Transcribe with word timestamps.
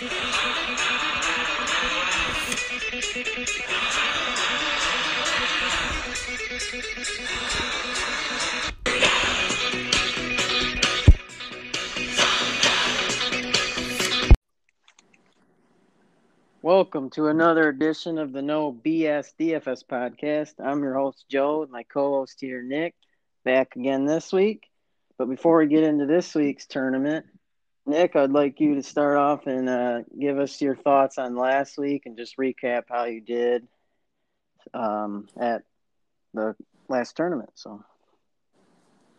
Welcome 0.00 0.30
to 17.10 17.26
another 17.26 17.68
edition 17.68 18.16
of 18.16 18.32
the 18.32 18.40
No 18.40 18.72
BS 18.72 19.34
DFS 19.38 19.84
podcast. 19.84 20.54
I'm 20.64 20.82
your 20.82 20.94
host, 20.94 21.26
Joe, 21.28 21.64
and 21.64 21.70
my 21.70 21.82
co 21.82 22.20
host 22.20 22.40
here, 22.40 22.62
Nick, 22.62 22.94
back 23.44 23.76
again 23.76 24.06
this 24.06 24.32
week. 24.32 24.62
But 25.18 25.28
before 25.28 25.58
we 25.58 25.66
get 25.66 25.84
into 25.84 26.06
this 26.06 26.34
week's 26.34 26.66
tournament, 26.66 27.26
Nick, 27.90 28.16
I'd 28.16 28.30
like 28.30 28.60
you 28.60 28.76
to 28.76 28.82
start 28.82 29.16
off 29.16 29.46
and 29.46 29.68
uh, 29.68 30.02
give 30.18 30.38
us 30.38 30.60
your 30.60 30.76
thoughts 30.76 31.18
on 31.18 31.36
last 31.36 31.76
week 31.76 32.06
and 32.06 32.16
just 32.16 32.36
recap 32.36 32.84
how 32.88 33.04
you 33.04 33.20
did 33.20 33.66
um, 34.72 35.28
at 35.38 35.62
the 36.32 36.54
last 36.88 37.16
tournament. 37.16 37.50
So, 37.54 37.84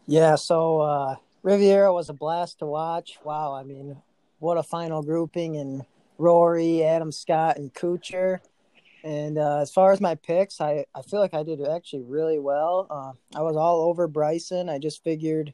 yeah, 0.07 0.35
so 0.35 0.79
uh, 0.79 1.15
Riviera 1.43 1.93
was 1.93 2.09
a 2.09 2.13
blast 2.13 2.59
to 2.59 2.65
watch. 2.65 3.19
Wow, 3.23 3.53
I 3.53 3.63
mean, 3.63 3.97
what 4.39 4.57
a 4.57 4.63
final 4.63 5.03
grouping 5.03 5.57
and 5.57 5.83
Rory, 6.17 6.83
Adam 6.83 7.11
Scott, 7.11 7.57
and 7.57 7.73
Kuchar. 7.73 8.39
And 9.03 9.37
uh, 9.37 9.59
as 9.59 9.71
far 9.71 9.91
as 9.91 9.99
my 9.99 10.15
picks, 10.15 10.61
I, 10.61 10.85
I 10.95 11.01
feel 11.01 11.19
like 11.19 11.33
I 11.33 11.43
did 11.43 11.59
actually 11.67 12.03
really 12.03 12.39
well. 12.39 12.87
Uh, 12.89 13.37
I 13.37 13.41
was 13.41 13.57
all 13.57 13.81
over 13.81 14.07
Bryson. 14.07 14.69
I 14.69 14.77
just 14.77 15.03
figured, 15.03 15.53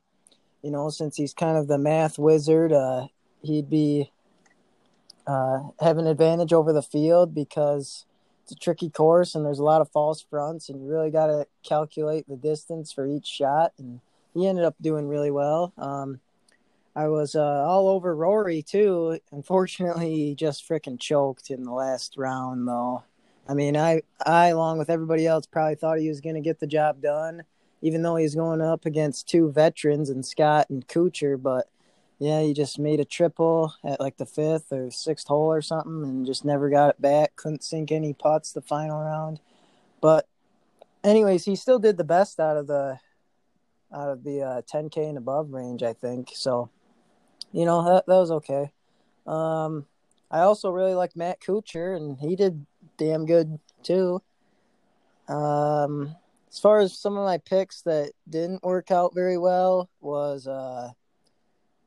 you 0.62 0.70
know, 0.70 0.90
since 0.90 1.16
he's 1.16 1.34
kind 1.34 1.58
of 1.58 1.68
the 1.68 1.78
math 1.78 2.20
wizard, 2.20 2.74
uh, 2.74 3.08
he'd 3.42 3.70
be 3.70 4.12
uh, 5.26 5.60
have 5.82 5.98
an 5.98 6.08
advantage 6.08 6.54
over 6.54 6.72
the 6.72 6.82
field 6.82 7.36
because 7.36 8.06
it's 8.44 8.54
a 8.54 8.56
tricky 8.56 8.90
course 8.90 9.36
and 9.36 9.46
there's 9.46 9.60
a 9.60 9.64
lot 9.64 9.82
of 9.82 9.92
false 9.92 10.22
fronts, 10.22 10.70
and 10.70 10.82
you 10.82 10.88
really 10.88 11.12
got 11.12 11.28
to 11.28 11.46
calculate 11.64 12.28
the 12.28 12.38
distance 12.38 12.94
for 12.94 13.06
each 13.06 13.26
shot. 13.26 13.74
And 13.78 14.00
he 14.34 14.48
ended 14.48 14.64
up 14.64 14.76
doing 14.82 15.08
really 15.08 15.32
well. 15.32 15.74
Um, 15.78 16.22
I 16.96 17.10
was 17.10 17.36
uh, 17.36 17.64
all 17.68 17.90
over 17.90 18.16
Rory 18.16 18.64
too. 18.64 19.20
Unfortunately, 19.32 20.16
he 20.16 20.36
just 20.36 20.68
freaking 20.68 21.00
choked 21.00 21.52
in 21.52 21.64
the 21.64 21.72
last 21.72 22.16
round, 22.18 22.68
though. 22.68 23.04
I 23.48 23.54
mean, 23.54 23.78
I, 23.78 24.02
I 24.26 24.48
along 24.48 24.78
with 24.78 24.90
everybody 24.90 25.28
else, 25.28 25.46
probably 25.46 25.76
thought 25.76 26.00
he 26.00 26.10
was 26.10 26.22
going 26.22 26.36
to 26.36 26.42
get 26.42 26.60
the 26.60 26.68
job 26.68 27.02
done, 27.02 27.44
even 27.82 28.02
though 28.02 28.16
he's 28.16 28.36
going 28.36 28.62
up 28.62 28.86
against 28.86 29.28
two 29.28 29.52
veterans 29.52 30.10
and 30.10 30.26
Scott 30.26 30.70
and 30.70 30.88
Kuchar. 30.88 31.42
But 31.42 31.68
yeah, 32.20 32.42
he 32.42 32.54
just 32.54 32.80
made 32.80 33.00
a 33.00 33.06
triple 33.06 33.74
at 33.84 34.00
like 34.00 34.18
the 34.18 34.26
fifth 34.26 34.72
or 34.72 34.90
sixth 34.90 35.28
hole 35.28 35.52
or 35.52 35.62
something, 35.62 36.04
and 36.04 36.26
just 36.26 36.44
never 36.44 36.70
got 36.70 36.90
it 36.90 37.02
back. 37.02 37.36
Couldn't 37.36 37.64
sink 37.64 37.92
any 37.92 38.14
putts 38.14 38.52
the 38.52 38.62
final 38.62 39.00
round. 39.00 39.40
But, 40.02 40.28
anyways, 41.04 41.46
he 41.46 41.56
still 41.56 41.80
did 41.80 41.98
the 41.98 42.04
best 42.04 42.40
out 42.40 42.58
of 42.58 42.68
the 42.68 43.00
out 43.94 44.10
of 44.10 44.24
the 44.24 44.42
uh, 44.42 44.62
10k 44.64 45.10
and 45.10 45.18
above 45.18 45.54
range, 45.54 45.82
I 45.84 45.94
think. 45.94 46.32
So 46.34 46.70
you 47.52 47.66
know 47.66 47.84
that 47.86 48.06
that 48.08 48.16
was 48.18 48.32
okay. 48.32 48.72
Um, 49.26 49.86
I 50.30 50.40
also 50.40 50.72
really 50.72 50.94
like 50.94 51.16
Matt 51.16 51.40
Kuchar, 51.40 51.96
and 51.96 52.18
he 52.20 52.36
did 52.36 52.66
damn 52.98 53.26
good 53.26 53.60
too. 53.84 54.22
Um, 55.28 56.16
as 56.50 56.60
far 56.60 56.80
as 56.80 56.98
some 56.98 57.18
of 57.18 57.26
my 57.26 57.38
picks 57.38 57.82
that 57.84 58.12
didn't 58.30 58.64
work 58.64 58.92
out 58.92 59.14
very 59.14 59.38
well 59.38 59.90
was, 60.02 60.48
uh, 60.48 60.92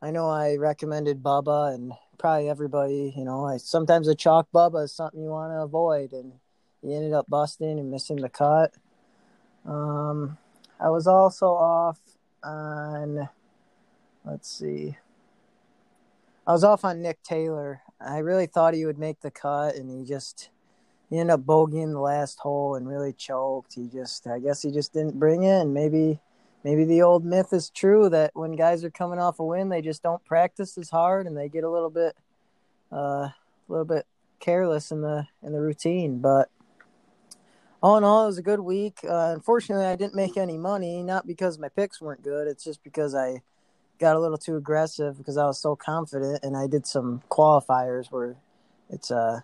I 0.03 0.11
know 0.11 0.31
I 0.31 0.57
recommended 0.57 1.23
Bubba, 1.23 1.75
and 1.75 1.93
probably 2.19 2.49
everybody, 2.49 3.13
you 3.17 3.25
know, 3.25 3.45
I 3.45 3.59
sometimes 3.59 4.09
a 4.09 4.15
chalk 4.15 4.49
Bubba 4.55 4.85
is 4.85 4.93
something 4.93 5.23
you 5.23 5.31
want 5.31 5.53
to 5.53 5.61
avoid, 5.61 6.13
and 6.13 6.33
he 6.83 6.95
ended 6.95 7.13
up 7.13 7.29
busting 7.29 7.79
and 7.79 7.91
missing 7.91 8.17
the 8.17 8.29
cut. 8.29 8.73
Um, 9.67 10.39
I 10.79 10.89
was 10.89 11.07
also 11.07 11.49
off 11.49 11.99
on, 12.43 13.29
let's 14.25 14.51
see, 14.51 14.97
I 16.47 16.53
was 16.53 16.65
off 16.65 16.85
on 16.85 17.03
Nick 17.03 17.23
Taylor. 17.23 17.83
I 18.01 18.19
really 18.19 18.47
thought 18.47 18.75
he 18.75 18.87
would 18.87 18.99
make 18.99 19.21
the 19.21 19.31
cut, 19.31 19.77
and 19.77 19.91
he 19.91 20.05
just 20.05 20.49
he 21.11 21.19
ended 21.19 21.35
up 21.35 21.41
bogeying 21.43 21.93
the 21.93 22.01
last 22.01 22.39
hole 22.39 22.77
and 22.77 22.89
really 22.89 23.13
choked. 23.13 23.75
He 23.75 23.89
just, 23.89 24.27
I 24.27 24.39
guess, 24.39 24.63
he 24.63 24.71
just 24.71 24.93
didn't 24.93 25.19
bring 25.19 25.43
it. 25.43 25.61
And 25.61 25.75
maybe, 25.75 26.21
maybe 26.65 26.85
the 26.85 27.03
old 27.03 27.25
myth 27.25 27.53
is 27.53 27.71
true 27.71 28.09
that 28.11 28.31
when 28.35 28.53
guys 28.53 28.85
are 28.85 28.91
coming 28.91 29.19
off 29.19 29.39
a 29.39 29.45
win, 29.45 29.69
they 29.69 29.83
just 29.83 30.03
don't 30.03 30.25
practice 30.25 30.77
as 30.79 30.91
hard 30.91 31.27
and 31.27 31.37
they 31.37 31.49
get 31.49 31.65
a 31.65 31.71
little 31.71 31.91
bit, 31.91 32.17
uh, 32.93 33.29
a 33.29 33.35
little 33.69 33.85
bit 33.85 34.07
careless 34.41 34.91
in 34.91 35.03
the 35.03 35.27
in 35.43 35.53
the 35.53 35.61
routine. 35.61 36.19
But 36.19 36.51
all 37.83 37.97
in 37.97 38.05
all, 38.05 38.25
it 38.25 38.29
was 38.29 38.39
a 38.39 38.43
good 38.43 38.61
week. 38.61 38.99
Uh, 39.05 39.33
unfortunately, 39.35 39.87
I 39.87 39.97
didn't 39.97 40.15
make 40.15 40.37
any 40.37 40.59
money, 40.59 41.03
not 41.03 41.27
because 41.27 41.59
my 41.59 41.69
picks 41.69 42.01
weren't 42.01 42.23
good. 42.23 42.47
It's 42.47 42.65
just 42.65 42.83
because 42.83 43.15
I 43.15 43.43
got 43.99 44.17
a 44.17 44.21
little 44.21 44.39
too 44.39 44.57
aggressive 44.57 45.17
because 45.17 45.37
I 45.37 45.47
was 45.47 45.61
so 45.61 45.77
confident, 45.77 46.41
and 46.43 46.57
I 46.57 46.67
did 46.67 46.87
some 46.87 47.23
qualifiers 47.31 48.11
where 48.11 48.37
it's 48.89 49.11
uh 49.11 49.41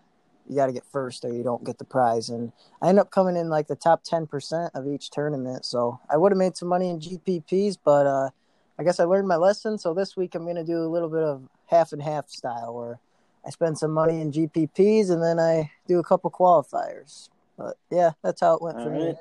you 0.49 0.57
got 0.57 0.67
to 0.67 0.73
get 0.73 0.85
first 0.85 1.25
or 1.25 1.33
you 1.33 1.43
don't 1.43 1.65
get 1.65 1.79
the 1.79 1.85
prize, 1.85 2.29
and 2.29 2.53
I 2.81 2.89
ended 2.89 3.03
up 3.03 3.11
coming 3.11 3.37
in 3.37 3.49
like 3.49 3.67
the 3.67 3.77
top 3.77 4.05
ten 4.05 4.27
percent 4.27 4.73
of 4.75 4.87
each 4.87 5.11
tournament. 5.11 5.65
So 5.65 6.01
I 6.11 6.17
would 6.17 6.33
have 6.33 6.39
made 6.39 6.57
some 6.57 6.69
money 6.69 6.89
in 6.89 7.01
GPPs, 7.01 7.79
but 7.85 8.07
uh, 8.07 8.31
I 8.79 8.85
guess 8.85 9.01
I 9.01 9.05
learned 9.05 9.29
my 9.29 9.37
lesson. 9.37 9.79
So 9.79 9.95
this 9.95 10.17
week 10.17 10.35
I'm 10.35 10.47
gonna 10.47 10.65
do 10.65 10.79
a 10.79 10.89
little 10.89 11.09
bit 11.09 11.23
of 11.23 11.49
half 11.67 11.93
and 11.93 12.03
half 12.03 12.29
style 12.29 12.75
where 12.75 13.01
I 13.47 13.51
spend 13.51 13.79
some 13.79 13.93
money 13.93 14.21
in 14.21 14.33
GPPs 14.33 15.11
and 15.11 15.23
then 15.23 15.39
I 15.39 15.71
do 15.87 15.99
a 15.99 16.05
couple 16.05 16.31
qualifiers. 16.31 17.29
But 17.57 17.77
yeah, 17.91 18.13
that's 18.23 18.41
how 18.41 18.55
it 18.55 18.63
went 18.63 18.79
All 18.79 18.85
for 18.85 18.91
right. 18.91 19.15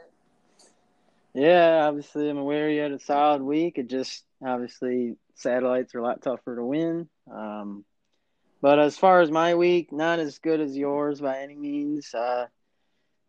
me. 1.36 1.44
Yeah, 1.44 1.86
obviously 1.88 2.30
I'm 2.30 2.38
aware 2.38 2.70
you 2.70 2.82
had 2.82 2.92
a 2.92 3.00
solid 3.00 3.42
week. 3.42 3.78
It 3.78 3.88
just 3.88 4.24
obviously 4.44 5.18
satellites 5.36 5.94
are 5.94 6.00
a 6.00 6.04
lot 6.04 6.22
tougher 6.22 6.56
to 6.56 6.66
win. 6.66 7.10
Um, 7.32 7.86
but 8.62 8.80
as 8.80 8.98
far 8.98 9.22
as 9.22 9.32
my 9.32 9.56
week, 9.56 9.92
not 9.92 10.20
as 10.20 10.40
good 10.40 10.60
as 10.60 10.76
yours 10.76 11.22
by 11.22 11.40
any 11.40 11.56
means. 11.56 12.14
Uh, 12.14 12.48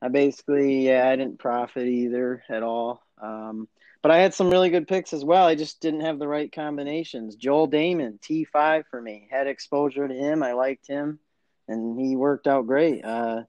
I 0.01 0.09
basically, 0.09 0.87
yeah, 0.87 1.09
I 1.09 1.17
didn't 1.17 1.39
profit 1.39 1.87
either 1.87 2.43
at 2.49 2.63
all. 2.63 3.03
Um, 3.21 3.69
but 4.03 4.11
I 4.11 4.19
had 4.19 4.35
some 4.35 4.51
really 4.51 4.71
good 4.71 4.87
picks 4.87 5.13
as 5.13 5.25
well. 5.25 5.47
I 5.47 5.55
just 5.55 5.81
didn't 5.81 6.03
have 6.03 6.19
the 6.19 6.29
right 6.29 6.53
combinations. 6.53 7.37
Joel 7.37 7.69
Dahmen, 7.69 8.21
T5 8.21 8.85
for 8.91 9.01
me. 9.01 9.27
Had 9.31 9.47
exposure 9.47 10.07
to 10.07 10.15
him. 10.15 10.43
I 10.43 10.53
liked 10.53 10.87
him, 10.87 11.19
and 11.67 11.99
he 11.99 12.15
worked 12.15 12.47
out 12.47 12.67
great. 12.67 13.05
Uh, 13.05 13.43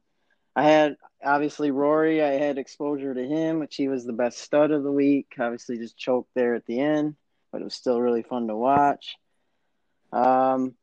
I 0.56 0.64
had 0.64 0.96
obviously 1.24 1.72
Rory. 1.72 2.24
I 2.24 2.32
had 2.32 2.58
exposure 2.58 3.14
to 3.14 3.28
him, 3.28 3.60
which 3.60 3.76
he 3.76 3.88
was 3.88 4.06
the 4.06 4.14
best 4.14 4.40
stud 4.40 4.72
of 4.72 4.84
the 4.84 4.92
week. 4.92 5.34
Obviously, 5.38 5.78
just 5.78 5.98
choked 5.98 6.30
there 6.34 6.56
at 6.56 6.66
the 6.66 6.80
end 6.80 7.16
but 7.52 7.62
it 7.62 7.64
was 7.64 7.74
still 7.74 8.02
really 8.02 8.24
fun 8.24 8.48
to 8.48 8.56
watch. 8.56 9.18
Um, 10.12 10.76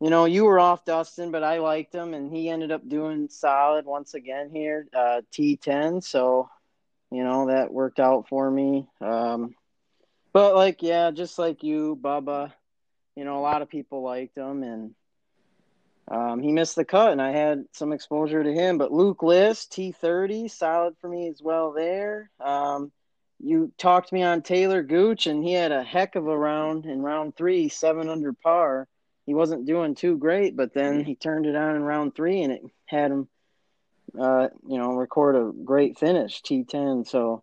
you 0.00 0.10
know, 0.10 0.26
you 0.26 0.44
were 0.44 0.60
off 0.60 0.84
Dustin, 0.84 1.30
but 1.30 1.42
I 1.42 1.58
liked 1.58 1.94
him, 1.94 2.14
and 2.14 2.30
he 2.32 2.48
ended 2.48 2.70
up 2.70 2.88
doing 2.88 3.28
solid 3.28 3.84
once 3.84 4.14
again 4.14 4.50
here, 4.50 4.86
uh, 4.94 5.22
T10. 5.32 6.02
So, 6.04 6.48
you 7.10 7.24
know, 7.24 7.46
that 7.46 7.72
worked 7.72 7.98
out 7.98 8.28
for 8.28 8.48
me. 8.48 8.86
Um, 9.00 9.54
but 10.32 10.54
like, 10.54 10.82
yeah, 10.82 11.10
just 11.10 11.38
like 11.38 11.64
you, 11.64 11.98
Bubba, 12.00 12.52
you 13.16 13.24
know, 13.24 13.38
a 13.38 13.42
lot 13.42 13.62
of 13.62 13.68
people 13.68 14.02
liked 14.02 14.36
him, 14.36 14.62
and 14.62 14.94
um, 16.10 16.40
he 16.40 16.52
missed 16.52 16.76
the 16.76 16.84
cut, 16.84 17.10
and 17.10 17.20
I 17.20 17.32
had 17.32 17.64
some 17.72 17.92
exposure 17.92 18.44
to 18.44 18.52
him. 18.52 18.78
But 18.78 18.92
Luke 18.92 19.22
List, 19.24 19.72
T30, 19.72 20.48
solid 20.48 20.94
for 21.00 21.08
me 21.08 21.28
as 21.28 21.42
well 21.42 21.72
there. 21.72 22.30
Um, 22.38 22.92
you 23.40 23.72
talked 23.78 24.12
me 24.12 24.22
on 24.22 24.42
Talor 24.42 24.86
Gooch, 24.86 25.26
and 25.26 25.42
he 25.42 25.52
had 25.52 25.72
a 25.72 25.82
heck 25.82 26.14
of 26.14 26.28
a 26.28 26.38
round 26.38 26.86
in 26.86 27.02
round 27.02 27.36
three, 27.36 27.68
seven 27.68 28.08
under 28.08 28.32
par. 28.32 28.86
He 29.28 29.34
wasn't 29.34 29.66
doing 29.66 29.94
too 29.94 30.16
great, 30.16 30.56
but 30.56 30.72
then 30.72 31.04
he 31.04 31.14
turned 31.14 31.44
it 31.44 31.54
on 31.54 31.76
in 31.76 31.82
round 31.82 32.14
three, 32.14 32.40
and 32.40 32.50
it 32.50 32.62
had 32.86 33.10
him, 33.10 33.28
uh, 34.18 34.48
you 34.66 34.78
know, 34.78 34.94
record 34.94 35.36
a 35.36 35.52
great 35.52 35.98
finish, 35.98 36.40
T10. 36.40 37.06
So, 37.06 37.42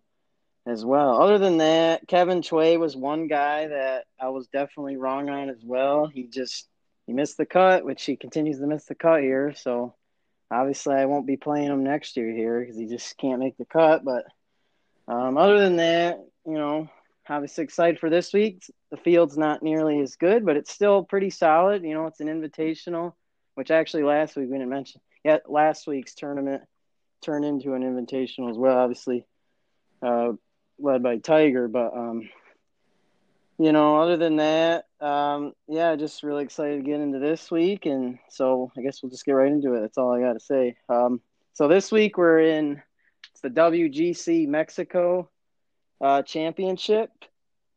as 0.66 0.84
well. 0.84 1.22
Other 1.22 1.38
than 1.38 1.58
that, 1.58 2.08
Kevin 2.08 2.42
Choi 2.42 2.76
was 2.76 2.96
one 2.96 3.28
guy 3.28 3.68
that 3.68 4.06
I 4.20 4.30
was 4.30 4.48
definitely 4.48 4.96
wrong 4.96 5.30
on 5.30 5.48
as 5.48 5.62
well. 5.62 6.06
He 6.06 6.24
just 6.24 6.66
he 7.06 7.12
missed 7.12 7.36
the 7.36 7.46
cut, 7.46 7.84
which 7.84 8.04
he 8.04 8.16
continues 8.16 8.58
to 8.58 8.66
miss 8.66 8.86
the 8.86 8.96
cut 8.96 9.22
here. 9.22 9.54
So, 9.54 9.94
obviously, 10.50 10.96
I 10.96 11.06
won't 11.06 11.28
be 11.28 11.36
playing 11.36 11.68
him 11.68 11.84
next 11.84 12.16
year 12.16 12.32
here 12.32 12.58
because 12.58 12.76
he 12.76 12.86
just 12.86 13.16
can't 13.16 13.38
make 13.38 13.56
the 13.58 13.64
cut, 13.64 14.04
but 14.04 14.24
um, 15.06 15.38
other 15.38 15.60
than 15.60 15.76
that, 15.76 16.18
you 16.44 16.54
know, 16.58 16.90
obviously 17.28 17.64
excited 17.64 17.98
for 17.98 18.10
this 18.10 18.32
week. 18.32 18.62
The 18.90 18.96
field's 18.96 19.36
not 19.36 19.62
nearly 19.62 20.00
as 20.00 20.16
good, 20.16 20.44
but 20.44 20.56
it's 20.56 20.72
still 20.72 21.04
pretty 21.04 21.30
solid. 21.30 21.82
You 21.82 21.94
know, 21.94 22.06
it's 22.06 22.20
an 22.20 22.28
invitational, 22.28 23.14
which 23.54 23.70
actually 23.70 24.04
last 24.04 24.36
week 24.36 24.48
we 24.48 24.58
didn't 24.58 24.70
mention. 24.70 25.00
Yeah, 25.24 25.38
last 25.46 25.86
week's 25.86 26.14
tournament 26.14 26.62
turned 27.24 27.44
into 27.44 27.74
an 27.74 27.82
invitational 27.82 28.50
as 28.50 28.56
well, 28.56 28.78
obviously, 28.78 29.26
uh, 30.02 30.32
led 30.78 31.02
by 31.02 31.18
Tiger. 31.18 31.68
But 31.68 31.96
um, 31.96 32.28
you 33.58 33.72
know, 33.72 34.00
other 34.00 34.16
than 34.16 34.36
that, 34.36 34.84
um, 35.00 35.52
yeah, 35.66 35.96
just 35.96 36.22
really 36.22 36.44
excited 36.44 36.76
to 36.76 36.90
get 36.90 37.00
into 37.00 37.18
this 37.18 37.50
week, 37.50 37.86
and 37.86 38.18
so 38.28 38.70
I 38.76 38.82
guess 38.82 39.02
we'll 39.02 39.10
just 39.10 39.24
get 39.24 39.32
right 39.32 39.50
into 39.50 39.74
it. 39.74 39.80
That's 39.80 39.98
all 39.98 40.12
I 40.12 40.20
got 40.20 40.34
to 40.34 40.40
say. 40.40 40.76
Um, 40.88 41.20
so 41.54 41.68
this 41.68 41.90
week 41.90 42.18
we're 42.18 42.40
in 42.40 42.82
it's 43.32 43.40
the 43.40 43.50
WGC 43.50 44.46
Mexico 44.46 45.30
uh, 46.00 46.22
Championship. 46.22 47.10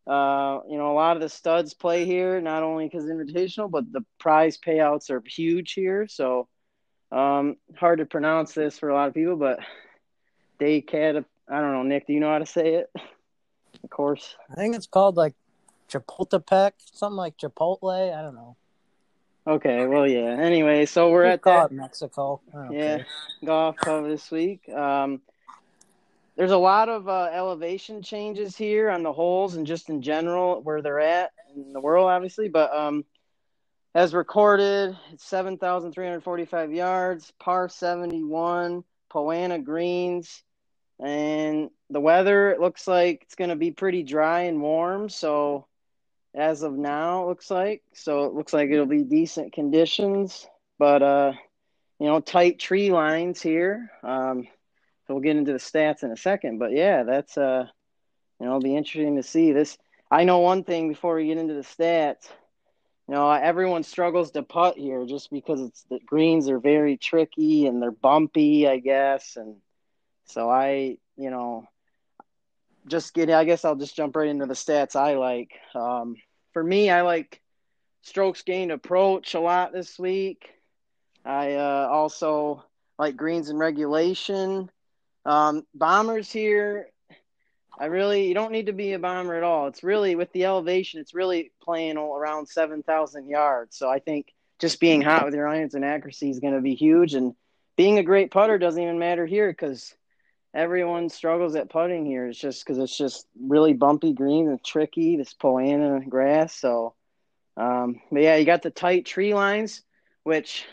Uh, 0.08 0.62
you 0.68 0.78
know, 0.78 0.92
a 0.92 0.96
lot 0.96 1.16
of 1.16 1.22
the 1.22 1.30
studs 1.30 1.74
play 1.74 2.06
here, 2.06 2.42
not 2.42 2.64
only 2.64 2.86
because 2.86 3.06
invitational, 3.06 3.70
but 3.70 3.92
the 3.92 4.04
prize 4.20 4.58
payouts 4.58 5.12
are 5.12 5.22
huge 5.26 5.74
here. 5.74 6.08
So 6.08 6.48
um, 7.12 7.58
hard 7.78 8.00
to 8.00 8.06
pronounce 8.06 8.54
this 8.54 8.80
for 8.80 8.90
a 8.90 8.94
lot 8.94 9.08
of 9.08 9.14
people, 9.14 9.36
but 9.36 9.60
they 10.58 10.82
can. 10.82 11.26
I 11.48 11.62
don't 11.62 11.74
know, 11.74 11.84
Nick. 11.84 12.08
Do 12.08 12.14
you 12.14 12.20
know 12.20 12.32
how 12.32 12.40
to 12.40 12.46
say 12.46 12.76
it? 12.76 12.92
Of 13.84 13.90
course. 13.90 14.36
I 14.52 14.56
think 14.56 14.76
it's 14.76 14.88
called 14.88 15.16
like 15.16 15.36
Chapultepec, 15.90 16.72
something 16.92 17.16
like 17.16 17.38
Chipotle. 17.38 18.14
I 18.14 18.22
don't 18.22 18.36
know. 18.36 18.56
Okay, 19.48 19.88
well, 19.88 20.08
yeah. 20.08 20.38
Anyway, 20.40 20.86
so 20.86 21.10
we're 21.10 21.24
We 21.24 21.30
at 21.30 21.44
that 21.44 21.72
Mexico. 21.72 22.42
Yeah 22.72 22.98
care. 22.98 23.06
golf 23.44 23.78
club 23.78 24.06
this 24.06 24.30
week. 24.30 24.68
Um, 24.70 25.22
there's 26.40 26.52
a 26.52 26.58
lot 26.58 26.88
of 26.88 27.10
uh, 27.10 27.30
elevation 27.34 28.02
changes 28.02 28.56
here 28.56 28.90
on 28.90 29.04
the 29.04 29.12
holes 29.12 29.56
and 29.56 29.68
just 29.68 29.90
in 29.90 30.02
general 30.02 30.62
where 30.62 30.82
they're 30.82 31.02
at 31.02 31.32
in 31.54 31.74
the 31.74 31.82
world, 31.82 32.08
obviously. 32.08 32.48
But 32.48 32.74
um, 32.74 33.04
as 33.94 34.14
recorded, 34.14 34.98
it's 35.12 35.26
7,345 35.26 36.72
yards, 36.72 37.34
par 37.42 37.68
71, 37.68 38.86
Poa 39.10 39.36
annua 39.36 39.62
greens, 39.62 40.42
and 41.04 41.72
the 41.90 42.00
weather 42.00 42.52
it 42.52 42.62
looks 42.62 42.88
like 42.88 43.24
it's 43.24 43.36
going 43.36 43.50
to 43.50 43.58
be 43.58 43.72
pretty 43.72 44.04
dry 44.04 44.44
and 44.44 44.62
warm. 44.62 45.10
So 45.10 45.68
as 46.34 46.64
of 46.64 46.72
now, 46.72 47.24
it 47.24 47.28
looks 47.28 47.52
like 47.52 47.84
so 47.94 48.24
it 48.24 48.34
looks 48.34 48.54
like 48.54 48.70
it'll 48.70 48.86
be 48.86 49.04
decent 49.04 49.52
conditions, 49.52 50.48
but 50.78 51.04
uh, 51.04 51.34
you 52.00 52.08
know, 52.08 52.22
tight 52.22 52.60
tree 52.60 52.94
lines 52.94 53.42
here. 53.42 53.92
Um, 54.04 54.48
so 55.10 55.16
we'll 55.16 55.24
get 55.24 55.38
into 55.38 55.54
the 55.54 55.58
stats 55.58 56.04
in 56.04 56.12
a 56.12 56.16
second, 56.16 56.60
but 56.60 56.72
yeah, 56.72 57.02
that's 57.02 57.36
uh, 57.36 57.66
you 58.40 58.46
know, 58.46 58.52
it'll 58.52 58.62
be 58.62 58.76
interesting 58.76 59.16
to 59.16 59.24
see 59.24 59.54
this. 59.54 59.76
I 60.12 60.24
know 60.24 60.38
one 60.38 60.64
thing 60.64 60.88
before 60.88 61.16
we 61.16 61.26
get 61.26 61.40
into 61.40 61.56
the 61.56 61.62
stats. 61.62 62.30
You 63.08 63.16
know, 63.16 63.32
everyone 63.32 63.82
struggles 63.82 64.30
to 64.32 64.44
putt 64.44 64.78
here 64.78 65.08
just 65.08 65.32
because 65.32 65.62
it's 65.62 65.82
the 65.90 66.00
greens 66.06 66.48
are 66.48 66.60
very 66.60 66.96
tricky 66.96 67.66
and 67.66 67.82
they're 67.82 67.90
bumpy, 67.90 68.68
I 68.68 68.78
guess, 68.78 69.36
and 69.36 69.56
so 70.26 70.48
I, 70.48 71.00
you 71.18 71.32
know, 71.32 71.68
just 72.86 73.16
get. 73.16 73.32
I 73.32 73.46
guess 73.46 73.66
I'll 73.66 73.76
just 73.76 73.96
jump 73.96 74.16
right 74.16 74.30
into 74.30 74.46
the 74.46 74.54
stats 74.54 74.96
I 74.96 75.16
like. 75.16 75.54
Um, 75.74 76.18
for 76.54 76.64
me, 76.64 76.92
I 76.92 77.02
like 77.02 77.42
strokes 78.04 78.44
gained 78.44 78.72
approach 78.72 79.34
a 79.34 79.40
lot 79.40 79.74
this 79.74 79.98
week. 79.98 80.52
I 81.26 81.56
uh, 81.56 81.88
also 81.90 82.64
like 83.00 83.18
greens 83.18 83.50
and 83.50 83.58
regulation. 83.58 84.70
Um, 85.26 85.66
bombers 85.74 86.32
here, 86.32 86.90
I 87.80 87.86
really 87.86 88.28
you 88.28 88.34
don't 88.34 88.52
need 88.52 88.66
to 88.66 88.74
be 88.74 88.94
a 88.94 89.00
bomber 89.00 89.36
at 89.36 89.44
all. 89.44 89.68
It's 89.68 89.84
really 89.84 90.16
with 90.16 90.32
the 90.34 90.46
elevation, 90.46 91.00
it's 91.00 91.14
really 91.14 91.52
playing 91.62 91.98
around 91.98 92.48
seven 92.48 92.84
thousand 92.84 93.30
yards. 93.30 93.78
So 93.78 93.90
I 93.90 94.00
think 94.00 94.34
just 94.60 94.80
being 94.80 95.02
hot 95.02 95.26
with 95.26 95.34
your 95.34 95.48
irons 95.48 95.76
and 95.76 95.86
accuracy 95.86 96.30
is 96.30 96.40
going 96.40 96.54
to 96.54 96.62
be 96.62 96.76
huge. 96.76 97.14
And 97.14 97.34
being 97.78 97.98
a 97.98 98.04
great 98.04 98.32
putter 98.32 98.58
doesn't 98.58 98.82
even 98.82 99.00
matter 99.00 99.26
here 99.26 99.50
because 99.50 99.96
everyone 100.54 101.10
struggles 101.10 101.56
at 101.56 101.70
putting 101.70 102.06
here. 102.06 102.28
It's 102.28 102.40
just 102.40 102.66
because 102.66 102.78
it's 102.78 102.98
just 102.98 103.26
really 103.40 103.74
bumpy 103.74 104.14
green 104.14 104.50
and 104.50 104.64
tricky. 104.64 105.16
This 105.16 105.34
Poa 105.34 105.62
annua 105.62 106.08
grass. 106.10 106.54
So, 106.54 106.94
um, 107.56 108.02
but 108.12 108.22
yeah, 108.22 108.36
you 108.36 108.46
got 108.46 108.64
the 108.64 108.70
tight 108.70 109.06
tree 109.06 109.34
lines, 109.34 109.82
which 110.24 110.66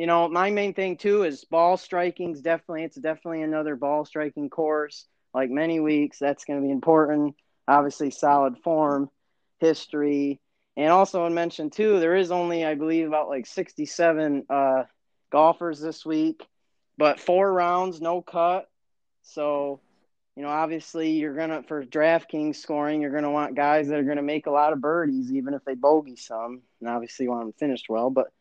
you 0.00 0.06
know 0.06 0.30
my 0.30 0.48
main 0.48 0.72
thing 0.72 0.96
too 0.96 1.24
is 1.24 1.44
ball 1.44 1.76
striking 1.76 2.32
is 2.32 2.40
definitely 2.40 2.84
it's 2.84 2.96
definitely 2.96 3.42
another 3.42 3.76
ball 3.76 4.06
striking 4.06 4.48
course. 4.48 5.04
Like 5.34 5.50
many 5.50 5.78
weeks, 5.78 6.18
that's 6.18 6.46
going 6.46 6.58
to 6.58 6.66
be 6.66 6.72
important. 6.72 7.36
Obviously, 7.68 8.10
solid 8.10 8.56
form, 8.64 9.10
history, 9.58 10.40
and 10.74 10.90
also 10.90 11.22
I 11.22 11.28
mentioned 11.28 11.74
too. 11.74 12.00
There 12.00 12.16
is 12.16 12.32
only 12.32 12.64
I 12.64 12.76
believe 12.76 13.06
about 13.06 13.28
like 13.28 13.44
sixty-seven 13.44 14.46
uh, 14.48 14.84
golfers 15.30 15.80
this 15.80 16.06
week, 16.06 16.46
but 16.96 17.20
four 17.20 17.52
rounds, 17.52 18.00
no 18.00 18.22
cut. 18.22 18.70
So, 19.22 19.80
you 20.34 20.42
know, 20.42 20.48
obviously 20.48 21.10
you're 21.10 21.36
gonna 21.36 21.62
for 21.62 21.84
DraftKings 21.84 22.56
scoring, 22.56 23.02
you're 23.02 23.12
gonna 23.12 23.30
want 23.30 23.54
guys 23.54 23.88
that 23.88 23.98
are 23.98 24.04
gonna 24.04 24.22
make 24.22 24.46
a 24.46 24.50
lot 24.50 24.72
of 24.72 24.80
birdies, 24.80 25.30
even 25.30 25.52
if 25.52 25.62
they 25.66 25.74
bogey 25.74 26.16
some. 26.16 26.62
And 26.80 26.88
obviously 26.88 27.28
want 27.28 27.42
them 27.42 27.52
finished 27.52 27.90
well, 27.90 28.08
but 28.08 28.32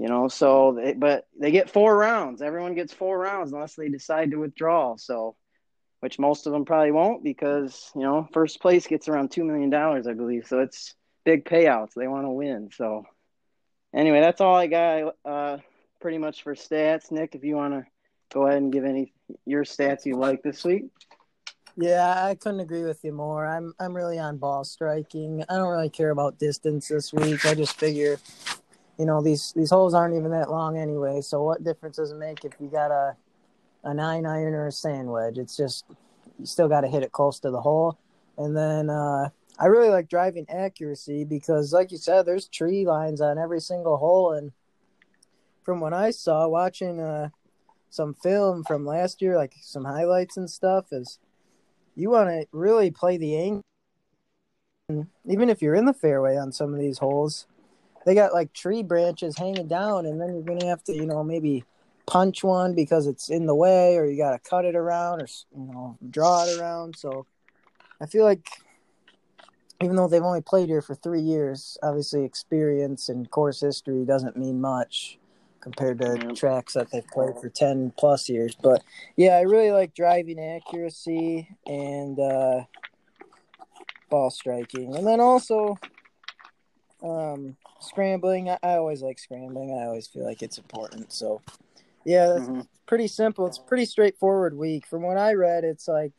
you 0.00 0.08
know, 0.08 0.28
so 0.28 0.72
they, 0.72 0.94
but 0.94 1.26
they 1.38 1.50
get 1.50 1.68
four 1.68 1.94
rounds. 1.94 2.40
Everyone 2.40 2.74
gets 2.74 2.94
four 2.94 3.18
rounds 3.18 3.52
unless 3.52 3.74
they 3.74 3.90
decide 3.90 4.30
to 4.30 4.38
withdraw. 4.38 4.96
So, 4.96 5.36
which 6.00 6.18
most 6.18 6.46
of 6.46 6.54
them 6.54 6.64
probably 6.64 6.90
won't 6.90 7.22
because 7.22 7.90
you 7.94 8.00
know 8.00 8.26
first 8.32 8.62
place 8.62 8.86
gets 8.86 9.08
around 9.08 9.30
two 9.30 9.44
million 9.44 9.68
dollars, 9.68 10.06
I 10.06 10.14
believe. 10.14 10.46
So 10.46 10.60
it's 10.60 10.94
big 11.26 11.44
payouts. 11.44 11.90
They 11.94 12.08
want 12.08 12.24
to 12.24 12.30
win. 12.30 12.70
So 12.74 13.04
anyway, 13.94 14.20
that's 14.20 14.40
all 14.40 14.54
I 14.54 14.68
got. 14.68 15.16
Uh, 15.22 15.58
pretty 16.00 16.16
much 16.16 16.44
for 16.44 16.54
stats, 16.54 17.12
Nick. 17.12 17.34
If 17.34 17.44
you 17.44 17.56
want 17.56 17.74
to 17.74 17.86
go 18.32 18.46
ahead 18.46 18.62
and 18.62 18.72
give 18.72 18.86
any 18.86 19.12
your 19.44 19.64
stats 19.64 20.06
you 20.06 20.16
like 20.16 20.42
this 20.42 20.64
week. 20.64 20.86
Yeah, 21.76 22.24
I 22.24 22.36
couldn't 22.36 22.60
agree 22.60 22.84
with 22.84 23.04
you 23.04 23.12
more. 23.12 23.46
I'm 23.46 23.74
I'm 23.78 23.94
really 23.94 24.18
on 24.18 24.38
ball 24.38 24.64
striking. 24.64 25.44
I 25.46 25.56
don't 25.56 25.68
really 25.68 25.90
care 25.90 26.10
about 26.10 26.38
distance 26.38 26.88
this 26.88 27.12
week. 27.12 27.44
I 27.44 27.54
just 27.54 27.78
figure, 27.78 28.18
you 28.98 29.06
know, 29.06 29.22
these 29.22 29.52
these 29.54 29.70
holes 29.70 29.94
aren't 29.94 30.16
even 30.16 30.30
that 30.32 30.50
long 30.50 30.78
anyway. 30.78 31.20
So 31.20 31.42
what 31.42 31.64
difference 31.64 31.96
does 31.96 32.12
it 32.12 32.18
make 32.18 32.44
if 32.44 32.52
you 32.60 32.68
got 32.68 32.90
a 32.90 33.16
a 33.84 33.94
nine 33.94 34.26
iron 34.26 34.54
or 34.54 34.66
a 34.66 34.72
sand 34.72 35.10
wedge? 35.10 35.38
It's 35.38 35.56
just 35.56 35.84
you 36.38 36.46
still 36.46 36.68
got 36.68 36.82
to 36.82 36.88
hit 36.88 37.02
it 37.02 37.12
close 37.12 37.40
to 37.40 37.50
the 37.50 37.60
hole. 37.60 37.98
And 38.36 38.56
then 38.56 38.88
uh, 38.88 39.28
I 39.58 39.66
really 39.66 39.90
like 39.90 40.08
driving 40.08 40.46
accuracy 40.48 41.24
because, 41.24 41.72
like 41.72 41.92
you 41.92 41.98
said, 41.98 42.24
there's 42.24 42.48
tree 42.48 42.86
lines 42.86 43.20
on 43.20 43.38
every 43.38 43.60
single 43.60 43.98
hole. 43.98 44.32
And 44.32 44.52
from 45.62 45.80
what 45.80 45.92
I 45.92 46.10
saw, 46.10 46.48
watching 46.48 47.00
uh, 47.00 47.28
some 47.90 48.14
film 48.14 48.64
from 48.64 48.86
last 48.86 49.20
year, 49.20 49.36
like 49.36 49.52
some 49.60 49.84
highlights 49.84 50.38
and 50.38 50.48
stuff, 50.48 50.86
is 50.92 51.18
you 51.94 52.10
want 52.10 52.30
to 52.30 52.46
really 52.52 52.90
play 52.90 53.18
the 53.18 53.36
angle. 53.36 53.62
Even 55.26 55.50
if 55.50 55.60
you're 55.60 55.74
in 55.74 55.84
the 55.84 55.92
fairway 55.92 56.36
on 56.36 56.50
some 56.50 56.72
of 56.72 56.80
these 56.80 56.98
holes, 56.98 57.46
they 58.06 58.14
got 58.14 58.32
like 58.32 58.52
tree 58.52 58.82
branches 58.82 59.36
hanging 59.36 59.68
down, 59.68 60.06
and 60.06 60.20
then 60.20 60.34
you're 60.34 60.42
gonna 60.42 60.66
have 60.66 60.82
to, 60.84 60.94
you 60.94 61.06
know, 61.06 61.22
maybe 61.22 61.64
punch 62.06 62.42
one 62.42 62.74
because 62.74 63.06
it's 63.06 63.28
in 63.30 63.46
the 63.46 63.54
way, 63.54 63.96
or 63.96 64.04
you 64.06 64.16
gotta 64.16 64.38
cut 64.38 64.64
it 64.64 64.74
around, 64.74 65.20
or 65.22 65.26
you 65.56 65.66
know, 65.72 65.98
draw 66.10 66.44
it 66.44 66.58
around. 66.58 66.96
So 66.96 67.26
I 68.00 68.06
feel 68.06 68.24
like 68.24 68.48
even 69.82 69.96
though 69.96 70.08
they've 70.08 70.22
only 70.22 70.42
played 70.42 70.68
here 70.68 70.82
for 70.82 70.94
three 70.94 71.22
years, 71.22 71.78
obviously 71.82 72.24
experience 72.24 73.08
and 73.08 73.30
course 73.30 73.60
history 73.60 74.04
doesn't 74.04 74.36
mean 74.36 74.60
much 74.60 75.18
compared 75.60 75.98
to 75.98 76.18
Yeah. 76.18 76.32
tracks 76.32 76.74
that 76.74 76.90
they've 76.90 77.06
played 77.06 77.38
for 77.38 77.48
10 77.48 77.92
plus 77.96 78.28
years. 78.28 78.54
But 78.60 78.82
yeah, 79.16 79.36
I 79.36 79.42
really 79.42 79.70
like 79.70 79.94
driving 79.94 80.38
accuracy 80.38 81.48
and 81.66 82.18
uh, 82.18 82.64
ball 84.10 84.30
striking. 84.30 84.94
And 84.96 85.06
then 85.06 85.20
also 85.20 85.78
um, 87.02 87.56
scrambling. 87.80 88.50
I, 88.50 88.58
I 88.62 88.76
always 88.76 89.02
like 89.02 89.18
scrambling. 89.18 89.72
I 89.72 89.86
always 89.86 90.06
feel 90.06 90.24
like 90.24 90.42
it's 90.42 90.58
important. 90.58 91.12
So 91.12 91.40
yeah, 92.04 92.26
that's 92.28 92.46
Mhm. 92.46 92.66
pretty 92.86 93.08
simple. 93.08 93.46
It's 93.46 93.58
a 93.58 93.62
pretty 93.62 93.84
straightforward 93.84 94.56
week. 94.56 94.86
From 94.86 95.02
what 95.02 95.16
I 95.16 95.34
read, 95.34 95.64
it's 95.64 95.86
like, 95.88 96.12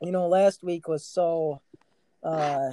you 0.00 0.10
know, 0.10 0.26
last 0.28 0.62
week 0.62 0.88
was 0.88 1.04
so 1.04 1.60
uh, 2.22 2.72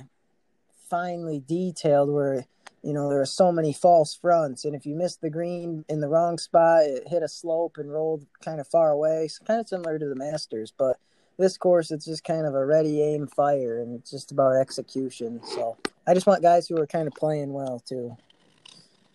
finely 0.90 1.40
detailed 1.48 2.10
where, 2.10 2.46
you 2.82 2.94
know, 2.94 3.10
there 3.10 3.18
were 3.18 3.26
so 3.26 3.52
many 3.52 3.74
false 3.74 4.16
fronts. 4.16 4.66
And 4.66 4.76
if 4.76 4.86
you 4.86 4.96
missed 4.96 5.22
the 5.22 5.30
green 5.30 5.86
in 5.90 6.00
the 6.02 6.08
wrong 6.08 6.38
spot, 6.38 6.84
it 6.84 7.08
hit 7.08 7.24
a 7.24 7.28
slope 7.28 7.78
and 7.78 7.92
rolled 7.92 8.26
kind 8.42 8.60
of 8.60 8.68
far 8.68 8.92
away. 8.92 9.28
So 9.28 9.44
kind 9.46 9.60
of 9.60 9.68
similar 9.68 10.00
to 10.00 10.08
the 10.08 10.16
Masters. 10.16 10.72
But 10.76 10.98
this 11.40 11.58
course, 11.58 11.90
it's 11.90 12.06
just 12.06 12.24
kind 12.24 12.46
of 12.46 12.54
a 12.54 12.66
ready, 12.66 13.02
aim, 13.02 13.26
fire. 13.26 13.80
And 13.80 13.96
it's 13.98 14.12
just 14.12 14.32
about 14.32 14.58
execution. 14.58 15.40
So 15.44 15.78
I 16.06 16.14
just 16.14 16.28
want 16.28 16.44
guys 16.44 16.68
who 16.68 16.78
are 16.78 16.86
kind 16.86 17.08
of 17.08 17.14
playing 17.14 17.54
well, 17.54 17.80
too. 17.80 18.16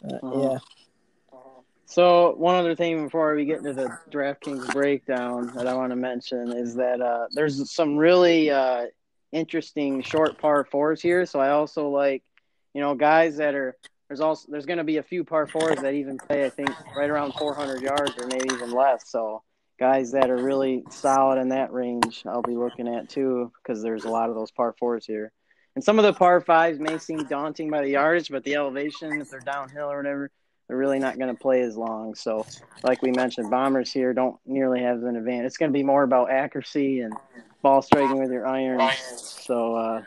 Uh, 0.02 0.16
Uh-huh. 0.22 0.40
Yeah. 0.42 0.58
So 1.86 2.34
one 2.36 2.56
other 2.56 2.74
thing 2.74 3.04
before 3.04 3.36
we 3.36 3.44
get 3.44 3.58
into 3.58 3.74
the 3.74 3.96
DraftKings 4.10 4.72
breakdown 4.72 5.52
that 5.54 5.68
I 5.68 5.74
want 5.74 5.90
to 5.90 5.96
mention 5.96 6.50
is 6.50 6.74
that 6.76 7.00
uh, 7.00 7.26
there's 7.30 7.70
some 7.70 7.96
really 7.96 8.50
uh, 8.50 8.86
interesting 9.32 10.00
short 10.02 10.38
par 10.38 10.64
fours 10.64 11.02
here. 11.02 11.26
So 11.26 11.38
I 11.38 11.50
also 11.50 11.90
like, 11.90 12.22
you 12.72 12.80
know, 12.80 12.94
guys 12.94 13.36
that 13.36 13.54
are 13.54 13.76
there's 14.08 14.20
also 14.20 14.48
there's 14.50 14.66
going 14.66 14.78
to 14.78 14.84
be 14.84 14.96
a 14.96 15.02
few 15.02 15.24
par 15.24 15.46
fours 15.46 15.76
that 15.76 15.94
even 15.94 16.18
play 16.18 16.44
I 16.46 16.50
think 16.50 16.70
right 16.96 17.08
around 17.08 17.34
400 17.34 17.82
yards 17.82 18.12
or 18.18 18.26
maybe 18.26 18.46
even 18.52 18.72
less. 18.72 19.08
So 19.08 19.42
guys 19.78 20.12
that 20.12 20.30
are 20.30 20.36
really 20.36 20.84
solid 20.90 21.38
in 21.38 21.48
that 21.48 21.72
range, 21.72 22.22
I'll 22.26 22.42
be 22.42 22.56
looking 22.56 22.88
at 22.88 23.08
too, 23.08 23.52
because 23.62 23.82
there's 23.82 24.04
a 24.04 24.10
lot 24.10 24.28
of 24.28 24.34
those 24.34 24.50
par 24.50 24.74
fours 24.78 25.06
here. 25.06 25.32
And 25.74 25.82
some 25.82 25.98
of 25.98 26.04
the 26.04 26.12
par 26.12 26.40
fives 26.40 26.78
may 26.78 26.98
seem 26.98 27.24
daunting 27.24 27.70
by 27.70 27.82
the 27.82 27.90
yardage, 27.90 28.30
but 28.30 28.44
the 28.44 28.54
elevation, 28.54 29.20
if 29.20 29.30
they're 29.30 29.40
downhill 29.40 29.90
or 29.90 29.96
whatever, 29.96 30.30
they're 30.68 30.76
really 30.76 31.00
not 31.00 31.18
going 31.18 31.34
to 31.34 31.40
play 31.40 31.62
as 31.62 31.76
long. 31.76 32.14
So, 32.14 32.46
like 32.82 33.02
we 33.02 33.10
mentioned, 33.10 33.50
bombers 33.50 33.92
here 33.92 34.14
don't 34.14 34.36
nearly 34.46 34.80
have 34.82 35.02
an 35.02 35.16
advantage. 35.16 35.46
It's 35.46 35.56
going 35.56 35.72
to 35.72 35.76
be 35.76 35.82
more 35.82 36.04
about 36.04 36.30
accuracy 36.30 37.00
and 37.00 37.12
ball 37.60 37.82
striking 37.82 38.18
with 38.18 38.30
your 38.30 38.46
irons. 38.46 38.94
So, 39.44 39.74
uh, 39.74 40.02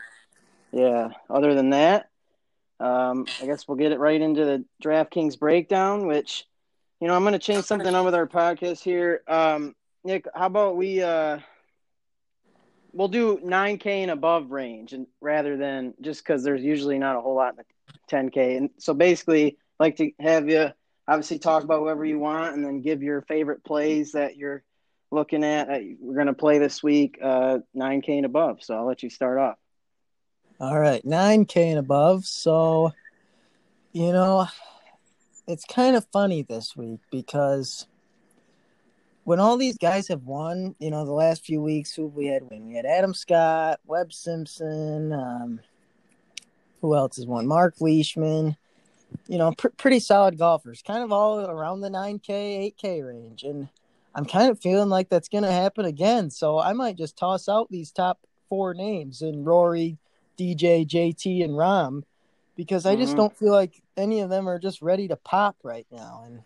yeah, 0.72 1.10
other 1.30 1.54
than 1.54 1.72
that, 1.72 2.10
um, 2.80 3.26
I 3.42 3.46
guess 3.46 3.68
we'll 3.68 3.78
get 3.78 3.92
it 3.92 4.00
right 4.00 4.22
into 4.22 4.46
the 4.46 4.66
DraftKings 4.84 5.38
breakdown, 5.38 6.08
which 6.08 6.46
you 7.00 7.08
know, 7.08 7.16
I'm 7.16 7.22
going 7.22 7.34
to 7.34 7.40
change 7.40 7.66
something 7.66 7.94
on 7.94 8.06
with 8.06 8.16
our 8.16 8.26
podcast 8.26 8.82
here. 8.82 9.22
Um, 9.28 9.76
Nick, 10.04 10.26
how 10.34 10.48
about 10.48 10.78
we 10.78 11.04
uh, 11.04 11.40
we'll 12.92 13.08
do 13.08 13.38
9K 13.38 13.86
and 13.86 14.12
above 14.12 14.50
range, 14.50 14.94
and 14.94 15.06
rather 15.22 15.58
than 15.58 15.94
just 16.02 16.24
because 16.24 16.44
there's 16.44 16.64
usually 16.64 16.98
not 16.98 17.16
a 17.16 17.22
whole 17.22 17.36
lot 17.36 17.54
in 17.54 17.58
the 17.58 17.64
10K. 18.16 18.58
And 18.58 18.70
so 18.80 18.96
basically, 18.96 19.58
I'd 19.80 19.84
like 19.84 19.98
to 19.98 20.12
have 20.20 20.50
you 20.50 20.72
obviously 21.08 21.38
talk 21.38 21.64
about 21.64 21.82
whatever 21.82 22.04
you 22.04 22.18
want, 22.18 22.56
and 22.56 22.66
then 22.66 22.82
give 22.82 23.04
your 23.04 23.22
favorite 23.22 23.64
plays 23.64 24.14
that 24.14 24.36
you're 24.36 24.64
looking 25.12 25.44
at. 25.44 25.68
That 25.68 25.98
we're 26.00 26.16
going 26.16 26.28
to 26.28 26.34
play 26.34 26.58
this 26.58 26.82
week, 26.82 27.20
uh, 27.22 27.60
9K 27.76 28.18
and 28.18 28.26
above. 28.26 28.64
So 28.64 28.76
I'll 28.76 28.88
let 28.88 29.04
you 29.04 29.12
start 29.12 29.38
off. 29.38 29.58
All 30.60 30.80
right, 30.80 31.06
9K 31.06 31.58
and 31.70 31.80
above. 31.80 32.26
So, 32.26 32.92
you 33.92 34.12
know, 34.12 34.48
it's 35.48 35.66
kind 35.66 35.96
of 35.96 36.06
funny 36.12 36.42
this 36.42 36.76
week 36.76 37.00
because 37.10 37.88
when 39.24 39.40
all 39.40 39.58
these 39.58 39.78
guys 39.78 40.08
have 40.10 40.24
won, 40.24 40.76
you 40.80 40.92
know, 40.92 41.06
the 41.06 41.12
last 41.12 41.46
few 41.46 41.62
weeks, 41.62 41.94
who 41.94 42.08
we 42.08 42.28
had 42.28 42.50
win? 42.50 42.68
We 42.68 42.76
had 42.76 42.86
Adam 42.86 43.14
Scott, 43.14 43.80
Webb 43.86 44.14
Simpson, 44.14 45.14
um, 45.14 45.60
who 46.82 46.96
else 46.96 47.16
has 47.16 47.26
won? 47.26 47.48
Mark 47.48 47.76
Leishman, 47.80 48.56
you 49.28 49.38
know, 49.38 49.52
pr- 49.54 49.70
pretty 49.70 50.00
solid 50.00 50.38
golfers, 50.38 50.82
kind 50.82 51.04
of 51.04 51.12
all 51.12 51.40
around 51.40 51.82
the 51.82 51.90
9K, 51.90 52.74
8K 52.82 53.08
range. 53.08 53.44
And 53.44 53.70
I'm 54.16 54.26
kind 54.26 54.50
of 54.50 54.60
feeling 54.60 54.90
like 54.90 55.10
that's 55.10 55.30
going 55.30 55.44
to 55.44 55.52
happen 55.52 55.86
again. 55.86 56.30
So 56.30 56.60
I 56.60 56.74
might 56.74 56.98
just 56.98 57.18
toss 57.18 57.50
out 57.50 57.70
these 57.70 57.92
top 57.92 58.20
four 58.50 58.74
names 58.74 59.22
and 59.22 59.46
Rory, 59.46 59.98
DJ, 60.38 60.88
JT, 60.88 61.44
and 61.44 61.54
Rahm 61.54 62.04
because 62.56 62.86
I 62.86 62.96
just 62.96 63.10
mm-hmm. 63.10 63.18
don't 63.18 63.38
feel 63.38 63.52
like 63.52 63.82
any 63.98 64.22
of 64.22 64.30
them 64.30 64.48
are 64.48 64.60
just 64.60 64.82
ready 64.82 65.08
to 65.08 65.16
pop 65.16 65.58
right 65.64 65.88
now. 65.92 66.24
And 66.26 66.44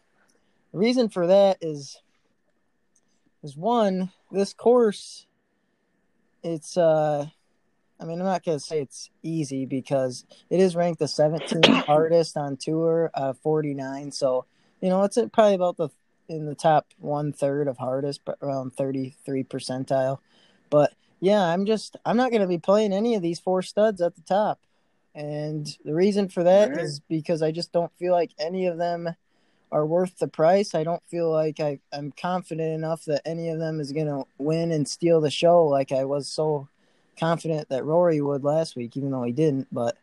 the 0.71 0.77
reason 0.79 1.09
for 1.09 1.27
that 1.27 1.57
is 1.61 2.01
is 3.43 3.57
one, 3.57 4.11
this 4.31 4.53
course 4.53 5.27
it's 6.43 6.77
uh 6.77 7.27
I 7.99 8.05
mean 8.05 8.19
I'm 8.19 8.25
not 8.25 8.43
gonna 8.43 8.59
say 8.59 8.79
it's 8.79 9.09
easy 9.21 9.65
because 9.65 10.25
it 10.49 10.59
is 10.59 10.75
ranked 10.75 10.99
the 10.99 11.05
17th 11.05 11.65
hardest 11.85 12.37
on 12.37 12.57
tour, 12.57 13.11
uh 13.13 13.33
49. 13.33 14.11
So 14.11 14.45
you 14.81 14.89
know 14.89 15.03
it's 15.03 15.17
probably 15.33 15.55
about 15.55 15.77
the 15.77 15.89
in 16.29 16.45
the 16.45 16.55
top 16.55 16.87
one 16.97 17.33
third 17.33 17.67
of 17.67 17.77
hardest, 17.77 18.21
but 18.25 18.37
around 18.41 18.73
33 18.75 19.43
percentile. 19.43 20.19
But 20.69 20.93
yeah, 21.19 21.41
I'm 21.41 21.65
just 21.65 21.97
I'm 22.05 22.17
not 22.17 22.31
gonna 22.31 22.47
be 22.47 22.57
playing 22.57 22.93
any 22.93 23.15
of 23.15 23.21
these 23.21 23.39
four 23.39 23.61
studs 23.61 24.01
at 24.01 24.15
the 24.15 24.21
top. 24.21 24.59
And 25.13 25.67
the 25.83 25.93
reason 25.93 26.29
for 26.29 26.43
that 26.43 26.69
right. 26.69 26.79
is 26.79 27.01
because 27.01 27.41
I 27.41 27.51
just 27.51 27.71
don't 27.71 27.91
feel 27.97 28.13
like 28.13 28.31
any 28.39 28.67
of 28.67 28.77
them 28.77 29.09
are 29.71 29.85
worth 29.85 30.17
the 30.19 30.27
price. 30.27 30.75
I 30.75 30.83
don't 30.83 31.03
feel 31.07 31.31
like 31.31 31.59
I, 31.59 31.79
I'm 31.93 32.11
confident 32.11 32.73
enough 32.73 33.05
that 33.05 33.21
any 33.25 33.49
of 33.49 33.59
them 33.59 33.79
is 33.79 33.91
going 33.91 34.07
to 34.07 34.25
win 34.37 34.71
and 34.71 34.87
steal 34.87 35.21
the 35.21 35.31
show 35.31 35.65
like 35.65 35.91
I 35.91 36.05
was 36.05 36.27
so 36.27 36.67
confident 37.19 37.69
that 37.69 37.85
Rory 37.85 38.21
would 38.21 38.43
last 38.43 38.75
week, 38.75 38.97
even 38.97 39.11
though 39.11 39.23
he 39.23 39.31
didn't. 39.31 39.67
But 39.71 39.97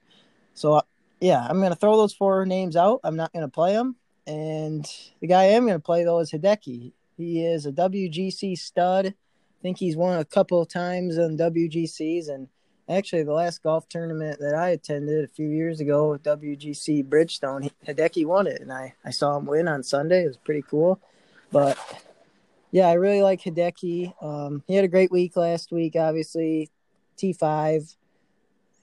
so, 0.55 0.75
uh, 0.75 0.83
yeah, 1.21 1.47
I'm 1.49 1.59
going 1.59 1.73
to 1.73 1.79
throw 1.79 1.97
those 1.97 2.15
four 2.15 2.47
names 2.47 2.77
out. 2.77 3.01
I'm 3.05 3.17
not 3.17 3.33
going 3.33 3.45
to 3.45 3.49
play 3.49 3.75
them. 3.75 3.97
And 4.27 4.87
the 5.21 5.27
guy 5.27 5.45
I 5.45 5.47
am 5.47 5.65
going 5.65 5.79
to 5.79 5.83
play, 5.83 6.05
though, 6.05 6.19
is 6.21 6.31
Hideki. 6.31 6.93
He 7.17 7.45
is 7.45 7.67
a 7.67 7.73
WGC 7.73 8.57
stud. 8.59 9.07
I 9.07 9.63
think 9.63 9.79
he's 9.79 9.97
won 9.97 10.19
a 10.19 10.25
couple 10.25 10.65
times 10.65 11.19
on 11.19 11.37
WGCs 11.37 12.29
and 12.29 12.49
actually 12.89 13.23
the 13.23 13.33
last 13.33 13.63
golf 13.63 13.89
tournament 13.89 14.39
that 14.41 14.55
I 14.55 14.71
attended 14.71 15.25
a 15.25 15.29
few 15.29 15.49
years 15.49 15.81
ago 15.81 16.11
with 16.11 16.23
WGC 16.23 17.05
Bridgestone, 17.05 17.71
Hideki 17.87 18.27
won 18.27 18.47
it, 18.47 18.61
and 18.61 18.73
I 18.73 18.95
I 19.05 19.11
saw 19.11 19.37
him 19.37 19.47
win 19.47 19.69
on 19.69 19.83
Sunday. 19.83 20.25
It 20.25 20.29
was 20.29 20.37
pretty 20.39 20.63
cool, 20.63 21.01
but 21.53 21.79
yeah, 22.71 22.89
I 22.89 22.95
really 22.95 23.23
like 23.23 23.41
Hideki. 23.41 24.23
Um, 24.23 24.63
he 24.67 24.75
had 24.75 24.85
a 24.85 24.89
great 24.89 25.11
week 25.11 25.37
last 25.37 25.73
week. 25.73 25.97
Obviously, 25.97 26.71
T 27.17 27.33
five. 27.33 27.95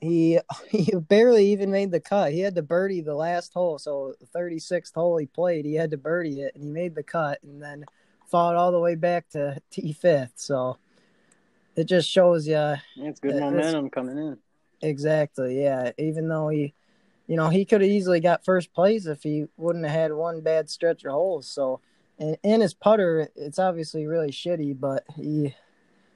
He 0.01 0.39
he 0.69 0.91
barely 0.95 1.47
even 1.47 1.71
made 1.71 1.91
the 1.91 1.99
cut. 1.99 2.31
He 2.31 2.41
had 2.41 2.55
to 2.55 2.61
birdie 2.61 3.01
the 3.01 3.15
last 3.15 3.53
hole, 3.53 3.79
so 3.79 4.13
the 4.19 4.27
thirty 4.27 4.59
sixth 4.59 4.93
hole 4.93 5.17
he 5.17 5.25
played, 5.25 5.65
he 5.65 5.75
had 5.75 5.91
to 5.91 5.97
birdie 5.97 6.41
it, 6.41 6.55
and 6.55 6.63
he 6.63 6.69
made 6.69 6.95
the 6.95 7.03
cut, 7.03 7.39
and 7.43 7.61
then 7.61 7.85
fought 8.27 8.55
all 8.55 8.71
the 8.71 8.79
way 8.79 8.95
back 8.95 9.29
to 9.29 9.59
T 9.71 9.93
fifth. 9.93 10.33
So 10.35 10.77
it 11.75 11.85
just 11.85 12.09
shows 12.09 12.47
you. 12.47 12.53
Yeah, 12.53 12.77
it's 12.97 13.19
good 13.19 13.35
momentum 13.35 13.85
it's, 13.85 13.93
coming 13.93 14.17
in. 14.17 14.37
Exactly. 14.81 15.61
Yeah. 15.61 15.91
Even 15.97 16.27
though 16.27 16.49
he, 16.49 16.73
you 17.27 17.35
know, 17.35 17.49
he 17.49 17.65
could 17.65 17.81
have 17.81 17.89
easily 17.89 18.19
got 18.19 18.45
first 18.45 18.73
place 18.73 19.05
if 19.05 19.23
he 19.23 19.45
wouldn't 19.57 19.85
have 19.85 19.93
had 19.93 20.13
one 20.13 20.41
bad 20.41 20.69
stretch 20.69 21.03
of 21.05 21.11
holes. 21.11 21.47
So, 21.47 21.81
and, 22.19 22.37
and 22.43 22.61
his 22.61 22.73
putter, 22.73 23.29
it's 23.35 23.59
obviously 23.59 24.05
really 24.07 24.31
shitty, 24.31 24.79
but 24.79 25.03
he 25.15 25.55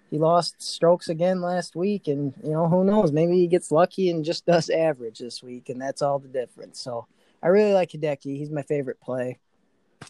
he 0.10 0.18
lost 0.18 0.62
strokes 0.62 1.10
again 1.10 1.42
last 1.42 1.76
week 1.76 2.08
and 2.08 2.34
you 2.44 2.52
know 2.52 2.68
who 2.68 2.84
knows 2.84 3.12
maybe 3.12 3.34
he 3.34 3.48
gets 3.48 3.72
lucky 3.72 4.10
and 4.10 4.26
just 4.26 4.46
does 4.46 4.70
average 4.70 5.20
this 5.20 5.44
week 5.44 5.70
and 5.70 5.80
that's 5.80 6.02
all 6.02 6.20
the 6.20 6.28
difference 6.28 6.80
so 6.82 7.06
i 7.44 7.48
really 7.48 7.74
like 7.74 7.92
hideki 7.92 8.38
he's 8.38 8.50
my 8.50 8.64
favorite 8.64 9.00
play 9.00 9.38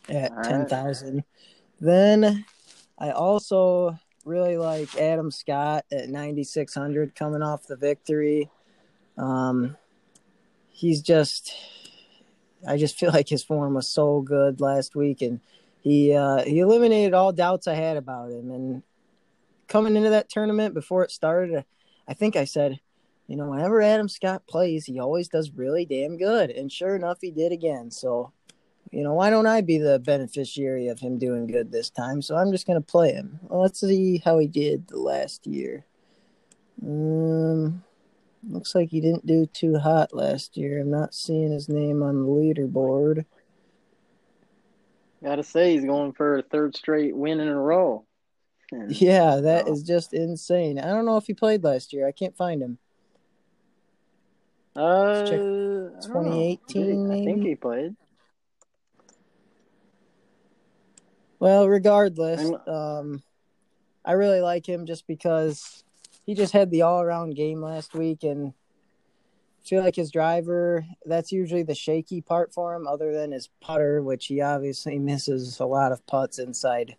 at 0.07 0.31
all 0.31 0.43
10000 0.43 1.23
then 1.81 2.45
i 2.97 3.11
also 3.11 3.97
really 4.29 4.57
like 4.57 4.95
Adam 4.95 5.31
Scott 5.31 5.85
at 5.91 6.07
9600 6.07 7.15
coming 7.15 7.41
off 7.41 7.65
the 7.65 7.75
victory. 7.75 8.49
Um, 9.17 9.75
he's 10.69 11.01
just 11.01 11.53
I 12.67 12.77
just 12.77 12.97
feel 12.97 13.11
like 13.13 13.27
his 13.27 13.43
form 13.43 13.73
was 13.73 13.89
so 13.89 14.21
good 14.21 14.61
last 14.61 14.95
week 14.95 15.21
and 15.21 15.41
he 15.81 16.13
uh, 16.13 16.43
he 16.43 16.59
eliminated 16.59 17.13
all 17.13 17.33
doubts 17.33 17.67
I 17.67 17.73
had 17.73 17.97
about 17.97 18.31
him. 18.31 18.51
And 18.51 18.83
coming 19.67 19.95
into 19.95 20.11
that 20.11 20.29
tournament 20.29 20.73
before 20.73 21.03
it 21.03 21.11
started 21.11 21.65
I 22.07 22.13
think 22.13 22.35
I 22.35 22.45
said 22.45 22.79
you 23.27 23.35
know 23.35 23.49
whenever 23.49 23.81
Adam 23.81 24.09
Scott 24.09 24.47
plays 24.47 24.85
he 24.85 24.99
always 24.99 25.27
does 25.27 25.51
really 25.51 25.85
damn 25.85 26.17
good. 26.17 26.51
And 26.51 26.71
sure 26.71 26.95
enough 26.95 27.17
he 27.21 27.31
did 27.31 27.51
again. 27.51 27.89
So 27.89 28.31
you 28.91 29.03
know, 29.03 29.13
why 29.13 29.29
don't 29.29 29.45
I 29.45 29.61
be 29.61 29.77
the 29.77 29.99
beneficiary 29.99 30.87
of 30.87 30.99
him 30.99 31.19
doing 31.19 31.45
good 31.45 31.71
this 31.71 31.89
time? 31.89 32.21
So 32.21 32.35
I'm 32.35 32.51
just 32.51 32.65
going 32.65 32.81
to 32.81 32.85
play 32.85 33.13
him. 33.13 33.39
Well, 33.43 33.61
let's 33.61 33.79
see 33.79 34.21
how 34.23 34.39
he 34.39 34.47
did 34.47 34.87
the 34.87 34.99
last 34.99 35.45
year. 35.45 35.85
Um, 36.83 37.83
looks 38.47 38.73
like 38.73 38.89
he 38.89 38.99
didn't 38.99 39.27
do 39.27 39.45
too 39.45 39.77
hot 39.77 40.13
last 40.13 40.57
year. 40.57 40.81
I'm 40.81 40.89
not 40.89 41.13
seeing 41.13 41.51
his 41.51 41.69
name 41.69 42.01
on 42.01 42.21
the 42.21 42.27
leaderboard. 42.27 43.25
Gotta 45.23 45.43
say, 45.43 45.73
he's 45.73 45.85
going 45.85 46.13
for 46.13 46.37
a 46.37 46.41
third 46.41 46.75
straight 46.75 47.15
win 47.15 47.41
in 47.41 47.49
a 47.49 47.59
row. 47.59 48.05
Yeah, 48.87 49.37
that 49.37 49.67
is 49.67 49.83
just 49.83 50.13
insane. 50.13 50.79
I 50.79 50.87
don't 50.87 51.05
know 51.05 51.17
if 51.17 51.25
he 51.25 51.33
played 51.33 51.63
last 51.63 51.91
year. 51.91 52.07
I 52.07 52.11
can't 52.11 52.37
find 52.37 52.61
him. 52.61 52.77
Uh, 54.75 55.25
2018. 55.25 57.11
I 57.11 57.15
think 57.25 57.43
he 57.43 57.55
played. 57.55 57.95
Well, 61.39 61.69
regardless, 61.69 62.51
um, 62.67 63.23
I 64.03 64.13
really 64.13 64.41
like 64.41 64.67
him 64.67 64.85
just 64.85 65.07
because 65.07 65.83
he 66.25 66.35
just 66.35 66.53
had 66.53 66.69
the 66.69 66.81
all 66.81 67.01
around 67.01 67.35
game 67.35 67.61
last 67.61 67.93
week 67.93 68.23
and 68.23 68.53
I 69.61 69.67
feel 69.67 69.83
like 69.83 69.95
his 69.95 70.11
driver, 70.11 70.85
that's 71.05 71.31
usually 71.31 71.63
the 71.63 71.75
shaky 71.75 72.21
part 72.21 72.53
for 72.53 72.73
him, 72.75 72.87
other 72.87 73.13
than 73.13 73.31
his 73.31 73.49
putter, 73.61 74.01
which 74.01 74.27
he 74.27 74.41
obviously 74.41 74.99
misses 74.99 75.59
a 75.59 75.65
lot 75.65 75.91
of 75.91 76.05
putts 76.07 76.39
inside 76.39 76.95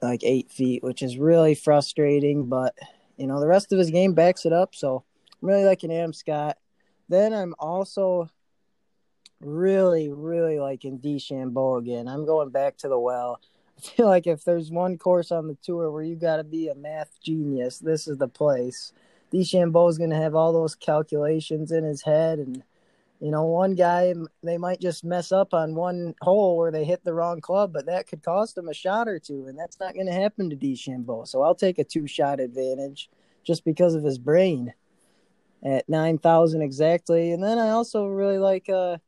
like 0.00 0.22
eight 0.22 0.50
feet, 0.50 0.82
which 0.82 1.02
is 1.02 1.18
really 1.18 1.54
frustrating. 1.54 2.46
But, 2.46 2.74
you 3.16 3.26
know, 3.26 3.40
the 3.40 3.46
rest 3.46 3.72
of 3.72 3.78
his 3.78 3.90
game 3.90 4.14
backs 4.14 4.46
it 4.46 4.52
up. 4.52 4.74
So 4.74 5.04
I'm 5.42 5.48
really 5.48 5.64
liking 5.64 5.92
Adam 5.92 6.12
Scott. 6.12 6.58
Then 7.08 7.32
I'm 7.32 7.54
also 7.58 8.30
really, 9.40 10.10
really 10.10 10.58
liking 10.58 10.98
DeChambeau 10.98 11.78
again. 11.78 12.08
I'm 12.08 12.26
going 12.26 12.50
back 12.50 12.76
to 12.78 12.88
the 12.88 12.98
well. 12.98 13.40
I 13.78 13.80
feel 13.80 14.06
like 14.06 14.26
if 14.26 14.44
there's 14.44 14.70
one 14.70 14.98
course 14.98 15.32
on 15.32 15.46
the 15.46 15.56
tour 15.62 15.90
where 15.90 16.02
you 16.02 16.16
got 16.16 16.36
to 16.36 16.44
be 16.44 16.68
a 16.68 16.74
math 16.74 17.18
genius, 17.22 17.78
this 17.78 18.06
is 18.06 18.18
the 18.18 18.28
place. 18.28 18.92
DeChambeau's 19.32 19.98
going 19.98 20.10
to 20.10 20.16
have 20.16 20.34
all 20.34 20.52
those 20.52 20.74
calculations 20.74 21.72
in 21.72 21.84
his 21.84 22.02
head, 22.02 22.38
and 22.38 22.62
you 23.20 23.30
know, 23.30 23.44
one 23.44 23.74
guy 23.74 24.14
they 24.42 24.58
might 24.58 24.80
just 24.80 25.04
mess 25.04 25.30
up 25.30 25.54
on 25.54 25.74
one 25.74 26.14
hole 26.20 26.56
where 26.56 26.72
they 26.72 26.84
hit 26.84 27.04
the 27.04 27.14
wrong 27.14 27.40
club, 27.40 27.72
but 27.72 27.86
that 27.86 28.08
could 28.08 28.22
cost 28.22 28.54
them 28.54 28.68
a 28.68 28.74
shot 28.74 29.08
or 29.08 29.18
two, 29.18 29.46
and 29.46 29.58
that's 29.58 29.78
not 29.78 29.94
going 29.94 30.06
to 30.06 30.12
happen 30.12 30.50
to 30.50 30.56
DeChambeau. 30.56 31.28
So 31.28 31.42
I'll 31.42 31.54
take 31.54 31.78
a 31.78 31.84
two-shot 31.84 32.40
advantage 32.40 33.08
just 33.44 33.64
because 33.64 33.94
of 33.94 34.02
his 34.02 34.18
brain 34.18 34.74
at 35.64 35.88
nine 35.88 36.18
thousand 36.18 36.62
exactly. 36.62 37.32
And 37.32 37.42
then 37.42 37.58
I 37.58 37.70
also 37.70 38.06
really 38.06 38.38
like 38.38 38.68
uh, 38.68 38.98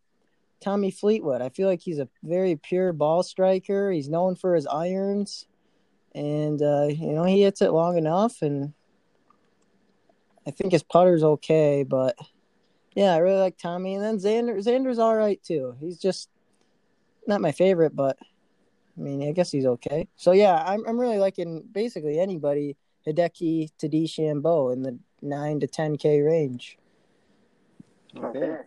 Tommy 0.63 0.91
Fleetwood. 0.91 1.43
I 1.43 1.49
feel 1.49 1.69
like 1.69 1.81
he's 1.83 1.99
a 1.99 2.09
very 2.23 2.57
pure 2.57 2.93
ball 2.93 3.23
striker. 3.23 3.91
He's 3.91 4.09
known 4.09 4.37
for 4.37 4.55
his 4.55 4.67
irons, 4.67 5.47
and 6.15 6.63
uh, 6.63 6.87
you 6.89 7.13
know 7.13 7.25
he 7.25 7.43
hits 7.43 7.61
it 7.61 7.73
long 7.73 7.99
enough. 7.99 8.41
And 8.43 8.73
I 10.47 10.51
think 10.51 10.73
his 10.73 10.83
putter's 10.83 11.23
okay, 11.23 11.83
but 11.83 12.17
yeah, 12.95 13.15
I 13.15 13.19
really 13.19 13.41
like 13.41 13.59
Tommy. 13.59 13.95
And 13.95 14.05
then 14.05 14.19
Xander, 14.19 14.57
Xander's 14.59 14.99
all 14.99 15.17
right 15.17 15.43
too. 15.43 15.77
He's 15.81 15.99
just 15.99 16.31
not 17.27 17.41
my 17.41 17.53
favorite, 17.53 17.95
but 17.95 18.17
I 18.97 19.01
mean, 19.01 19.27
I 19.27 19.33
guess 19.33 19.51
he's 19.51 19.67
okay. 19.67 20.09
So 20.17 20.33
yeah, 20.33 20.63
I'm 20.67 20.87
I'm 20.87 20.99
really 20.99 21.19
liking 21.19 21.65
basically 21.73 22.19
anybody 22.19 22.77
Hideki 23.07 23.71
to 23.79 23.89
DeChambeau 23.89 24.73
in 24.73 24.83
the 24.83 24.99
nine 25.21 25.61
to 25.61 25.67
ten 25.67 25.97
K 25.97 26.21
range. 26.21 26.79
Okay. 28.17 28.59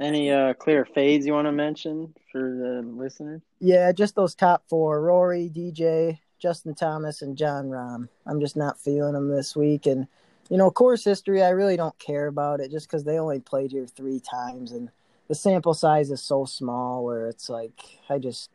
Any 0.00 0.30
uh, 0.30 0.54
clear 0.54 0.86
fades 0.86 1.26
you 1.26 1.34
want 1.34 1.46
to 1.46 1.52
mention 1.52 2.14
for 2.32 2.40
the 2.40 2.82
listeners? 2.82 3.42
Yeah, 3.60 3.92
just 3.92 4.14
those 4.14 4.34
top 4.34 4.64
four: 4.66 5.02
Rory, 5.02 5.50
DJ, 5.54 6.18
Justin 6.38 6.74
Thomas, 6.74 7.20
and 7.20 7.36
Jon 7.36 7.66
Rahm. 7.66 8.08
I'm 8.26 8.40
just 8.40 8.56
not 8.56 8.80
feeling 8.80 9.12
them 9.12 9.28
this 9.28 9.54
week, 9.54 9.84
and 9.84 10.06
you 10.48 10.56
know, 10.56 10.70
course 10.70 11.04
history, 11.04 11.42
I 11.42 11.50
really 11.50 11.76
don't 11.76 11.98
care 11.98 12.26
about 12.28 12.60
it 12.60 12.70
just 12.70 12.88
because 12.88 13.04
they 13.04 13.18
only 13.18 13.40
played 13.40 13.72
here 13.72 13.86
three 13.86 14.20
times, 14.20 14.72
and 14.72 14.90
the 15.28 15.34
sample 15.34 15.74
size 15.74 16.10
is 16.10 16.22
so 16.22 16.46
small 16.46 17.04
where 17.04 17.28
it's 17.28 17.50
like 17.50 17.80
I 18.08 18.18
just 18.18 18.50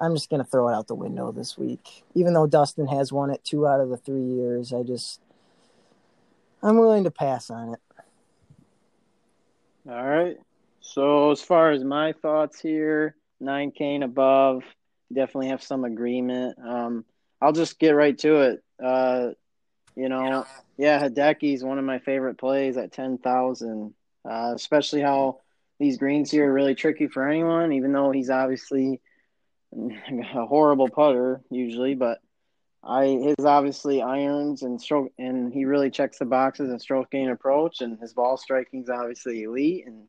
I'm 0.00 0.14
just 0.14 0.30
gonna 0.30 0.44
throw 0.44 0.68
it 0.68 0.74
out 0.74 0.88
the 0.88 0.96
window 0.96 1.30
this 1.30 1.56
week. 1.56 2.02
Even 2.14 2.34
though 2.34 2.48
Dustin 2.48 2.88
has 2.88 3.12
won 3.12 3.30
it 3.30 3.44
two 3.44 3.68
out 3.68 3.80
of 3.80 3.88
the 3.88 3.96
three 3.96 4.24
years, 4.24 4.72
I 4.72 4.82
just 4.82 5.20
I'm 6.62 6.76
willing 6.76 7.04
to 7.04 7.10
pass 7.10 7.50
on 7.50 7.74
it. 7.74 7.80
All 9.88 10.06
right. 10.06 10.36
So 10.80 11.30
as 11.30 11.40
far 11.40 11.70
as 11.70 11.84
my 11.84 12.12
thoughts 12.12 12.60
here, 12.60 13.16
nine 13.40 13.70
K 13.70 14.00
above, 14.00 14.62
definitely 15.12 15.48
have 15.48 15.62
some 15.62 15.84
agreement. 15.84 16.58
Um, 16.62 17.04
I'll 17.40 17.52
just 17.52 17.78
get 17.78 17.90
right 17.90 18.16
to 18.18 18.40
it. 18.40 18.64
Uh, 18.82 19.30
you 19.96 20.08
know, 20.08 20.46
yeah, 20.76 21.02
Hideki's 21.02 21.64
one 21.64 21.78
of 21.78 21.84
my 21.84 21.98
favorite 21.98 22.38
plays 22.38 22.76
at 22.76 22.92
ten 22.92 23.18
thousand. 23.18 23.94
Uh, 24.28 24.52
especially 24.54 25.00
how 25.00 25.40
these 25.78 25.96
greens 25.96 26.30
here 26.30 26.50
are 26.50 26.52
really 26.52 26.74
tricky 26.74 27.06
for 27.06 27.26
anyone, 27.26 27.72
even 27.72 27.92
though 27.92 28.10
he's 28.10 28.28
obviously 28.28 29.00
a 29.72 30.46
horrible 30.46 30.88
putter 30.88 31.40
usually, 31.50 31.94
but 31.94 32.18
I 32.82 33.06
his 33.06 33.44
obviously 33.44 34.00
irons 34.00 34.62
and 34.62 34.80
stroke 34.80 35.12
and 35.18 35.52
he 35.52 35.64
really 35.64 35.90
checks 35.90 36.18
the 36.18 36.24
boxes 36.24 36.70
and 36.70 36.80
stroke 36.80 37.10
gain 37.10 37.28
approach 37.28 37.82
and 37.82 37.98
his 37.98 38.14
ball 38.14 38.38
striking's 38.38 38.88
obviously 38.88 39.42
elite 39.42 39.86
and 39.86 40.06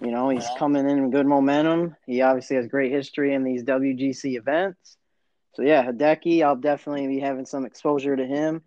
you 0.00 0.10
know 0.10 0.28
he's 0.28 0.46
coming 0.58 0.88
in 0.88 1.10
good 1.10 1.26
momentum. 1.26 1.94
He 2.06 2.22
obviously 2.22 2.56
has 2.56 2.66
great 2.66 2.90
history 2.90 3.34
in 3.34 3.44
these 3.44 3.62
WGC 3.62 4.36
events. 4.36 4.96
So 5.54 5.62
yeah, 5.62 5.84
Hideki, 5.84 6.42
I'll 6.42 6.56
definitely 6.56 7.06
be 7.06 7.20
having 7.20 7.46
some 7.46 7.64
exposure 7.64 8.16
to 8.16 8.26
him. 8.26 8.62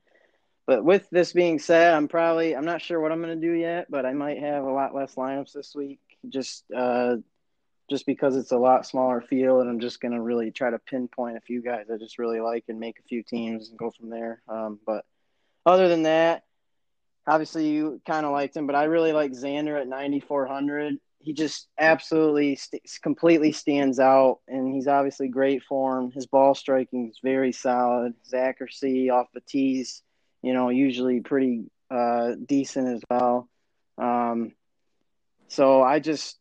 But 0.66 0.86
with 0.86 1.10
this 1.10 1.34
being 1.34 1.60
said, 1.60 1.94
I'm 1.94 2.08
probably 2.08 2.56
I'm 2.56 2.66
not 2.66 2.82
sure 2.82 3.00
what 3.00 3.12
I'm 3.12 3.22
going 3.22 3.40
to 3.40 3.48
do 3.48 3.54
yet, 3.54 3.88
but 3.90 4.06
I 4.06 4.14
might 4.14 4.40
have 4.40 4.64
a 4.64 4.72
lot 4.72 4.96
less 4.96 5.16
lineups 5.16 5.54
this 5.54 5.76
week. 5.76 6.00
Just 6.30 6.64
uh, 6.74 7.18
just 7.94 8.08
because 8.08 8.36
it's 8.36 8.52
a 8.52 8.58
lot 8.58 8.88
smaller 8.88 9.22
field, 9.22 9.62
and 9.62 9.70
I'm 9.70 9.80
just 9.80 10.02
going 10.02 10.14
to 10.16 10.22
really 10.22 10.50
try 10.50 10.72
to 10.72 10.80
pinpoint 10.80 11.38
a 11.38 11.42
few 11.42 11.62
guys 11.62 11.86
I 11.94 11.98
just 11.98 12.18
really 12.18 12.40
like 12.40 12.64
and 12.68 12.80
make 12.80 12.98
a 12.98 13.04
few 13.04 13.22
teams 13.22 13.70
and 13.70 13.78
go 13.78 13.92
from 13.92 14.10
there. 14.10 14.42
Um, 14.48 14.80
but 14.84 15.06
other 15.64 15.88
than 15.88 16.02
that, 16.02 16.42
obviously 17.28 17.68
you 17.68 18.02
kind 18.04 18.26
of 18.26 18.32
liked 18.32 18.58
him, 18.58 18.66
but 18.66 18.76
I 18.76 18.86
really 18.86 19.14
like 19.14 19.34
Xander 19.34 19.80
at 19.80 19.88
9,400. 19.88 20.98
He 21.20 21.34
just 21.34 21.68
absolutely 21.78 22.56
st- 22.56 22.82
completely 23.04 23.52
stands 23.52 24.00
out, 24.00 24.40
and 24.48 24.74
he's 24.74 24.88
obviously 24.88 25.28
great 25.28 25.62
form. 25.62 26.10
His 26.10 26.26
ball 26.26 26.56
striking 26.56 27.12
is 27.12 27.20
very 27.24 27.52
solid. 27.52 28.16
His 28.24 28.34
accuracy 28.34 29.12
off 29.12 29.28
the 29.36 29.42
tees, 29.42 30.02
you 30.42 30.54
know, 30.54 30.70
usually 30.70 31.20
pretty 31.20 31.66
uh, 31.92 32.32
decent 32.44 32.88
as 32.88 33.04
well. 33.08 33.48
Um, 34.00 34.54
so 35.48 35.84
I 35.84 36.00
just 36.00 36.40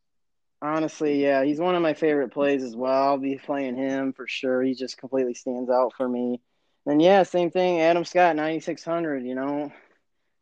Honestly, 0.62 1.20
yeah, 1.20 1.42
he's 1.42 1.58
one 1.58 1.74
of 1.74 1.82
my 1.82 1.92
favorite 1.92 2.32
plays 2.32 2.62
as 2.62 2.76
well. 2.76 3.02
I'll 3.02 3.18
be 3.18 3.36
playing 3.36 3.76
him 3.76 4.12
for 4.12 4.28
sure. 4.28 4.62
He 4.62 4.74
just 4.74 4.96
completely 4.96 5.34
stands 5.34 5.68
out 5.68 5.92
for 5.96 6.08
me. 6.08 6.40
And 6.86 7.02
yeah, 7.02 7.24
same 7.24 7.50
thing. 7.50 7.80
Adam 7.80 8.04
Scott, 8.04 8.36
9600. 8.36 9.24
You 9.24 9.34
know, 9.34 9.72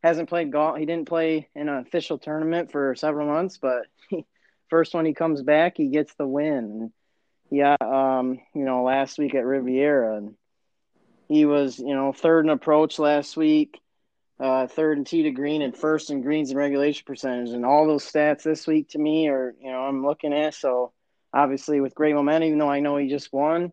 hasn't 0.02 0.28
played 0.28 0.52
golf. 0.52 0.76
He 0.76 0.84
didn't 0.84 1.08
play 1.08 1.48
in 1.54 1.70
an 1.70 1.78
official 1.78 2.18
tournament 2.18 2.70
for 2.70 2.94
several 2.94 3.28
months, 3.28 3.56
but 3.56 3.86
he, 4.10 4.26
first 4.68 4.92
when 4.94 5.06
he 5.06 5.14
comes 5.14 5.42
back, 5.42 5.78
he 5.78 5.88
gets 5.88 6.12
the 6.14 6.26
win. 6.26 6.92
Yeah, 7.50 7.76
um, 7.80 8.40
you 8.54 8.64
know, 8.64 8.84
last 8.84 9.18
week 9.18 9.34
at 9.34 9.44
Riviera, 9.44 10.18
and 10.18 10.34
he 11.28 11.46
was, 11.46 11.78
you 11.78 11.94
know, 11.94 12.12
third 12.12 12.44
in 12.44 12.50
approach 12.50 12.98
last 12.98 13.38
week 13.38 13.80
uh, 14.40 14.66
third 14.66 14.96
and 14.96 15.06
tee 15.06 15.24
to 15.24 15.30
green 15.30 15.60
and 15.60 15.76
first 15.76 16.10
and 16.10 16.22
greens 16.22 16.50
and 16.50 16.58
regulation 16.58 17.04
percentage. 17.06 17.50
And 17.50 17.64
all 17.64 17.86
those 17.86 18.10
stats 18.10 18.42
this 18.42 18.66
week 18.66 18.88
to 18.90 18.98
me 18.98 19.28
are, 19.28 19.54
you 19.60 19.70
know, 19.70 19.80
I'm 19.80 20.04
looking 20.04 20.32
at. 20.32 20.54
So 20.54 20.92
obviously 21.32 21.80
with 21.80 21.94
great 21.94 22.14
momentum, 22.14 22.46
even 22.46 22.58
though 22.58 22.70
I 22.70 22.80
know 22.80 22.96
he 22.96 23.08
just 23.08 23.32
won, 23.32 23.72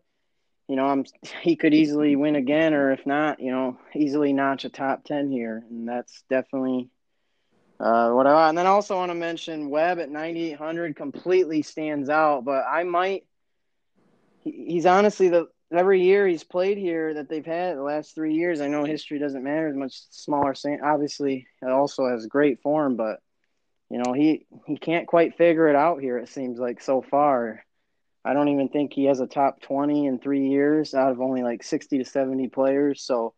you 0.68 0.76
know, 0.76 0.86
I'm 0.86 1.04
he 1.42 1.56
could 1.56 1.74
easily 1.74 2.16
win 2.16 2.36
again, 2.36 2.74
or 2.74 2.92
if 2.92 3.06
not, 3.06 3.40
you 3.40 3.50
know, 3.50 3.78
easily 3.96 4.32
notch 4.32 4.66
a 4.66 4.68
top 4.68 5.04
ten 5.04 5.30
here, 5.30 5.64
and 5.70 5.88
that's 5.88 6.22
definitely 6.28 6.90
uh, 7.80 8.10
what 8.10 8.26
I 8.26 8.34
want. 8.34 8.48
And 8.50 8.58
then 8.58 8.66
I 8.66 8.70
also 8.70 8.96
want 8.96 9.10
to 9.10 9.14
mention 9.14 9.70
Webb 9.70 9.98
at 10.00 10.10
9,800 10.10 10.96
completely 10.96 11.62
stands 11.62 12.10
out, 12.10 12.44
but 12.44 12.64
I 12.68 12.84
might. 12.84 13.24
He's 14.44 14.86
honestly 14.86 15.28
the 15.28 15.48
every 15.72 16.02
year 16.02 16.26
he's 16.26 16.44
played 16.44 16.78
here 16.78 17.14
that 17.14 17.28
they've 17.28 17.44
had 17.44 17.76
the 17.76 17.82
last 17.82 18.14
three 18.14 18.34
years. 18.34 18.60
I 18.60 18.68
know 18.68 18.84
history 18.84 19.18
doesn't 19.18 19.44
matter 19.44 19.68
as 19.68 19.76
much 19.76 20.00
smaller. 20.10 20.54
Obviously, 20.82 21.46
it 21.62 21.70
also 21.70 22.08
has 22.08 22.26
great 22.26 22.62
form, 22.62 22.96
but 22.96 23.20
you 23.90 23.98
know 23.98 24.12
he 24.12 24.46
he 24.66 24.76
can't 24.76 25.06
quite 25.06 25.36
figure 25.36 25.68
it 25.68 25.76
out 25.76 26.00
here. 26.00 26.18
It 26.18 26.28
seems 26.28 26.58
like 26.58 26.80
so 26.80 27.02
far. 27.02 27.64
I 28.24 28.34
don't 28.34 28.48
even 28.48 28.68
think 28.68 28.92
he 28.92 29.04
has 29.04 29.20
a 29.20 29.26
top 29.26 29.60
twenty 29.60 30.06
in 30.06 30.18
three 30.18 30.48
years 30.48 30.94
out 30.94 31.12
of 31.12 31.20
only 31.20 31.42
like 31.42 31.62
sixty 31.62 31.98
to 31.98 32.04
seventy 32.04 32.48
players. 32.48 33.02
So, 33.02 33.34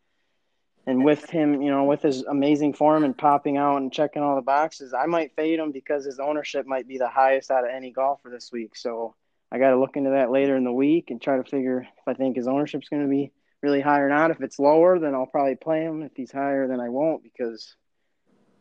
and 0.85 1.05
with 1.05 1.29
him, 1.29 1.61
you 1.61 1.69
know, 1.71 1.83
with 1.85 2.01
his 2.01 2.23
amazing 2.23 2.73
form 2.73 3.03
and 3.03 3.17
popping 3.17 3.57
out 3.57 3.77
and 3.77 3.93
checking 3.93 4.21
all 4.21 4.35
the 4.35 4.41
boxes, 4.41 4.93
I 4.93 5.05
might 5.05 5.35
fade 5.35 5.59
him 5.59 5.71
because 5.71 6.05
his 6.05 6.19
ownership 6.19 6.65
might 6.65 6.87
be 6.87 6.97
the 6.97 7.07
highest 7.07 7.51
out 7.51 7.63
of 7.63 7.69
any 7.69 7.91
golfer 7.91 8.29
this 8.29 8.51
week. 8.51 8.75
So 8.75 9.15
I 9.51 9.59
got 9.59 9.71
to 9.71 9.79
look 9.79 9.97
into 9.97 10.11
that 10.11 10.31
later 10.31 10.55
in 10.55 10.63
the 10.63 10.71
week 10.71 11.11
and 11.11 11.21
try 11.21 11.37
to 11.37 11.43
figure 11.43 11.81
if 11.81 12.07
I 12.07 12.13
think 12.13 12.37
his 12.37 12.47
ownership's 12.47 12.87
going 12.87 13.03
to 13.03 13.09
be 13.09 13.31
really 13.61 13.81
high 13.81 13.99
or 13.99 14.09
not. 14.09 14.31
If 14.31 14.41
it's 14.41 14.59
lower, 14.59 14.97
then 14.97 15.13
I'll 15.13 15.25
probably 15.25 15.55
play 15.55 15.81
him. 15.83 16.03
If 16.03 16.13
he's 16.15 16.31
higher, 16.31 16.67
then 16.67 16.79
I 16.79 16.89
won't 16.89 17.23
because, 17.23 17.75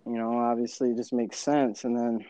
you 0.05 0.19
know, 0.19 0.39
obviously 0.39 0.91
it 0.91 0.97
just 0.97 1.13
makes 1.13 1.39
sense. 1.39 1.85
And 1.85 1.97
then, 1.97 2.25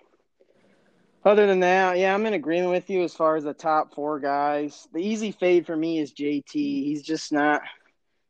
other 1.24 1.46
than 1.46 1.60
that, 1.60 1.98
yeah, 1.98 2.14
I'm 2.14 2.26
in 2.26 2.34
agreement 2.34 2.70
with 2.70 2.90
you 2.90 3.02
as 3.02 3.14
far 3.14 3.36
as 3.36 3.44
the 3.44 3.54
top 3.54 3.94
four 3.94 4.20
guys. 4.20 4.86
The 4.92 5.00
easy 5.00 5.32
fade 5.32 5.66
for 5.66 5.76
me 5.76 5.98
is 5.98 6.12
JT. 6.12 6.52
He's 6.52 7.02
just 7.02 7.32
not 7.32 7.62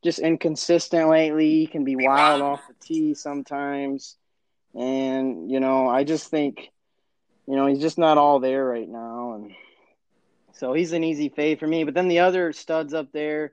just 0.03 0.21
inconsistent 0.21 1.09
lately. 1.09 1.51
He 1.51 1.67
can 1.67 1.85
be 1.85 1.97
wild 1.97 2.41
off 2.41 2.67
the 2.69 2.75
tee 2.81 3.15
sometimes. 3.15 4.17
And, 4.75 5.51
you 5.51 5.59
know, 5.59 5.89
I 5.89 6.05
just 6.05 6.31
think, 6.31 6.71
you 7.49 7.57
know, 7.57 7.67
he's 7.67 7.81
just 7.81 7.99
not 7.99 8.17
all 8.17 8.39
there 8.39 8.65
right 8.65 8.89
now. 8.89 9.35
And, 9.35 9.53
so 10.61 10.75
he's 10.75 10.93
an 10.93 11.03
easy 11.03 11.31
fade 11.31 11.59
for 11.59 11.67
me. 11.67 11.85
But 11.85 11.95
then 11.95 12.09
the 12.09 12.19
other 12.19 12.53
studs 12.53 12.93
up 12.93 13.13
there, 13.13 13.53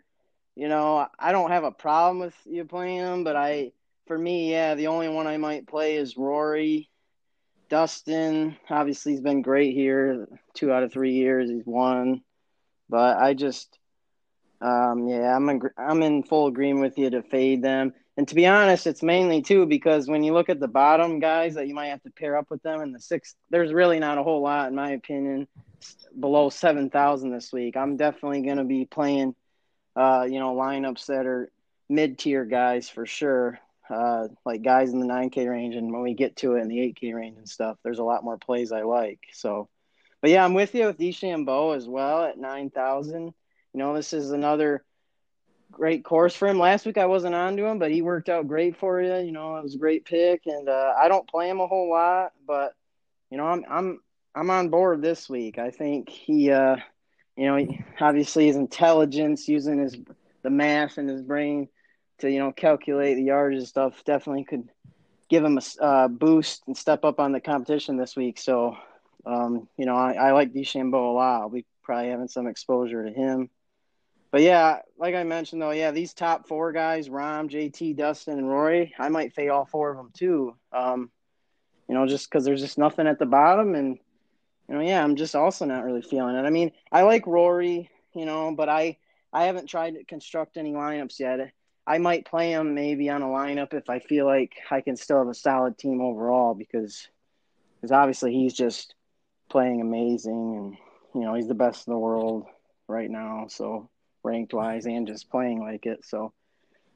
you 0.55 0.67
know, 0.67 1.07
I 1.17 1.31
don't 1.31 1.51
have 1.51 1.63
a 1.63 1.71
problem 1.71 2.19
with 2.19 2.35
you 2.45 2.65
playing 2.65 2.99
them, 2.99 3.23
but 3.23 3.37
I, 3.37 3.71
for 4.07 4.17
me, 4.17 4.51
yeah, 4.51 4.75
the 4.75 4.87
only 4.87 5.07
one 5.07 5.25
I 5.25 5.37
might 5.37 5.67
play 5.67 5.95
is 5.95 6.17
Rory. 6.17 6.89
Dustin, 7.69 8.57
obviously, 8.69 9.13
he's 9.13 9.21
been 9.21 9.41
great 9.41 9.73
here. 9.73 10.27
Two 10.53 10.69
out 10.69 10.83
of 10.83 10.91
three 10.91 11.13
years, 11.13 11.49
he's 11.49 11.65
won. 11.65 12.23
But 12.89 13.17
I 13.17 13.33
just, 13.33 13.79
um, 14.59 15.07
yeah, 15.07 15.33
I'm 15.33 15.47
in, 15.47 15.61
I'm 15.77 16.03
in 16.03 16.23
full 16.23 16.47
agreement 16.47 16.83
with 16.83 16.97
you 16.97 17.09
to 17.11 17.23
fade 17.23 17.61
them. 17.61 17.93
And 18.17 18.27
to 18.27 18.35
be 18.35 18.47
honest, 18.47 18.85
it's 18.85 19.03
mainly 19.03 19.41
too 19.41 19.65
because 19.65 20.09
when 20.09 20.23
you 20.23 20.33
look 20.33 20.49
at 20.49 20.59
the 20.59 20.67
bottom 20.67 21.19
guys 21.19 21.55
that 21.55 21.69
you 21.69 21.73
might 21.73 21.87
have 21.87 22.03
to 22.03 22.11
pair 22.11 22.35
up 22.35 22.47
with 22.49 22.63
them 22.63 22.81
in 22.81 22.91
the 22.91 22.99
sixth, 22.99 23.37
there's 23.49 23.71
really 23.71 23.99
not 23.99 24.17
a 24.17 24.23
whole 24.23 24.41
lot, 24.41 24.67
in 24.67 24.75
my 24.75 24.91
opinion 24.91 25.47
below 26.17 26.49
7,000 26.49 27.31
this 27.31 27.51
week. 27.51 27.77
I'm 27.77 27.97
definitely 27.97 28.41
going 28.41 28.57
to 28.57 28.63
be 28.63 28.85
playing, 28.85 29.35
uh, 29.95 30.27
you 30.29 30.39
know, 30.39 30.55
lineups 30.55 31.07
that 31.07 31.25
are 31.25 31.51
mid 31.89 32.17
tier 32.17 32.45
guys 32.45 32.89
for 32.89 33.05
sure. 33.05 33.59
Uh, 33.89 34.27
like 34.45 34.63
guys 34.63 34.91
in 34.91 34.99
the 34.99 35.05
9K 35.05 35.49
range. 35.49 35.75
And 35.75 35.93
when 35.93 36.01
we 36.01 36.13
get 36.13 36.35
to 36.37 36.55
it 36.55 36.61
in 36.61 36.67
the 36.67 36.77
8K 36.77 37.15
range 37.15 37.37
and 37.37 37.47
stuff, 37.47 37.77
there's 37.83 37.99
a 37.99 38.03
lot 38.03 38.23
more 38.23 38.37
plays 38.37 38.73
I 38.73 38.81
like. 38.81 39.19
So, 39.31 39.69
but 40.21 40.29
yeah, 40.29 40.43
I'm 40.43 40.53
with 40.53 40.75
you 40.75 40.87
with 40.87 40.97
DeChambeau 40.97 41.75
as 41.75 41.87
well 41.87 42.25
at 42.25 42.37
9,000. 42.37 43.23
You 43.23 43.33
know, 43.73 43.93
this 43.93 44.11
is 44.11 44.31
another 44.31 44.83
great 45.71 46.03
course 46.03 46.35
for 46.35 46.47
him. 46.47 46.59
Last 46.59 46.85
week 46.85 46.97
I 46.97 47.05
wasn't 47.05 47.35
on 47.35 47.57
to 47.57 47.65
him, 47.65 47.79
but 47.79 47.91
he 47.91 48.01
worked 48.01 48.29
out 48.29 48.47
great 48.47 48.75
for 48.77 49.01
you. 49.01 49.15
You 49.17 49.31
know, 49.31 49.57
it 49.57 49.63
was 49.63 49.75
a 49.75 49.79
great 49.79 50.05
pick, 50.05 50.41
and 50.45 50.67
uh, 50.67 50.93
I 50.99 51.07
don't 51.07 51.29
play 51.29 51.49
him 51.49 51.59
a 51.59 51.67
whole 51.67 51.89
lot, 51.89 52.33
but 52.45 52.73
you 53.29 53.37
know, 53.37 53.45
I'm 53.45 53.65
I'm 53.69 53.99
I'm 54.37 54.51
on 54.51 54.69
board 54.69 55.01
this 55.01 55.27
week. 55.27 55.57
I 55.57 55.71
think 55.71 56.09
he, 56.09 56.51
uh, 56.51 56.75
you 57.35 57.47
know, 57.47 57.55
he, 57.55 57.83
obviously 57.99 58.45
his 58.45 58.55
intelligence, 58.55 59.47
using 59.47 59.79
his 59.79 59.97
the 60.43 60.51
math 60.51 60.99
in 60.99 61.07
his 61.07 61.23
brain 61.23 61.69
to 62.19 62.29
you 62.29 62.37
know 62.37 62.51
calculate 62.51 63.17
the 63.17 63.23
yards 63.23 63.57
and 63.57 63.67
stuff, 63.67 64.03
definitely 64.05 64.43
could 64.43 64.69
give 65.27 65.43
him 65.43 65.57
a 65.57 65.83
uh, 65.83 66.07
boost 66.07 66.61
and 66.67 66.77
step 66.77 67.03
up 67.03 67.19
on 67.19 67.31
the 67.31 67.39
competition 67.39 67.97
this 67.97 68.15
week. 68.15 68.37
So, 68.37 68.77
um, 69.25 69.67
you 69.75 69.87
know, 69.87 69.95
I, 69.95 70.13
I 70.13 70.31
like 70.33 70.53
DeChambeau 70.53 70.93
a 70.93 71.13
lot. 71.13 71.41
I'll 71.41 71.49
be 71.49 71.65
probably 71.81 72.11
having 72.11 72.27
some 72.27 72.45
exposure 72.45 73.03
to 73.03 73.11
him. 73.11 73.49
But 74.29 74.41
yeah, 74.41 74.81
like 74.99 75.15
I 75.15 75.23
mentioned 75.23 75.63
though, 75.63 75.71
yeah, 75.71 75.89
these 75.89 76.13
top 76.13 76.47
four 76.47 76.71
guys, 76.73 77.09
Rahm, 77.09 77.49
JT, 77.49 77.97
Dustin, 77.97 78.37
and 78.37 78.47
Rory, 78.47 78.93
I 78.99 79.09
might 79.09 79.33
fade 79.33 79.49
all 79.49 79.65
four 79.65 79.89
of 79.89 79.97
them 79.97 80.11
too. 80.13 80.55
Um, 80.71 81.09
you 81.89 81.95
know, 81.95 82.05
just 82.05 82.29
because 82.29 82.45
there's 82.45 82.61
just 82.61 82.77
nothing 82.77 83.07
at 83.07 83.17
the 83.17 83.25
bottom, 83.25 83.73
and 83.73 83.97
you 84.67 84.75
know, 84.75 84.81
yeah, 84.81 85.03
I'm 85.03 85.15
just 85.15 85.35
also 85.35 85.65
not 85.65 85.83
really 85.83 86.01
feeling 86.01 86.35
it. 86.35 86.45
I 86.45 86.49
mean, 86.49 86.71
I 86.91 87.03
like 87.03 87.25
Rory, 87.25 87.89
you 88.13 88.25
know, 88.25 88.53
but 88.55 88.69
I 88.69 88.97
I 89.31 89.45
haven't 89.45 89.67
tried 89.67 89.95
to 89.95 90.03
construct 90.03 90.57
any 90.57 90.73
lineups 90.73 91.19
yet. 91.19 91.51
I 91.85 91.99
might 91.99 92.25
play 92.25 92.51
him 92.51 92.73
maybe 92.73 93.09
on 93.09 93.21
a 93.21 93.27
lineup 93.27 93.73
if 93.73 93.89
I 93.89 93.99
feel 93.99 94.25
like 94.25 94.55
I 94.69 94.81
can 94.81 94.97
still 94.97 95.19
have 95.19 95.29
a 95.29 95.33
solid 95.33 95.77
team 95.77 96.01
overall 96.01 96.53
because 96.53 97.07
because 97.75 97.91
obviously 97.91 98.33
he's 98.33 98.53
just 98.53 98.93
playing 99.49 99.79
amazing 99.79 100.55
and 100.57 100.77
you 101.15 101.21
know 101.21 101.33
he's 101.35 101.47
the 101.47 101.53
best 101.53 101.87
in 101.87 101.93
the 101.93 101.99
world 101.99 102.45
right 102.87 103.09
now. 103.09 103.45
So 103.49 103.89
ranked 104.23 104.53
wise 104.53 104.85
and 104.85 105.07
just 105.07 105.29
playing 105.29 105.61
like 105.61 105.85
it. 105.85 106.03
So 106.03 106.33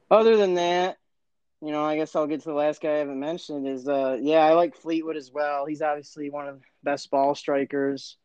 other 0.10 0.36
than 0.36 0.56
that, 0.56 0.98
you 1.62 1.72
know, 1.72 1.84
I 1.84 1.96
guess 1.96 2.16
I'll 2.16 2.28
get 2.28 2.42
to 2.42 2.50
the 2.50 2.56
last 2.56 2.82
guy 2.82 2.96
I 2.96 2.98
haven't 2.98 3.20
mentioned 3.20 3.68
is 3.68 3.88
uh 3.88 4.18
yeah, 4.22 4.44
I 4.46 4.54
like 4.54 4.76
Fleetwood 4.76 5.16
as 5.16 5.32
well. 5.32 5.66
He's 5.66 5.82
obviously 5.82 6.30
one 6.30 6.48
of 6.48 6.60
the 6.60 6.66
best 6.84 7.10
ball 7.12 7.36
strikers. 7.36 8.18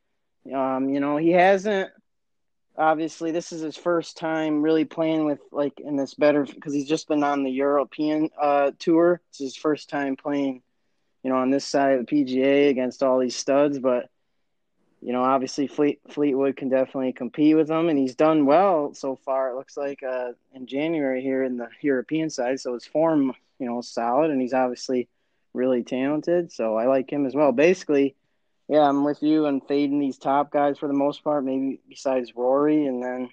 Um, 0.52 0.88
you 0.88 1.00
know, 1.00 1.16
he 1.16 1.30
hasn't 1.30 1.90
obviously 2.78 3.30
this 3.32 3.52
is 3.52 3.60
his 3.60 3.76
first 3.76 4.16
time 4.16 4.62
really 4.62 4.84
playing 4.84 5.24
with 5.24 5.40
like 5.52 5.80
in 5.80 5.96
this 5.96 6.14
better 6.14 6.44
because 6.44 6.72
he's 6.74 6.88
just 6.88 7.08
been 7.08 7.22
on 7.22 7.44
the 7.44 7.50
European 7.50 8.30
uh 8.40 8.72
tour. 8.78 9.20
It's 9.28 9.38
his 9.38 9.56
first 9.56 9.90
time 9.90 10.16
playing, 10.16 10.62
you 11.22 11.30
know, 11.30 11.36
on 11.36 11.50
this 11.50 11.64
side 11.64 11.98
of 11.98 12.06
the 12.06 12.12
PGA 12.12 12.70
against 12.70 13.02
all 13.02 13.18
these 13.18 13.36
studs, 13.36 13.78
but 13.78 14.08
you 15.02 15.12
know, 15.12 15.22
obviously 15.22 15.66
Fleet, 15.66 16.00
Fleetwood 16.08 16.56
can 16.56 16.68
definitely 16.68 17.12
compete 17.12 17.56
with 17.56 17.68
them, 17.68 17.88
and 17.88 17.98
he's 17.98 18.14
done 18.14 18.46
well 18.46 18.94
so 18.94 19.16
far. 19.16 19.50
It 19.50 19.56
looks 19.56 19.76
like 19.76 20.02
uh, 20.02 20.32
in 20.54 20.66
January 20.66 21.22
here 21.22 21.44
in 21.44 21.58
the 21.58 21.68
European 21.80 22.30
side, 22.30 22.60
so 22.60 22.74
his 22.74 22.86
form, 22.86 23.34
you 23.58 23.66
know, 23.66 23.80
solid, 23.82 24.30
and 24.30 24.40
he's 24.40 24.54
obviously 24.54 25.08
really 25.52 25.82
talented. 25.82 26.52
So 26.52 26.76
I 26.76 26.86
like 26.86 27.10
him 27.10 27.26
as 27.26 27.34
well. 27.34 27.52
Basically, 27.52 28.14
yeah, 28.68 28.80
I'm 28.80 29.04
with 29.04 29.22
you 29.22 29.46
on 29.46 29.60
fading 29.60 30.00
these 30.00 30.18
top 30.18 30.50
guys 30.50 30.78
for 30.78 30.88
the 30.88 30.94
most 30.94 31.22
part. 31.22 31.44
Maybe 31.44 31.80
besides 31.88 32.34
Rory, 32.34 32.86
and 32.86 33.02
then, 33.02 33.28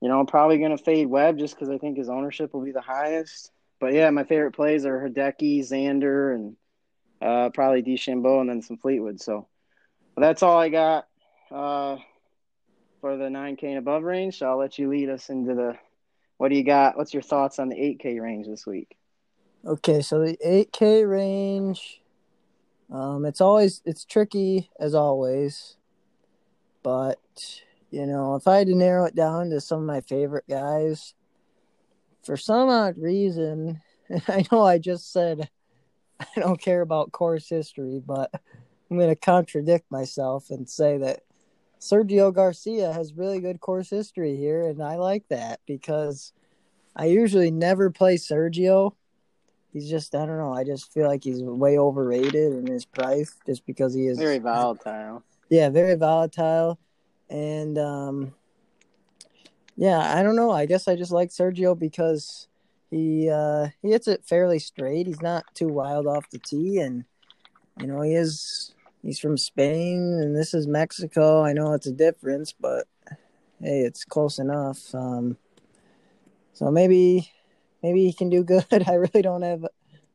you 0.00 0.08
know, 0.08 0.20
I'm 0.20 0.26
probably 0.26 0.58
gonna 0.58 0.76
fade 0.76 1.08
Webb 1.08 1.38
just 1.38 1.54
because 1.54 1.70
I 1.70 1.78
think 1.78 1.98
his 1.98 2.08
ownership 2.08 2.52
will 2.52 2.64
be 2.64 2.72
the 2.72 2.80
highest. 2.80 3.52
But 3.78 3.94
yeah, 3.94 4.10
my 4.10 4.24
favorite 4.24 4.52
plays 4.52 4.84
are 4.84 5.08
Hideki, 5.08 5.60
Xander, 5.60 6.34
and 6.34 6.56
uh, 7.22 7.50
probably 7.50 7.82
DeChambeau, 7.82 8.40
and 8.40 8.50
then 8.50 8.60
some 8.60 8.76
Fleetwood. 8.76 9.20
So 9.20 9.46
that's 10.20 10.42
all 10.42 10.58
I 10.58 10.68
got 10.68 11.08
uh, 11.50 11.96
for 13.00 13.16
the 13.16 13.24
9K 13.24 13.64
and 13.64 13.78
above 13.78 14.02
range. 14.02 14.38
So 14.38 14.46
I'll 14.46 14.58
let 14.58 14.78
you 14.78 14.88
lead 14.88 15.08
us 15.08 15.30
into 15.30 15.54
the 15.54 15.76
what 16.36 16.48
do 16.48 16.56
you 16.56 16.64
got? 16.64 16.96
What's 16.96 17.12
your 17.12 17.22
thoughts 17.22 17.58
on 17.58 17.68
the 17.68 17.76
8K 17.76 18.20
range 18.20 18.46
this 18.46 18.66
week? 18.66 18.96
Okay, 19.66 20.00
so 20.00 20.20
the 20.20 20.38
8K 20.44 21.08
range, 21.08 22.00
um, 22.90 23.26
it's 23.26 23.42
always 23.42 23.82
it's 23.84 24.06
tricky 24.06 24.70
as 24.78 24.94
always, 24.94 25.76
but 26.82 27.18
you 27.90 28.06
know 28.06 28.36
if 28.36 28.48
I 28.48 28.58
had 28.58 28.68
to 28.68 28.74
narrow 28.74 29.04
it 29.04 29.14
down 29.14 29.50
to 29.50 29.60
some 29.60 29.80
of 29.80 29.86
my 29.86 30.00
favorite 30.00 30.46
guys, 30.48 31.14
for 32.22 32.38
some 32.38 32.70
odd 32.70 32.96
reason, 32.96 33.82
I 34.28 34.46
know 34.50 34.64
I 34.64 34.78
just 34.78 35.12
said 35.12 35.50
I 36.20 36.40
don't 36.40 36.60
care 36.60 36.80
about 36.80 37.12
course 37.12 37.48
history, 37.48 38.00
but 38.04 38.30
I'm 38.90 38.96
going 38.96 39.08
to 39.08 39.16
contradict 39.16 39.90
myself 39.90 40.50
and 40.50 40.68
say 40.68 40.98
that 40.98 41.20
Sergio 41.80 42.34
Garcia 42.34 42.92
has 42.92 43.14
really 43.14 43.40
good 43.40 43.60
course 43.60 43.88
history 43.88 44.36
here, 44.36 44.66
and 44.66 44.82
I 44.82 44.96
like 44.96 45.28
that 45.28 45.60
because 45.66 46.32
I 46.96 47.06
usually 47.06 47.50
never 47.50 47.90
play 47.90 48.16
Sergio. 48.16 48.94
He's 49.72 49.88
just 49.88 50.14
I 50.14 50.26
don't 50.26 50.38
know. 50.38 50.52
I 50.52 50.64
just 50.64 50.92
feel 50.92 51.06
like 51.06 51.24
he's 51.24 51.40
way 51.40 51.78
overrated 51.78 52.52
in 52.52 52.66
his 52.66 52.84
price 52.84 53.34
just 53.46 53.64
because 53.64 53.94
he 53.94 54.06
is 54.06 54.18
very 54.18 54.38
volatile. 54.38 55.22
Yeah, 55.48 55.70
very 55.70 55.94
volatile, 55.94 56.78
and 57.30 57.78
um, 57.78 58.34
yeah, 59.76 60.14
I 60.14 60.22
don't 60.22 60.36
know. 60.36 60.50
I 60.50 60.66
guess 60.66 60.88
I 60.88 60.96
just 60.96 61.12
like 61.12 61.30
Sergio 61.30 61.78
because 61.78 62.48
he 62.90 63.30
uh, 63.30 63.68
he 63.80 63.92
hits 63.92 64.08
it 64.08 64.26
fairly 64.26 64.58
straight. 64.58 65.06
He's 65.06 65.22
not 65.22 65.44
too 65.54 65.68
wild 65.68 66.06
off 66.06 66.28
the 66.30 66.38
tee, 66.38 66.78
and 66.78 67.04
you 67.80 67.86
know 67.86 68.02
he 68.02 68.14
is 68.14 68.74
he's 69.02 69.18
from 69.18 69.36
Spain 69.36 70.18
and 70.20 70.36
this 70.36 70.54
is 70.54 70.66
Mexico. 70.66 71.42
I 71.42 71.52
know 71.52 71.72
it's 71.72 71.86
a 71.86 71.92
difference, 71.92 72.52
but 72.52 72.86
hey, 73.60 73.80
it's 73.80 74.04
close 74.04 74.38
enough. 74.38 74.94
Um, 74.94 75.36
so 76.52 76.70
maybe 76.70 77.30
maybe 77.82 78.04
he 78.04 78.12
can 78.12 78.30
do 78.30 78.44
good. 78.44 78.64
I 78.88 78.94
really 78.94 79.22
don't 79.22 79.42
have 79.42 79.64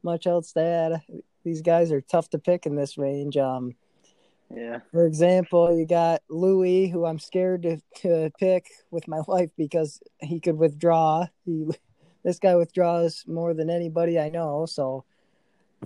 much 0.04 0.28
else 0.28 0.52
to 0.54 0.62
add. 0.62 1.02
These 1.43 1.62
guys 1.62 1.91
are 1.91 2.02
tough 2.02 2.30
to 2.32 2.39
pick 2.39 2.65
in 2.65 2.76
this 2.76 2.98
range. 2.98 3.38
Um, 3.38 3.76
yeah. 4.56 4.80
For 4.91 5.06
example, 5.06 5.76
you 5.76 5.86
got 5.86 6.21
Louis, 6.30 6.88
who 6.88 7.06
I'm 7.06 7.19
scared 7.19 7.63
to, 7.63 7.82
to 8.02 8.32
pick 8.39 8.67
with 8.91 9.08
my 9.08 9.21
life 9.28 9.50
because 9.58 10.00
he 10.19 10.39
could 10.39 10.58
withdraw. 10.58 11.28
He, 11.45 11.65
this 12.24 12.39
guy 12.39 12.56
withdraws 12.56 13.24
more 13.28 13.54
than 13.54 13.69
anybody 13.69 14.19
I 14.19 14.30
know, 14.30 14.65
so 14.65 15.06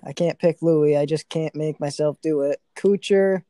I 0.03 0.13
can't 0.13 0.39
pick 0.39 0.61
Louis. 0.61 0.97
I 0.97 1.05
just 1.05 1.29
can't 1.29 1.55
make 1.55 1.79
myself 1.79 2.17
do 2.21 2.41
it. 2.41 2.61
Kuchar, 2.75 3.43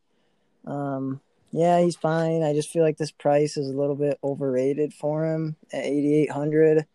um, 0.66 1.22
yeah, 1.52 1.80
he's 1.80 1.96
fine. 1.96 2.44
I 2.44 2.54
just 2.54 2.70
feel 2.70 2.84
like 2.84 2.98
this 2.98 3.12
price 3.12 3.58
is 3.58 3.70
a 3.70 3.78
little 3.78 3.96
bit 3.96 4.20
overrated 4.24 4.94
for 4.94 5.26
him 5.26 5.56
at 5.74 5.86
8,800. 5.86 6.86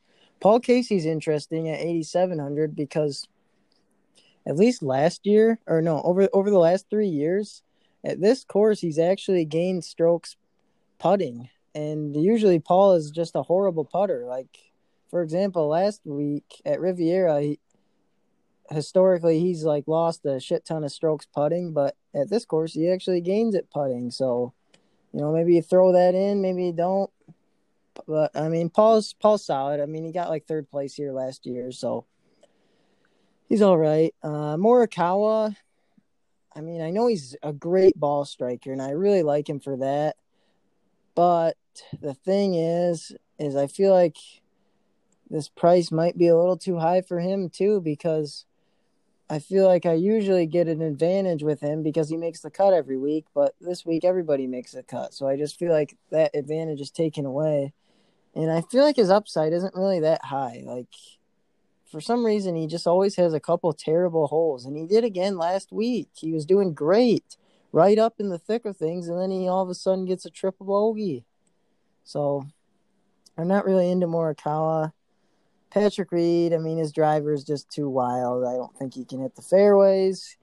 Paul 0.41 0.61
Casey's 0.61 1.07
interesting 1.07 1.69
at 1.69 1.81
8,700 1.81 2.77
because 2.77 3.27
at 4.47 4.57
least 4.57 4.83
last 4.83 5.27
year, 5.27 5.59
or 5.67 5.81
no, 5.81 6.03
over 6.03 6.29
over 6.33 6.51
the 6.51 6.59
last 6.59 6.87
three 6.91 7.09
years, 7.09 7.63
at 8.05 8.21
this 8.21 8.45
course, 8.45 8.81
he's 8.81 8.99
actually 8.99 9.45
gained 9.45 9.85
strokes 9.85 10.37
putting. 10.99 11.49
And 11.75 12.15
usually 12.15 12.61
Paul 12.61 12.93
is 12.93 13.11
just 13.11 13.35
a 13.35 13.43
horrible 13.43 13.85
putter. 13.85 14.27
Like, 14.27 14.59
for 15.11 15.23
example, 15.23 15.69
last 15.69 16.03
week 16.05 16.63
at 16.65 16.81
Riviera, 16.81 17.41
he, 17.41 17.59
historically 18.71 19.41
he's 19.41 19.65
like 19.65 19.85
lost 19.87 20.25
a 20.25 20.41
shit 20.41 20.65
ton 20.65 20.85
of 20.85 20.93
strokes 20.93 21.27
putting, 21.27 21.73
but 21.73 21.97
at 22.15 22.31
this 22.31 22.45
course 22.45 22.75
he 22.75 22.91
actually 22.91 23.21
gains 23.21 23.55
it 23.55 23.71
putting. 23.71 24.11
So, 24.11 24.53
you 25.13 25.21
know, 25.21 25.33
maybe 25.33 25.55
you 25.55 25.63
throw 25.63 25.93
that 25.93 26.15
in, 26.15 26.43
maybe 26.43 26.65
you 26.65 26.73
don't. 26.73 27.11
But 28.07 28.33
I 28.35 28.49
mean, 28.49 28.71
Paul's 28.71 29.15
Paul's 29.15 29.45
solid. 29.45 29.81
I 29.81 29.87
mean, 29.87 30.05
he 30.05 30.13
got 30.13 30.29
like 30.29 30.47
third 30.47 30.69
place 30.69 30.95
here 30.95 31.13
last 31.13 31.47
year, 31.47 31.71
so 31.71 32.07
he's 33.49 33.63
all 33.63 33.79
right. 33.79 34.13
Uh, 34.23 34.57
Morikawa, 34.57 35.55
I 36.57 36.61
mean, 36.61 36.81
I 36.83 36.91
know 36.91 37.07
he's 37.07 37.37
a 37.43 37.53
great 37.53 37.99
ball 37.99 38.25
striker, 38.25 38.73
and 38.73 38.83
I 38.83 38.91
really 38.91 39.23
like 39.23 39.49
him 39.49 39.61
for 39.61 39.77
that. 39.77 40.17
But 41.15 41.57
the 42.01 42.15
thing 42.15 42.55
is, 42.55 43.13
is 43.39 43.55
I 43.55 43.69
feel 43.69 43.93
like 43.93 44.17
this 45.31 45.49
price 45.49 45.91
might 45.91 46.19
be 46.19 46.29
a 46.29 46.37
little 46.37 46.57
too 46.57 46.79
high 46.79 47.01
for 47.01 47.21
him 47.21 47.49
too 47.49 47.81
because 47.81 48.45
I 49.31 49.39
feel 49.39 49.67
like 49.67 49.87
I 49.87 49.95
usually 49.95 50.47
get 50.47 50.69
an 50.69 50.83
advantage 50.83 51.43
with 51.43 51.61
him 51.61 51.83
because 51.83 52.11
he 52.11 52.17
makes 52.17 52.41
the 52.41 52.51
cut 52.51 52.75
every 52.75 52.99
week, 52.99 53.25
but 53.35 53.55
this 53.61 53.87
week 53.87 54.05
everybody 54.05 54.47
makes 54.47 54.75
a 54.75 54.83
cut. 54.83 55.15
So 55.15 55.27
I 55.27 55.37
just 55.37 55.59
feel 55.59 55.73
like 55.73 55.97
that 56.11 56.35
advantage 56.35 56.81
is 56.81 56.91
taken 56.91 57.25
away. 57.25 57.73
And 58.35 58.51
I 58.51 58.61
feel 58.61 58.85
like 58.85 58.97
his 58.97 59.11
upside 59.11 59.53
isn't 59.53 59.75
really 59.75 60.01
that 60.01 60.27
high. 60.27 60.63
Like 60.65 60.89
for 61.91 62.01
some 62.01 62.27
reason 62.27 62.55
he 62.55 62.67
just 62.67 62.87
always 62.87 63.17
has 63.17 63.33
a 63.33 63.41
couple 63.41 63.73
terrible 63.73 64.27
holes 64.27 64.67
and 64.67 64.77
he 64.77 64.85
did 64.85 65.05
again 65.05 65.39
last 65.39 65.73
week. 65.73 66.09
He 66.15 66.33
was 66.33 66.45
doing 66.45 66.75
great 66.75 67.37
right 67.73 67.99
up 67.99 68.15
in 68.19 68.29
the 68.29 68.39
thick 68.39 68.67
of 68.67 68.77
things 68.77 69.09
and 69.09 69.19
then 69.19 69.31
he 69.31 69.49
all 69.49 69.63
of 69.63 69.71
a 69.71 69.75
sudden 69.75 70.05
gets 70.05 70.27
a 70.27 70.31
triple 70.31 70.67
bogey. 70.67 71.25
So 72.05 72.47
I'm 73.39 73.49
not 73.49 73.65
really 73.65 73.91
into 73.91 74.07
Morikawa. 74.07 74.93
Patrick 75.75 76.13
Reed, 76.13 76.55
I 76.55 76.59
mean, 76.59 76.79
his 76.79 76.93
driver 76.93 77.33
is 77.33 77.43
just 77.43 77.69
too 77.69 77.91
wild. 77.91 78.45
I 78.45 78.53
don't 78.53 78.75
think 78.79 78.95
he 78.95 79.05
can 79.05 79.21
hit 79.21 79.35
the 79.35 79.43
fairways. 79.43 80.37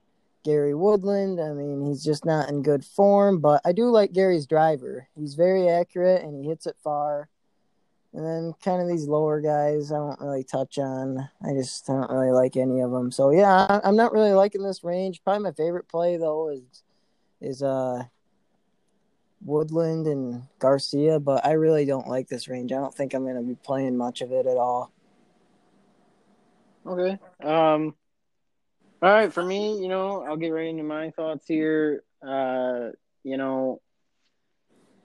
Gary 0.44 0.74
Woodland, 0.74 1.40
I 1.40 1.52
mean, 1.52 1.86
he's 1.86 2.04
just 2.04 2.26
not 2.26 2.50
in 2.50 2.62
good 2.62 2.84
form, 2.84 3.40
but 3.40 3.62
I 3.64 3.72
do 3.72 3.86
like 3.86 4.12
Gary's 4.12 4.46
driver. 4.46 5.08
He's 5.18 5.34
very 5.34 5.70
accurate 5.70 6.22
and 6.22 6.36
he 6.36 6.50
hits 6.50 6.66
it 6.66 6.76
far. 6.84 7.30
And 8.12 8.26
then 8.26 8.52
kind 8.62 8.82
of 8.82 8.88
these 8.88 9.06
lower 9.06 9.40
guys, 9.40 9.90
I 9.90 9.96
don't 9.96 10.20
really 10.20 10.44
touch 10.44 10.76
on. 10.76 11.30
I 11.42 11.54
just 11.54 11.86
don't 11.86 12.10
really 12.10 12.30
like 12.30 12.58
any 12.58 12.80
of 12.80 12.90
them. 12.90 13.10
So 13.10 13.30
yeah, 13.30 13.80
I'm 13.82 13.96
not 13.96 14.12
really 14.12 14.34
liking 14.34 14.62
this 14.62 14.84
range. 14.84 15.24
Probably 15.24 15.44
my 15.44 15.52
favorite 15.52 15.88
play 15.88 16.18
though 16.18 16.50
is 16.50 16.82
is 17.40 17.62
uh 17.62 18.02
Woodland 19.42 20.06
and 20.06 20.42
Garcia, 20.58 21.18
but 21.18 21.46
I 21.46 21.52
really 21.52 21.86
don't 21.86 22.06
like 22.06 22.28
this 22.28 22.48
range. 22.48 22.70
I 22.70 22.76
don't 22.76 22.94
think 22.94 23.14
I'm 23.14 23.24
going 23.24 23.36
to 23.36 23.42
be 23.42 23.56
playing 23.56 23.96
much 23.96 24.20
of 24.20 24.30
it 24.30 24.46
at 24.46 24.58
all. 24.58 24.92
Okay. 26.86 27.18
Um. 27.42 27.94
All 29.02 29.10
right, 29.10 29.32
for 29.32 29.42
me, 29.42 29.82
you 29.82 29.88
know, 29.88 30.22
I'll 30.22 30.36
get 30.36 30.50
right 30.50 30.68
into 30.68 30.84
my 30.84 31.10
thoughts 31.10 31.44
here. 31.48 32.04
Uh, 32.24 32.90
you 33.24 33.36
know, 33.36 33.80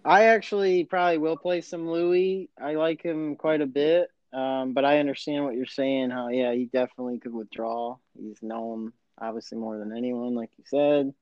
I 0.06 0.26
actually 0.26 0.84
probably 0.84 1.18
will 1.18 1.36
play 1.36 1.62
some 1.62 1.90
Louis. 1.90 2.50
I 2.62 2.76
like 2.76 3.02
him 3.02 3.36
quite 3.36 3.62
a 3.62 3.66
bit, 3.66 4.10
um, 4.32 4.74
but 4.74 4.86
I 4.86 5.00
understand 5.00 5.46
what 5.46 5.56
you're 5.56 5.66
saying. 5.66 6.12
How 6.12 6.28
yeah, 6.30 6.54
he 6.54 6.66
definitely 6.66 7.20
could 7.20 7.34
withdraw. 7.34 7.98
He's 8.16 8.38
known 8.42 8.94
obviously 9.20 9.58
more 9.58 9.80
than 9.80 9.96
anyone, 9.98 10.36
like 10.36 10.52
you 10.58 10.64
said. 10.68 11.14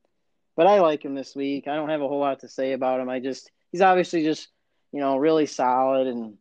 But 0.57 0.67
I 0.67 0.81
like 0.81 1.03
him 1.03 1.15
this 1.15 1.35
week. 1.35 1.67
I 1.67 1.75
don't 1.75 1.89
have 1.89 2.01
a 2.01 2.07
whole 2.07 2.19
lot 2.19 2.41
to 2.41 2.49
say 2.49 2.73
about 2.73 2.99
him. 2.99 3.09
I 3.09 3.19
just 3.19 3.49
he's 3.71 3.81
obviously 3.81 4.23
just 4.23 4.49
you 4.91 4.99
know 4.99 5.17
really 5.17 5.45
solid 5.45 6.07
and 6.07 6.37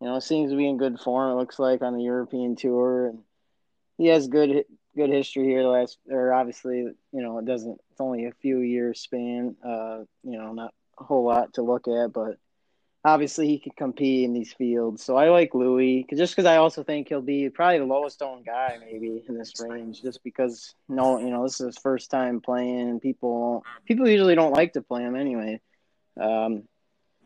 you 0.00 0.06
know 0.06 0.20
seems 0.20 0.52
to 0.52 0.56
be 0.56 0.68
in 0.68 0.78
good 0.78 0.98
form. 1.00 1.32
It 1.32 1.40
looks 1.40 1.58
like 1.58 1.82
on 1.82 1.94
the 1.94 2.04
European 2.04 2.56
tour 2.56 3.08
and 3.08 3.18
he 3.98 4.08
has 4.08 4.28
good 4.28 4.64
good 4.96 5.10
history 5.10 5.44
here. 5.44 5.62
The 5.62 5.68
last 5.68 5.98
or 6.10 6.32
obviously 6.32 6.78
you 6.78 6.96
know 7.12 7.38
it 7.38 7.44
doesn't. 7.44 7.80
It's 7.90 8.00
only 8.00 8.26
a 8.26 8.32
few 8.32 8.58
years 8.58 9.00
span. 9.00 9.56
Uh, 9.64 10.04
you 10.22 10.38
know 10.38 10.52
not 10.52 10.74
a 10.98 11.04
whole 11.04 11.24
lot 11.24 11.54
to 11.54 11.62
look 11.62 11.88
at, 11.88 12.12
but 12.12 12.38
obviously 13.04 13.46
he 13.46 13.58
could 13.58 13.76
compete 13.76 14.24
in 14.24 14.32
these 14.32 14.52
fields. 14.52 15.02
So 15.02 15.16
I 15.16 15.30
like 15.30 15.54
Louis 15.54 16.06
just 16.14 16.34
because 16.34 16.46
I 16.46 16.56
also 16.56 16.82
think 16.82 17.08
he'll 17.08 17.22
be 17.22 17.48
probably 17.50 17.78
the 17.78 17.84
lowest 17.84 18.20
owned 18.20 18.44
guy 18.44 18.78
maybe 18.80 19.24
in 19.28 19.38
this 19.38 19.54
range, 19.60 20.02
just 20.02 20.24
because 20.24 20.74
no, 20.88 21.18
you 21.18 21.30
know, 21.30 21.44
this 21.44 21.60
is 21.60 21.66
his 21.66 21.78
first 21.78 22.10
time 22.10 22.40
playing, 22.40 23.00
people 23.00 23.64
people 23.86 24.08
usually 24.08 24.34
don't 24.34 24.52
like 24.52 24.72
to 24.74 24.82
play 24.82 25.02
him 25.02 25.16
anyway. 25.16 25.60
Um, 26.20 26.64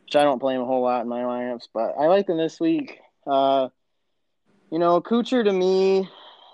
which 0.04 0.16
I 0.16 0.24
don't 0.24 0.40
play 0.40 0.56
him 0.56 0.62
a 0.62 0.66
whole 0.66 0.82
lot 0.82 1.02
in 1.02 1.08
my 1.08 1.22
lineups, 1.22 1.68
but 1.72 1.94
I 1.96 2.06
like 2.06 2.28
him 2.28 2.36
this 2.36 2.58
week. 2.58 2.98
Uh, 3.24 3.68
you 4.72 4.80
know, 4.80 5.00
Kuchar 5.00 5.44
to 5.44 5.52
me, 5.52 6.08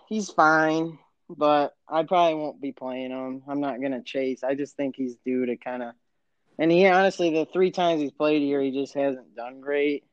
he's 0.09 0.31
fine, 0.31 0.99
but 1.29 1.75
I 1.89 2.03
probably 2.05 2.35
won't 2.35 2.61
be 2.61 2.73
playing 2.73 3.11
him. 3.11 3.43
I'm 3.49 3.61
not 3.61 3.81
gonna 3.81 4.03
chase. 4.03 4.43
I 4.45 4.55
just 4.55 4.77
think 4.77 4.97
he's 4.97 5.17
due 5.25 5.47
to 5.47 5.57
kind 5.57 5.83
of 5.83 5.95
and 6.59 6.71
he 6.71 6.87
honestly, 6.87 7.31
the 7.31 7.47
three 7.53 7.71
times 7.71 8.01
he's 8.01 8.13
played 8.13 8.43
here, 8.43 8.63
he 8.63 8.71
just 8.71 8.95
hasn't 8.95 9.37
done 9.37 9.61
great. 9.61 10.05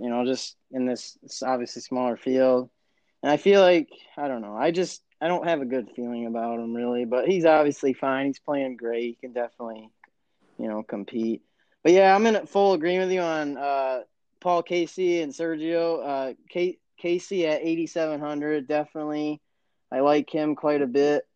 You 0.00 0.08
know, 0.10 0.24
just 0.24 0.56
in 0.72 0.86
this 0.86 1.16
obviously 1.44 1.82
smaller 1.82 2.16
field. 2.16 2.70
And 3.22 3.30
I 3.30 3.36
feel 3.36 3.60
like 3.60 3.88
I 4.16 4.26
don't 4.28 4.42
know. 4.42 4.56
I 4.56 4.72
just 4.72 5.02
I 5.20 5.28
don't 5.28 5.46
have 5.46 5.62
a 5.62 5.66
good 5.66 5.90
feeling 5.94 6.26
about 6.26 6.58
him 6.58 6.74
really, 6.74 7.04
but 7.04 7.26
he's 7.28 7.44
obviously 7.44 7.92
fine. 7.92 8.26
He's 8.26 8.40
playing 8.40 8.76
great. 8.76 9.02
He 9.02 9.18
can 9.20 9.32
definitely, 9.32 9.90
you 10.58 10.68
know, 10.68 10.82
compete. 10.82 11.42
But 11.84 11.92
yeah, 11.92 12.14
I'm 12.14 12.26
in 12.26 12.46
full 12.46 12.72
agreement 12.72 13.08
with 13.08 13.14
you 13.14 13.20
on 13.20 13.56
uh, 13.56 14.00
Paul 14.40 14.62
Casey 14.62 15.20
and 15.20 15.32
Sergio. 15.32 16.04
Uh, 16.04 16.34
K- 16.50 16.78
Casey 16.98 17.46
at 17.46 17.62
8,700, 17.62 18.66
definitely. 18.66 19.40
I 19.92 20.00
like 20.00 20.30
him 20.30 20.56
quite 20.56 20.82
a 20.82 20.86
bit 20.86 21.26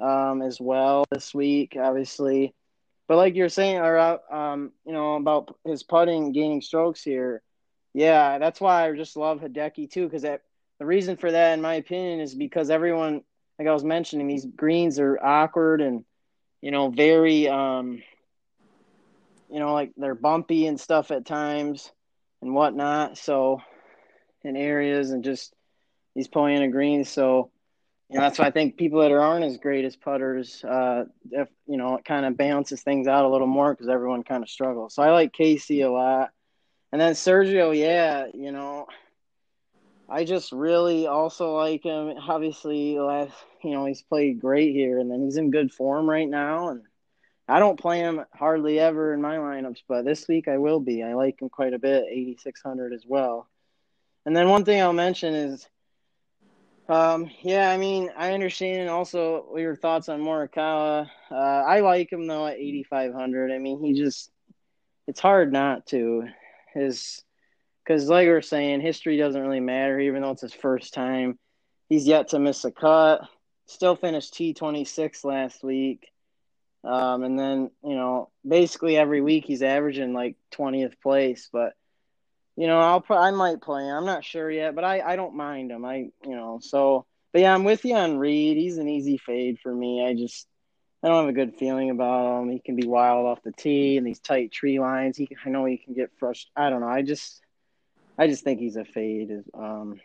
um, 0.00 0.42
as 0.42 0.60
well 0.60 1.04
this 1.10 1.34
week. 1.34 1.76
Obviously, 1.78 2.54
but 3.08 3.16
like 3.16 3.34
you're 3.34 3.48
saying, 3.48 3.78
or 3.78 3.98
um, 4.32 4.72
you 4.86 4.92
know, 4.92 5.16
about 5.16 5.56
his 5.64 5.82
putting 5.82 6.32
gaining 6.32 6.62
strokes 6.62 7.02
here, 7.02 7.42
yeah, 7.92 8.38
that's 8.38 8.60
why 8.60 8.88
I 8.88 8.96
just 8.96 9.16
love 9.16 9.40
Hideki 9.40 9.90
too. 9.90 10.04
Because 10.04 10.22
the 10.22 10.86
reason 10.86 11.16
for 11.16 11.30
that, 11.30 11.54
in 11.54 11.60
my 11.60 11.74
opinion, 11.74 12.20
is 12.20 12.34
because 12.34 12.70
everyone, 12.70 13.22
like 13.58 13.68
I 13.68 13.72
was 13.72 13.84
mentioning, 13.84 14.26
these 14.26 14.46
greens 14.46 14.98
are 14.98 15.18
awkward 15.22 15.80
and 15.80 16.04
you 16.62 16.70
know 16.70 16.88
very, 16.90 17.48
um, 17.48 18.02
you 19.50 19.58
know, 19.58 19.72
like 19.72 19.92
they're 19.96 20.14
bumpy 20.14 20.66
and 20.66 20.80
stuff 20.80 21.10
at 21.10 21.26
times 21.26 21.90
and 22.42 22.54
whatnot. 22.54 23.18
So 23.18 23.60
in 24.44 24.56
areas 24.56 25.10
and 25.10 25.24
just 25.24 25.54
these 26.14 26.28
pulling 26.28 26.62
a 26.62 26.68
greens, 26.68 27.08
so 27.08 27.50
you 28.10 28.16
know, 28.16 28.22
that's 28.22 28.40
why 28.40 28.46
I 28.46 28.50
think 28.50 28.76
people 28.76 29.00
that 29.00 29.12
aren't 29.12 29.44
as 29.44 29.56
great 29.56 29.84
as 29.84 29.94
putters, 29.94 30.64
uh, 30.64 31.04
if, 31.30 31.48
you 31.68 31.76
know, 31.76 31.94
it 31.94 32.04
kind 32.04 32.26
of 32.26 32.36
balances 32.36 32.82
things 32.82 33.06
out 33.06 33.24
a 33.24 33.28
little 33.28 33.46
more 33.46 33.72
because 33.72 33.88
everyone 33.88 34.24
kind 34.24 34.42
of 34.42 34.50
struggles. 34.50 34.94
So 34.94 35.02
I 35.04 35.12
like 35.12 35.32
Casey 35.32 35.82
a 35.82 35.92
lot. 35.92 36.30
And 36.90 37.00
then 37.00 37.12
Sergio, 37.12 37.76
yeah, 37.76 38.26
you 38.34 38.50
know, 38.50 38.86
I 40.08 40.24
just 40.24 40.50
really 40.50 41.06
also 41.06 41.56
like 41.56 41.84
him. 41.84 42.12
Obviously, 42.28 42.98
last, 42.98 43.32
you 43.62 43.70
know, 43.70 43.86
he's 43.86 44.02
played 44.02 44.40
great 44.40 44.74
here 44.74 44.98
and 44.98 45.08
then 45.08 45.22
he's 45.22 45.36
in 45.36 45.52
good 45.52 45.70
form 45.70 46.10
right 46.10 46.28
now. 46.28 46.70
And 46.70 46.82
I 47.46 47.60
don't 47.60 47.78
play 47.78 48.00
him 48.00 48.24
hardly 48.34 48.80
ever 48.80 49.14
in 49.14 49.22
my 49.22 49.36
lineups, 49.36 49.82
but 49.86 50.04
this 50.04 50.26
week 50.26 50.48
I 50.48 50.58
will 50.58 50.80
be. 50.80 51.04
I 51.04 51.14
like 51.14 51.40
him 51.40 51.48
quite 51.48 51.74
a 51.74 51.78
bit, 51.78 52.06
8,600 52.10 52.92
as 52.92 53.04
well. 53.06 53.48
And 54.26 54.36
then 54.36 54.48
one 54.48 54.64
thing 54.64 54.80
I'll 54.80 54.92
mention 54.92 55.34
is, 55.34 55.68
um, 56.88 57.30
yeah, 57.42 57.70
I 57.70 57.76
mean, 57.76 58.10
I 58.16 58.32
understand 58.32 58.88
also 58.88 59.54
your 59.56 59.76
thoughts 59.76 60.08
on 60.08 60.20
Morikawa. 60.20 61.08
Uh, 61.30 61.34
I 61.34 61.80
like 61.80 62.12
him 62.12 62.26
though 62.26 62.46
at 62.46 62.58
8,500. 62.58 63.52
I 63.52 63.58
mean, 63.58 63.80
he 63.80 63.94
just, 63.94 64.30
it's 65.06 65.20
hard 65.20 65.52
not 65.52 65.86
to. 65.86 66.24
His, 66.74 67.22
because 67.84 68.08
like 68.08 68.26
we 68.26 68.32
are 68.32 68.42
saying, 68.42 68.80
history 68.80 69.16
doesn't 69.16 69.40
really 69.40 69.60
matter, 69.60 69.98
even 70.00 70.22
though 70.22 70.32
it's 70.32 70.42
his 70.42 70.52
first 70.52 70.92
time. 70.92 71.38
He's 71.88 72.06
yet 72.06 72.28
to 72.28 72.38
miss 72.38 72.64
a 72.64 72.70
cut. 72.70 73.22
Still 73.66 73.96
finished 73.96 74.34
T26 74.34 75.24
last 75.24 75.62
week. 75.62 76.08
Um, 76.82 77.22
and 77.24 77.38
then, 77.38 77.70
you 77.84 77.94
know, 77.94 78.30
basically 78.46 78.96
every 78.96 79.20
week 79.20 79.44
he's 79.44 79.62
averaging 79.62 80.12
like 80.12 80.36
20th 80.52 81.00
place, 81.00 81.48
but 81.52 81.74
you 82.60 82.66
know, 82.66 82.78
I'll 82.78 83.02
I 83.08 83.30
might 83.30 83.62
play 83.62 83.84
him. 83.84 83.96
I'm 83.96 84.04
not 84.04 84.22
sure 84.22 84.50
yet, 84.50 84.74
but 84.74 84.84
I 84.84 85.00
I 85.00 85.16
don't 85.16 85.34
mind 85.34 85.70
him. 85.70 85.82
I 85.86 86.10
you 86.26 86.36
know 86.36 86.58
so. 86.60 87.06
But 87.32 87.40
yeah, 87.40 87.54
I'm 87.54 87.64
with 87.64 87.86
you 87.86 87.94
on 87.94 88.18
Reed. 88.18 88.58
He's 88.58 88.76
an 88.76 88.86
easy 88.86 89.16
fade 89.16 89.58
for 89.62 89.74
me. 89.74 90.04
I 90.04 90.12
just 90.12 90.46
I 91.02 91.08
don't 91.08 91.24
have 91.24 91.30
a 91.30 91.32
good 91.32 91.56
feeling 91.56 91.88
about 91.88 92.42
him. 92.42 92.50
He 92.50 92.58
can 92.60 92.76
be 92.76 92.86
wild 92.86 93.24
off 93.24 93.42
the 93.42 93.52
tee 93.52 93.96
and 93.96 94.06
these 94.06 94.20
tight 94.20 94.52
tree 94.52 94.78
lines. 94.78 95.16
He 95.16 95.26
I 95.42 95.48
know 95.48 95.64
he 95.64 95.78
can 95.78 95.94
get 95.94 96.10
frustrated. 96.18 96.52
I 96.54 96.68
don't 96.68 96.82
know. 96.82 96.88
I 96.88 97.00
just 97.00 97.40
I 98.18 98.26
just 98.26 98.44
think 98.44 98.60
he's 98.60 98.76
a 98.76 98.84
fade 98.84 99.30
um 99.54 99.98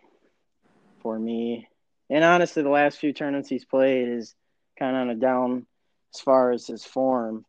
for 1.02 1.20
me. 1.20 1.68
And 2.10 2.24
honestly, 2.24 2.64
the 2.64 2.70
last 2.70 3.00
few 3.00 3.12
tournaments 3.12 3.50
he's 3.50 3.66
played 3.66 4.08
is 4.08 4.34
kind 4.80 4.96
of 4.96 5.02
on 5.02 5.10
a 5.10 5.16
down 5.16 5.68
as 6.14 6.22
far 6.22 6.54
as 6.54 6.68
his 6.68 6.86
form. 6.86 7.44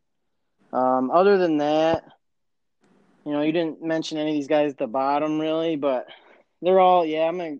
Um, 0.73 1.11
other 1.11 1.37
than 1.37 1.59
that, 1.59 2.03
you 3.27 3.33
know, 3.33 3.41
you 3.41 3.51
didn't 3.51 3.83
mention 3.83 4.17
any 4.17 4.29
of 4.29 4.35
these 4.35 4.47
guys 4.47 4.71
at 4.71 4.77
the 4.77 4.87
bottom 4.87 5.37
really, 5.37 5.75
but 5.75 6.07
they're 6.61 6.79
all 6.79 7.05
yeah. 7.05 7.27
I'm 7.27 7.37
gonna, 7.37 7.57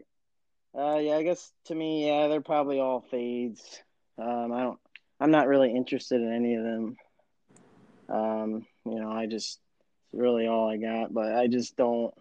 uh, 0.74 0.98
yeah. 1.00 1.18
I 1.18 1.24
guess 1.24 1.52
to 1.66 1.76
me, 1.76 2.08
yeah, 2.08 2.30
they're 2.30 2.40
probably 2.40 2.80
all 2.80 3.02
fades. 3.12 3.62
Um, 4.18 4.54
I 4.54 4.62
don't. 4.62 4.80
I'm 5.20 5.32
not 5.32 5.50
really 5.50 5.76
interested 5.76 6.22
in 6.22 6.32
any 6.32 6.56
of 6.56 6.64
them. 6.64 6.98
Um, 8.08 8.66
you 8.86 8.98
know, 8.98 9.12
I 9.12 9.26
just 9.26 9.60
really 10.14 10.48
all 10.48 10.70
I 10.70 10.78
got, 10.78 11.14
but 11.14 11.36
I 11.36 11.48
just 11.48 11.76
don't. 11.76 12.14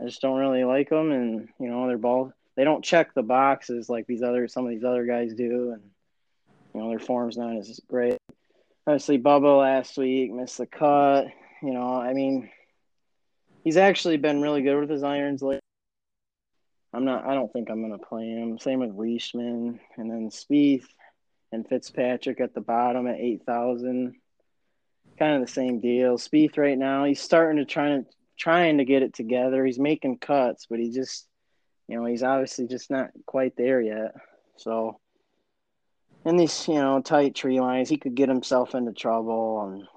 I 0.00 0.04
just 0.04 0.22
don't 0.22 0.38
really 0.38 0.62
like 0.62 0.90
them, 0.90 1.10
and 1.10 1.48
you 1.58 1.68
know, 1.68 1.88
they're 1.88 1.98
ball. 1.98 2.32
They 2.54 2.62
don't 2.62 2.84
check 2.84 3.14
the 3.14 3.22
boxes 3.24 3.88
like 3.88 4.06
these 4.06 4.22
other 4.22 4.46
some 4.46 4.64
of 4.64 4.70
these 4.70 4.84
other 4.84 5.06
guys 5.06 5.34
do, 5.34 5.72
and 5.72 5.82
you 6.72 6.80
know, 6.82 6.88
their 6.88 7.00
form's 7.00 7.36
not 7.36 7.56
as 7.56 7.80
great. 7.88 8.16
Obviously, 8.86 9.18
Bubba 9.18 9.58
last 9.58 9.98
week 9.98 10.30
missed 10.30 10.58
the 10.58 10.66
cut. 10.66 11.26
You 11.62 11.72
know, 11.72 11.94
I 11.94 12.12
mean, 12.12 12.50
he's 13.64 13.76
actually 13.76 14.16
been 14.16 14.40
really 14.40 14.62
good 14.62 14.78
with 14.78 14.90
his 14.90 15.02
irons 15.02 15.42
lately. 15.42 15.60
I'm 16.92 17.04
not. 17.04 17.26
I 17.26 17.34
don't 17.34 17.52
think 17.52 17.70
I'm 17.70 17.80
going 17.86 17.98
to 17.98 18.06
play 18.06 18.26
him. 18.28 18.58
Same 18.58 18.80
with 18.80 18.94
Leishman, 18.94 19.78
and 19.96 20.10
then 20.10 20.30
Spieth 20.30 20.86
and 21.52 21.68
Fitzpatrick 21.68 22.40
at 22.40 22.54
the 22.54 22.60
bottom 22.60 23.06
at 23.06 23.20
eight 23.20 23.44
thousand. 23.44 24.14
Kind 25.18 25.34
of 25.34 25.46
the 25.46 25.52
same 25.52 25.80
deal. 25.80 26.16
Spieth 26.16 26.56
right 26.56 26.78
now, 26.78 27.04
he's 27.04 27.20
starting 27.20 27.58
to 27.58 27.64
try 27.64 28.00
trying 28.38 28.78
to 28.78 28.84
get 28.84 29.02
it 29.02 29.14
together. 29.14 29.66
He's 29.66 29.78
making 29.78 30.18
cuts, 30.18 30.66
but 30.70 30.78
he 30.78 30.90
just, 30.90 31.26
you 31.88 31.96
know, 31.96 32.06
he's 32.06 32.22
obviously 32.22 32.68
just 32.68 32.90
not 32.90 33.10
quite 33.26 33.56
there 33.56 33.80
yet. 33.80 34.14
So, 34.56 35.00
in 36.24 36.36
these, 36.36 36.68
you 36.68 36.74
know, 36.74 37.02
tight 37.02 37.34
tree 37.34 37.60
lines, 37.60 37.88
he 37.88 37.96
could 37.96 38.14
get 38.14 38.28
himself 38.28 38.74
into 38.74 38.92
trouble 38.92 39.68
and 39.68 39.88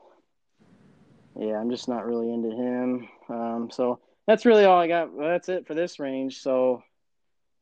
yeah, 1.39 1.59
I'm 1.59 1.69
just 1.69 1.87
not 1.87 2.05
really 2.05 2.31
into 2.31 2.49
him. 2.49 3.07
Um, 3.29 3.69
so 3.71 3.99
that's 4.27 4.45
really 4.45 4.65
all 4.65 4.79
I 4.79 4.87
got. 4.87 5.09
That's 5.17 5.49
it 5.49 5.67
for 5.67 5.73
this 5.73 5.99
range. 5.99 6.39
So 6.41 6.83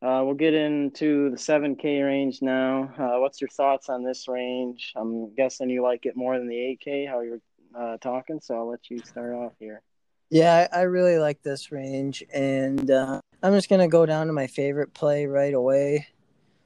uh, 0.02 0.22
we'll 0.24 0.34
get 0.34 0.54
into 0.54 1.30
the 1.30 1.38
7K 1.38 2.06
range 2.06 2.42
now. 2.42 2.94
Uh, 2.98 3.20
what's 3.20 3.42
your 3.42 3.50
thoughts 3.50 3.90
on 3.90 4.04
this 4.04 4.28
range? 4.28 4.94
I'm 4.96 5.34
guessing 5.36 5.70
you 5.70 5.84
like 5.84 6.06
it 6.06 6.16
more 6.16 6.38
than 6.38 6.48
the 6.48 6.56
8K, 6.56 7.08
how 7.08 7.22
you're 7.22 7.42
uh, 7.78 7.98
talking. 7.98 8.40
So 8.42 8.56
I'll 8.56 8.70
let 8.70 8.90
you 8.90 9.00
start 9.00 9.34
off 9.34 9.54
here. 9.60 9.82
Yeah, 10.30 10.68
I, 10.72 10.82
really 10.82 11.18
like 11.18 11.42
this 11.42 11.72
range, 11.72 12.24
and 12.32 12.92
uh, 12.92 13.20
I'm 13.42 13.54
just 13.54 13.68
gonna 13.68 13.88
go 13.88 14.06
down 14.06 14.28
to 14.28 14.34
my 14.34 14.46
favorite 14.46 14.94
play 14.94 15.26
right 15.26 15.56
away, 15.56 16.06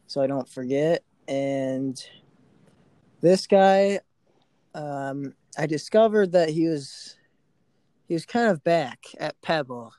so 0.06 0.22
I 0.22 0.28
don't 0.28 0.50
forget. 0.50 1.02
And 1.30 1.98
this 3.22 3.48
guy, 3.48 4.02
um, 4.76 5.34
I 5.58 5.66
discovered 5.66 6.32
that 6.32 6.50
he 6.50 6.68
was 6.68 7.16
he 8.08 8.14
was 8.14 8.26
kind 8.26 8.50
of 8.50 8.64
back 8.64 9.06
at 9.20 9.42
Pebble, 9.42 9.94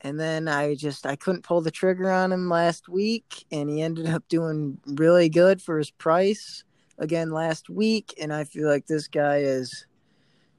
and 0.00 0.18
then 0.18 0.48
I 0.48 0.74
just 0.74 1.06
I 1.06 1.16
couldn't 1.16 1.44
pull 1.44 1.60
the 1.60 1.70
trigger 1.70 2.10
on 2.10 2.32
him 2.32 2.48
last 2.48 2.88
week, 2.88 3.44
and 3.50 3.68
he 3.68 3.82
ended 3.82 4.06
up 4.06 4.28
doing 4.28 4.78
really 4.86 5.28
good 5.28 5.60
for 5.60 5.78
his 5.78 5.90
price 5.90 6.64
again 6.98 7.30
last 7.30 7.70
week, 7.70 8.14
and 8.20 8.32
I 8.32 8.44
feel 8.44 8.68
like 8.68 8.86
this 8.86 9.08
guy 9.08 9.38
is 9.38 9.86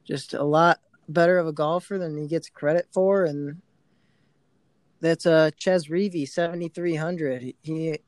just 0.06 0.34
a 0.34 0.43
lot 0.43 0.80
better 1.08 1.38
of 1.38 1.48
a 1.48 1.54
golfer 1.54 1.98
than 1.98 2.17
he 2.17 2.28
gets 2.28 2.50
credit 2.50 2.88
for, 2.91 3.26
and 3.26 3.62
that's 5.02 5.26
uh 5.26 5.52
Chez 5.58 5.86
three 5.86 6.95
hundred. 6.95 7.54
He 7.62 8.00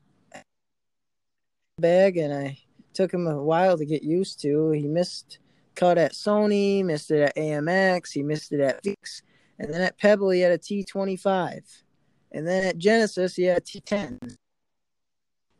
bag, 1.77 2.17
and 2.17 2.33
I 2.33 2.57
took 2.93 3.13
him 3.13 3.27
a 3.27 3.41
while 3.41 3.77
to 3.77 3.85
get 3.85 4.03
used 4.03 4.41
to. 4.41 4.71
He 4.71 4.87
missed 4.87 5.39
cut 5.75 5.97
at 5.97 6.13
Sony, 6.13 6.83
missed 6.83 7.11
it 7.11 7.21
at 7.21 7.35
AMX, 7.35 8.11
he 8.11 8.23
missed 8.23 8.51
it 8.51 8.59
at 8.59 8.83
Fix, 8.83 9.21
and 9.59 9.73
then 9.73 9.81
at 9.81 9.97
Pebble 9.97 10.29
he 10.29 10.41
had 10.41 10.51
a 10.51 10.57
T 10.57 10.83
twenty 10.83 11.15
five, 11.15 11.63
and 12.31 12.47
then 12.47 12.63
at 12.63 12.77
Genesis 12.77 13.35
he 13.35 13.43
had 13.43 13.57
a 13.57 13.61
T 13.61 13.81
ten. 13.81 14.19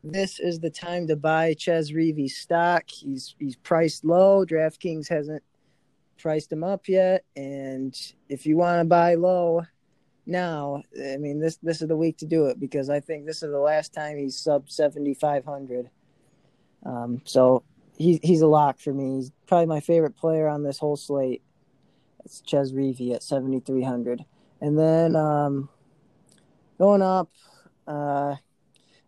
This 0.04 0.40
is 0.40 0.58
the 0.58 0.70
time 0.70 1.06
to 1.06 1.16
buy 1.16 1.54
Chez 1.56 1.92
Reavie 1.92 2.30
stock. 2.30 2.84
He's 2.88 3.34
he's 3.38 3.56
priced 3.56 4.04
low. 4.04 4.44
DraftKings 4.44 5.08
hasn't 5.08 5.42
priced 6.18 6.52
him 6.52 6.64
up 6.64 6.88
yet, 6.88 7.24
and 7.36 7.96
if 8.28 8.46
you 8.46 8.56
want 8.56 8.80
to 8.80 8.84
buy 8.84 9.14
low 9.14 9.62
now, 10.26 10.82
I 11.00 11.16
mean 11.16 11.40
this 11.40 11.56
this 11.62 11.82
is 11.82 11.88
the 11.88 11.96
week 11.96 12.18
to 12.18 12.26
do 12.26 12.46
it 12.46 12.58
because 12.60 12.90
I 12.90 13.00
think 13.00 13.26
this 13.26 13.42
is 13.42 13.50
the 13.50 13.58
last 13.58 13.92
time 13.92 14.18
he's 14.18 14.38
sub 14.38 14.70
seventy 14.70 15.14
five 15.14 15.44
hundred. 15.44 15.90
Um, 16.84 17.20
so 17.24 17.62
he, 17.96 18.20
he's 18.22 18.42
a 18.42 18.46
lock 18.46 18.78
for 18.78 18.92
me. 18.92 19.16
He's 19.16 19.32
probably 19.46 19.66
my 19.66 19.80
favorite 19.80 20.16
player 20.16 20.48
on 20.48 20.62
this 20.62 20.78
whole 20.78 20.96
slate. 20.96 21.42
It's 22.24 22.42
Chez 22.46 22.72
Reavie 22.72 23.14
at 23.14 23.22
seventy 23.22 23.60
three 23.60 23.82
hundred, 23.82 24.24
and 24.60 24.78
then 24.78 25.16
um, 25.16 25.68
going 26.78 27.02
up, 27.02 27.30
uh, 27.86 28.36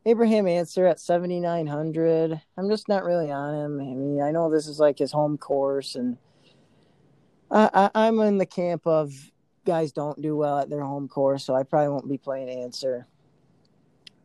Abraham 0.05 0.49
Ancer 0.49 0.87
at 0.87 0.99
seventy 0.99 1.39
nine 1.39 1.67
hundred. 1.67 2.41
I'm 2.57 2.69
just 2.69 2.89
not 2.89 3.05
really 3.05 3.31
on 3.31 3.55
him. 3.55 3.81
I 3.81 3.95
mean, 3.95 4.21
I 4.21 4.33
know 4.33 4.51
this 4.51 4.67
is 4.67 4.81
like 4.81 4.99
his 4.99 5.13
home 5.13 5.39
course, 5.39 5.95
and 5.95 6.19
I, 7.51 7.71
I, 7.73 8.07
I'm 8.07 8.19
in 8.21 8.39
the 8.39 8.47
camp 8.47 8.87
of 8.87 9.15
guys 9.65 9.93
don't 9.93 10.21
do 10.21 10.37
well 10.37 10.59
at 10.59 10.69
their 10.69 10.83
home 10.83 11.09
course, 11.09 11.45
so 11.45 11.55
I 11.55 11.63
probably 11.63 11.91
won't 11.91 12.09
be 12.09 12.19
playing 12.19 12.49
Ancer. 12.49 13.07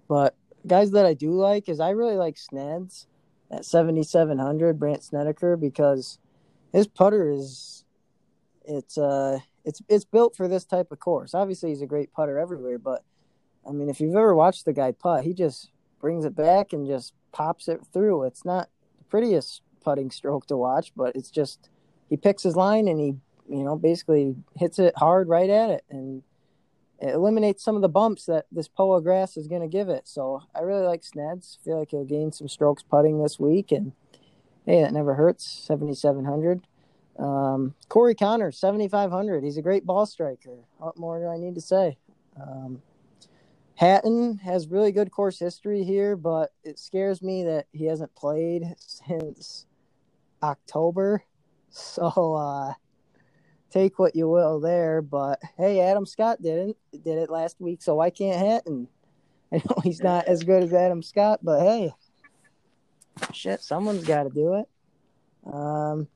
But 0.08 0.36
guys 0.66 0.92
that 0.92 1.06
I 1.06 1.14
do 1.14 1.34
like 1.34 1.70
is 1.70 1.80
I 1.80 1.92
really 1.92 2.18
like 2.18 2.38
Sneds 2.38 3.06
at 3.52 3.66
7700 3.66 4.80
Brandt 4.80 5.04
Snedeker 5.04 5.58
because 5.58 6.20
his 6.72 6.88
putter 6.88 7.32
is 7.32 7.84
it's 8.66 8.98
uh 8.98 9.40
it's 9.66 9.82
it's 9.90 10.06
built 10.06 10.36
for 10.36 10.48
this 10.48 10.66
type 10.66 10.92
of 10.92 11.00
course. 11.00 11.34
Obviously 11.34 11.70
he's 11.70 11.82
a 11.82 11.88
great 11.88 12.14
putter 12.14 12.38
everywhere, 12.38 12.78
but 12.78 13.04
I 13.68 13.72
mean 13.72 13.90
if 13.90 14.00
you've 14.00 14.16
ever 14.16 14.36
watched 14.36 14.66
the 14.66 14.74
guy 14.74 14.92
putt, 14.92 15.24
he 15.24 15.34
just 15.34 15.72
brings 16.00 16.26
it 16.26 16.36
back 16.36 16.74
and 16.74 16.88
just 16.88 17.14
pops 17.32 17.68
it 17.68 17.82
through. 17.92 18.24
It's 18.24 18.46
not 18.46 18.70
the 18.98 19.04
prettiest 19.06 19.62
putting 19.84 20.12
stroke 20.12 20.46
to 20.48 20.58
watch, 20.58 20.92
but 20.96 21.16
it's 21.16 21.32
just 21.32 21.70
he 22.10 22.18
picks 22.18 22.44
his 22.44 22.56
line 22.56 22.88
and 22.88 23.00
he 23.00 23.16
you 23.50 23.64
know 23.64 23.76
basically 23.76 24.36
hits 24.56 24.80
it 24.80 24.94
hard 24.98 25.28
right 25.28 25.50
at 25.50 25.70
it 25.70 25.84
and 25.90 26.22
it 27.02 27.14
eliminates 27.14 27.64
some 27.64 27.76
of 27.76 27.82
the 27.82 27.90
bumps 27.90 28.26
that 28.26 28.46
this 28.52 28.68
Poa 28.68 29.02
grass 29.02 29.38
is 29.38 29.48
going 29.48 29.62
to 29.62 29.68
give 29.68 29.90
it. 29.90 30.08
So 30.08 30.44
I 30.54 30.62
really 30.62 30.86
like 30.86 31.02
Sneds. 31.02 31.58
feel 31.64 31.80
like 31.80 31.92
he'll 31.92 32.04
gain 32.04 32.32
some 32.32 32.48
strokes 32.48 32.84
putting 32.84 33.22
this 33.22 33.40
week, 33.40 33.72
and 33.72 33.94
hey, 34.66 34.82
that 34.82 34.94
never 34.94 35.16
hurts. 35.16 35.46
Seventy 35.46 35.96
seven 35.96 36.26
hundred. 36.26 36.62
Um, 37.18 37.76
Corey 37.88 38.16
Conners, 38.16 38.60
seventy 38.60 38.88
five 38.88 39.12
hundred. 39.12 39.44
He's 39.44 39.58
a 39.58 39.62
great 39.62 39.86
ball 39.86 40.06
striker. 40.06 40.58
What 40.78 40.98
more 40.98 41.20
do 41.20 41.28
I 41.28 41.38
need 41.38 41.56
to 41.56 41.62
say? 41.62 41.98
Um, 42.40 42.82
Hatton 43.76 44.40
has 44.40 44.68
really 44.68 44.92
good 44.92 45.10
course 45.10 45.40
history 45.40 45.86
here, 45.86 46.18
but 46.18 46.52
it 46.66 46.78
scares 46.78 47.22
me 47.22 47.46
that 47.46 47.68
he 47.72 47.86
hasn't 47.86 48.14
played 48.14 48.76
since 48.78 49.66
October. 50.44 51.24
So 51.72 52.34
uh, 52.34 52.74
take 53.70 54.00
what 54.00 54.16
you 54.16 54.28
will 54.28 54.60
there. 54.60 55.02
But 55.02 55.40
hey, 55.58 55.82
Adam 55.82 56.06
Scott 56.06 56.42
didn't 56.42 56.78
did 56.92 57.18
it 57.18 57.30
last 57.30 57.60
week, 57.60 57.82
so 57.82 57.96
why 57.96 58.10
can't 58.10 58.38
Hatton? 58.38 58.88
I 59.52 59.58
know 59.70 59.82
he's 59.84 60.02
not 60.02 60.26
as 60.26 60.44
good 60.44 60.64
as 60.64 60.74
Adam 60.74 61.02
Scott, 61.02 61.40
but 61.42 61.62
hey, 61.62 61.94
shit, 63.34 63.62
someone's 63.62 64.06
got 64.06 64.24
to 64.24 64.30
do 64.30 64.56
it. 64.56 64.70
Um, 65.52 66.08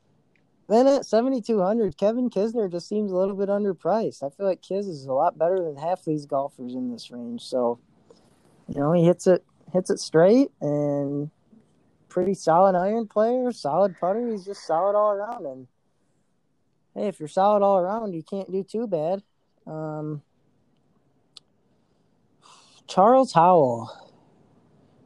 then 0.68 0.88
at 0.88 1.06
seventy 1.06 1.42
two 1.42 1.62
hundred, 1.62 1.98
Kevin 1.98 2.30
Kisner 2.30 2.72
just 2.72 2.88
seems 2.88 3.12
a 3.12 3.16
little 3.16 3.36
bit 3.36 3.50
underpriced. 3.50 4.24
I 4.24 4.30
feel 4.30 4.46
like 4.46 4.62
Kis 4.62 4.86
is 4.86 5.06
a 5.06 5.14
lot 5.14 5.38
better 5.38 5.62
than 5.62 5.76
half 5.76 6.04
these 6.06 6.26
golfers 6.26 6.76
in 6.76 6.92
this 6.92 7.12
range. 7.12 7.42
So, 7.42 7.80
you 8.68 8.80
know, 8.80 8.94
he 8.94 9.04
hits 9.04 9.28
it 9.28 9.44
hits 9.72 9.90
it 9.90 10.00
straight 10.00 10.52
and 10.62 11.32
pretty 12.08 12.34
solid 12.36 12.76
iron 12.76 13.08
player, 13.08 13.52
solid 13.52 13.96
putter. 14.00 14.30
He's 14.30 14.46
just 14.46 14.66
solid 14.66 14.96
all 14.96 15.12
around 15.12 15.46
and 15.46 15.68
hey, 16.96 17.08
if 17.08 17.20
you're 17.20 17.28
solid 17.28 17.64
all 17.64 17.80
around, 17.80 18.14
you 18.14 18.24
can't 18.24 18.52
do 18.52 18.64
too 18.64 18.88
bad. 18.88 19.24
Um, 19.66 20.22
Charles 22.88 23.34
Howell, 23.34 23.90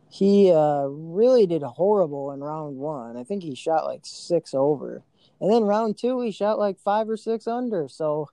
he 0.10 0.52
uh, 0.52 0.86
really 0.88 1.46
did 1.46 1.62
horrible 1.62 2.32
in 2.32 2.42
round 2.42 2.78
one. 2.78 3.18
I 3.18 3.24
think 3.24 3.44
he 3.44 3.56
shot 3.56 3.86
like 3.86 4.02
six 4.04 4.54
over. 4.54 5.04
And 5.40 5.52
then 5.52 5.64
round 5.64 5.98
two, 5.98 6.20
he 6.22 6.32
shot 6.32 6.58
like 6.58 6.80
five 6.80 7.10
or 7.10 7.18
six 7.18 7.48
under. 7.48 7.88
So 7.88 8.30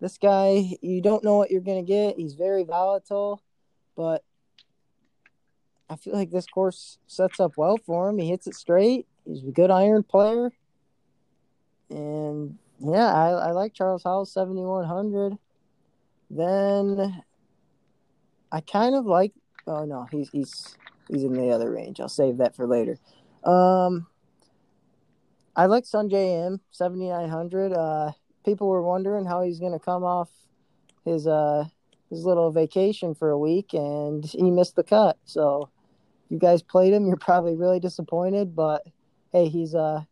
this 0.00 0.18
guy, 0.18 0.76
you 0.80 1.02
don't 1.02 1.22
know 1.22 1.36
what 1.36 1.50
you're 1.50 1.60
going 1.60 1.84
to 1.84 1.88
get. 1.88 2.16
He's 2.16 2.34
very 2.34 2.64
volatile, 2.64 3.42
but 3.94 4.24
I 5.88 5.96
feel 5.96 6.14
like 6.14 6.30
this 6.30 6.46
course 6.46 6.98
sets 7.06 7.38
up 7.38 7.52
well 7.56 7.76
for 7.76 8.08
him. 8.08 8.18
He 8.18 8.28
hits 8.30 8.46
it 8.46 8.54
straight. 8.54 9.06
He's 9.26 9.44
a 9.46 9.52
good 9.52 9.70
iron 9.70 10.02
player. 10.02 10.50
And 11.90 12.58
yeah, 12.84 13.12
I, 13.12 13.30
I 13.30 13.50
like 13.52 13.74
Charles 13.74 14.02
Howell 14.02 14.26
7100. 14.26 15.38
Then 16.30 17.22
I 18.50 18.60
kind 18.60 18.94
of 18.94 19.06
like 19.06 19.32
oh 19.66 19.84
no, 19.84 20.06
he's 20.10 20.30
he's 20.30 20.76
he's 21.08 21.24
in 21.24 21.34
the 21.34 21.50
other 21.50 21.70
range. 21.70 22.00
I'll 22.00 22.08
save 22.08 22.38
that 22.38 22.56
for 22.56 22.66
later. 22.66 22.98
Um 23.44 24.06
I 25.54 25.66
like 25.66 25.84
Sungjae 25.84 26.46
Im 26.46 26.60
7900. 26.70 27.72
Uh 27.72 28.12
people 28.44 28.68
were 28.68 28.82
wondering 28.82 29.26
how 29.26 29.42
he's 29.42 29.60
going 29.60 29.72
to 29.72 29.78
come 29.78 30.02
off 30.02 30.30
his 31.04 31.26
uh 31.26 31.64
his 32.10 32.24
little 32.24 32.50
vacation 32.50 33.14
for 33.14 33.30
a 33.30 33.38
week 33.38 33.72
and 33.72 34.24
he 34.24 34.50
missed 34.50 34.76
the 34.76 34.84
cut. 34.84 35.18
So 35.24 35.70
you 36.28 36.38
guys 36.38 36.62
played 36.62 36.92
him, 36.92 37.06
you're 37.06 37.16
probably 37.16 37.56
really 37.56 37.80
disappointed, 37.80 38.56
but 38.56 38.86
hey, 39.32 39.48
he's 39.48 39.74
uh 39.74 40.02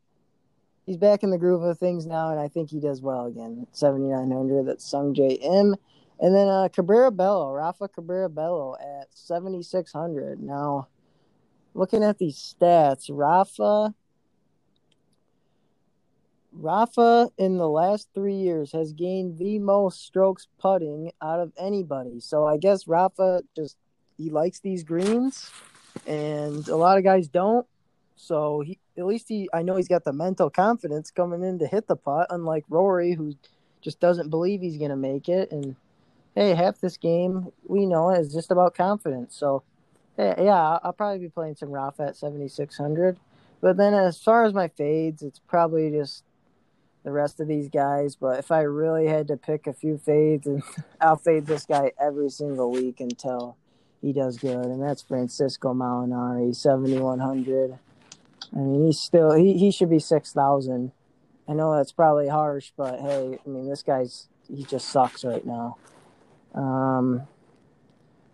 he's 0.90 0.96
back 0.96 1.22
in 1.22 1.31
the 1.31 1.38
groove 1.38 1.62
of 1.62 1.79
things 1.79 2.05
now, 2.05 2.33
and 2.33 2.40
I 2.40 2.48
think 2.48 2.68
he 2.68 2.81
does 2.81 3.00
well 3.00 3.26
again. 3.26 3.64
7,900, 3.70 4.66
that's 4.66 4.92
Sungjae 4.92 5.40
Im, 5.40 5.76
And 6.18 6.35
then 6.35 6.48
uh, 6.48 6.68
Cabrera 6.72 7.12
Bello, 7.12 7.53
Rafa 7.53 7.87
Cabrera 7.87 8.29
Bello 8.29 8.74
at 8.74 9.07
7,600. 9.14 10.40
Now, 10.40 10.88
looking 11.74 12.03
at 12.03 12.18
these 12.18 12.37
stats, 12.37 13.09
Rafa. 13.09 13.94
Rafa 16.52 17.31
in 17.38 17.56
the 17.56 17.69
last 17.69 18.08
three 18.12 18.35
years 18.35 18.73
has 18.73 18.92
gained 18.92 19.38
the 19.38 19.60
most 19.60 20.04
strokes 20.04 20.48
putting 20.58 21.12
out 21.23 21.38
of 21.38 21.52
anybody. 21.56 22.19
So 22.19 22.44
I 22.48 22.56
guess 22.56 22.88
Rafa 22.88 23.42
just 23.54 23.77
he 24.19 24.29
likes 24.31 24.58
these 24.58 24.83
greens, 24.83 25.52
and 26.04 26.67
a 26.67 26.75
lot 26.75 26.98
of 26.98 27.04
guys 27.04 27.29
don't. 27.29 27.64
So 28.17 28.62
he 28.67 28.81
at 29.01 29.07
least 29.07 29.29
he 29.29 29.48
I 29.53 29.63
know 29.63 29.77
he's 29.77 29.88
got 29.88 30.05
the 30.05 30.13
mental 30.13 30.51
confidence 30.51 31.11
coming 31.11 31.42
in 31.42 31.59
to 31.59 31.67
hit 31.67 31.88
the 31.88 31.96
putt, 31.96 32.27
unlike 32.31 32.65
Rory 32.69 33.15
who 33.15 33.35
just 33.81 33.98
doesn't 33.98 34.31
believe 34.31 34.61
he's 34.61 34.77
gonna 34.77 34.96
make 34.96 35.29
it. 35.29 35.51
And 35.51 35.77
hey, 36.35 36.55
half 36.55 36.81
this 36.81 36.96
game 36.96 37.48
we 37.67 37.87
know 37.87 38.11
is 38.11 38.33
just 38.33 38.51
about 38.51 38.75
confidence. 38.75 39.35
So 39.35 39.63
hey, 40.17 40.35
yeah, 40.38 40.79
I'll 40.83 40.92
probably 40.92 41.19
be 41.19 41.29
playing 41.29 41.57
some 41.57 41.71
Rafa 41.71 42.03
at 42.09 42.17
seventy 42.17 42.48
six 42.48 42.77
hundred. 42.77 43.19
But 43.61 43.77
then 43.77 43.94
as 43.94 44.23
far 44.23 44.44
as 44.44 44.55
my 44.55 44.69
fades, 44.69 45.23
it's 45.23 45.40
probably 45.40 45.90
just 45.90 46.25
the 47.03 47.13
rest 47.13 47.40
of 47.40 47.48
these 47.48 47.69
guys. 47.69 48.17
But 48.17 48.38
if 48.38 48.51
I 48.51 48.61
really 48.61 49.07
had 49.07 49.29
to 49.29 49.37
pick 49.37 49.67
a 49.67 49.73
few 49.73 49.98
fades, 49.98 50.46
and 50.46 50.63
I'll 51.01 51.17
fade 51.17 51.46
this 51.46 51.67
guy 51.67 51.92
every 52.01 52.31
single 52.31 52.71
week 52.71 53.01
until 53.01 53.57
he 54.03 54.13
does 54.13 54.38
good, 54.38 54.67
and 54.67 54.83
that's 54.83 55.03
Francesco 55.03 55.75
Molinari, 55.75 56.55
seventy 56.55 56.98
one 56.98 57.21
hundred. 57.21 57.79
I 58.55 58.59
mean, 58.59 58.87
he's 58.87 59.01
still 59.01 59.33
he, 59.33 59.57
he 59.57 59.71
should 59.71 59.90
be 59.90 59.98
six 59.98 60.33
thousand. 60.33 60.92
I 61.48 61.53
know 61.53 61.77
that's 61.77 61.92
probably 61.92 62.29
harsh, 62.29 62.73
but 62.77 63.01
hey, 63.01 63.38
I 63.44 63.48
mean, 63.48 63.69
this 63.69 63.83
guy's 63.83 64.29
he 64.48 64.65
just 64.65 64.88
sucks 64.88 65.25
right 65.25 65.44
now. 65.44 65.77
Um, 66.55 67.27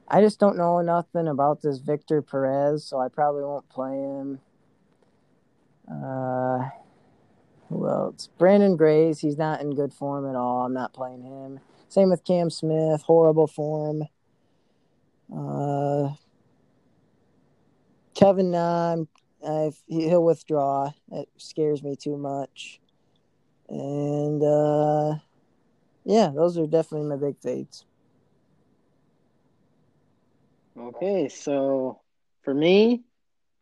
I 0.08 0.20
just 0.20 0.38
don't 0.38 0.56
know 0.56 0.80
nothing 0.80 1.28
about 1.28 1.62
this 1.62 1.78
Victor 1.78 2.22
Perez, 2.22 2.84
so 2.84 3.00
I 3.00 3.08
probably 3.08 3.42
won't 3.42 3.68
play 3.68 3.92
him. 3.92 4.40
Uh, 5.90 6.70
who 7.68 7.88
else? 7.88 8.28
Branden 8.38 8.76
Grace. 8.76 9.20
He's 9.20 9.36
not 9.36 9.60
in 9.60 9.74
good 9.74 9.92
form 9.92 10.28
at 10.28 10.36
all. 10.36 10.64
I'm 10.64 10.72
not 10.72 10.92
playing 10.92 11.22
him. 11.22 11.60
Same 11.88 12.10
with 12.10 12.24
Cam 12.24 12.50
Smith. 12.50 13.02
Horrible 13.02 13.46
form. 13.46 14.04
Uh, 15.34 16.10
Kevin 18.14 18.50
Na. 18.50 18.96
Uh, 19.44 19.70
he'll 19.86 20.24
withdraw. 20.24 20.92
It 21.12 21.28
scares 21.36 21.82
me 21.82 21.96
too 21.96 22.16
much. 22.16 22.80
And 23.68 24.42
uh, 24.42 25.16
yeah, 26.04 26.30
those 26.34 26.58
are 26.58 26.66
definitely 26.66 27.08
my 27.08 27.16
big 27.16 27.38
fades. 27.40 27.84
Okay, 30.78 31.28
so 31.28 32.00
for 32.42 32.54
me, 32.54 33.02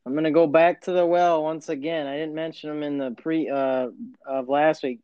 I'm 0.05 0.14
gonna 0.14 0.31
go 0.31 0.47
back 0.47 0.83
to 0.83 0.93
the 0.93 1.07
well 1.07 1.43
once 1.43 1.68
again. 1.68 2.07
I 2.07 2.16
didn't 2.16 2.35
mention 2.35 2.70
them 2.70 2.83
in 2.83 2.99
the 2.99 3.11
pre 3.12 3.49
uh 3.49 3.89
of 4.27 4.49
last 4.49 4.83
week, 4.83 5.01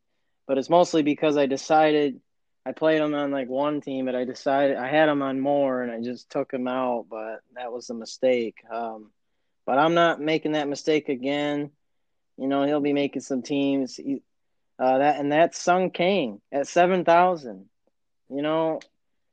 but 0.47 0.59
it's 0.59 0.69
mostly 0.69 1.03
because 1.03 1.37
I 1.37 1.47
decided 1.47 2.21
I 2.67 2.73
played 2.73 3.01
them 3.01 3.15
on 3.15 3.31
like 3.31 3.49
one 3.49 3.81
team, 3.81 4.05
but 4.05 4.15
I 4.15 4.25
decided 4.25 4.77
I 4.77 4.89
had 4.89 5.07
them 5.07 5.23
on 5.23 5.41
more, 5.41 5.83
and 5.83 5.91
I 5.91 6.01
just 6.01 6.31
took 6.31 6.51
them 6.51 6.69
out. 6.69 7.07
But 7.09 7.41
that 7.55 7.73
was 7.73 7.89
a 7.89 7.95
mistake. 7.95 8.57
Um, 8.71 9.11
but 9.67 9.79
I'm 9.79 9.95
not 9.95 10.21
making 10.21 10.53
that 10.53 10.69
mistake 10.69 11.09
again. 11.09 11.71
You 12.37 12.49
know, 12.49 12.65
he'll 12.65 12.81
be 12.81 12.93
making 12.93 13.23
some 13.23 13.43
teams. 13.43 13.97
He, 13.97 14.23
uh, 14.79 14.99
that 14.99 15.21
and 15.21 15.31
that's 15.31 15.61
Sung 15.61 15.91
Kang 15.91 16.41
at 16.51 16.67
seven 16.67 17.05
thousand. 17.05 17.67
You 18.31 18.43
know, 18.43 18.81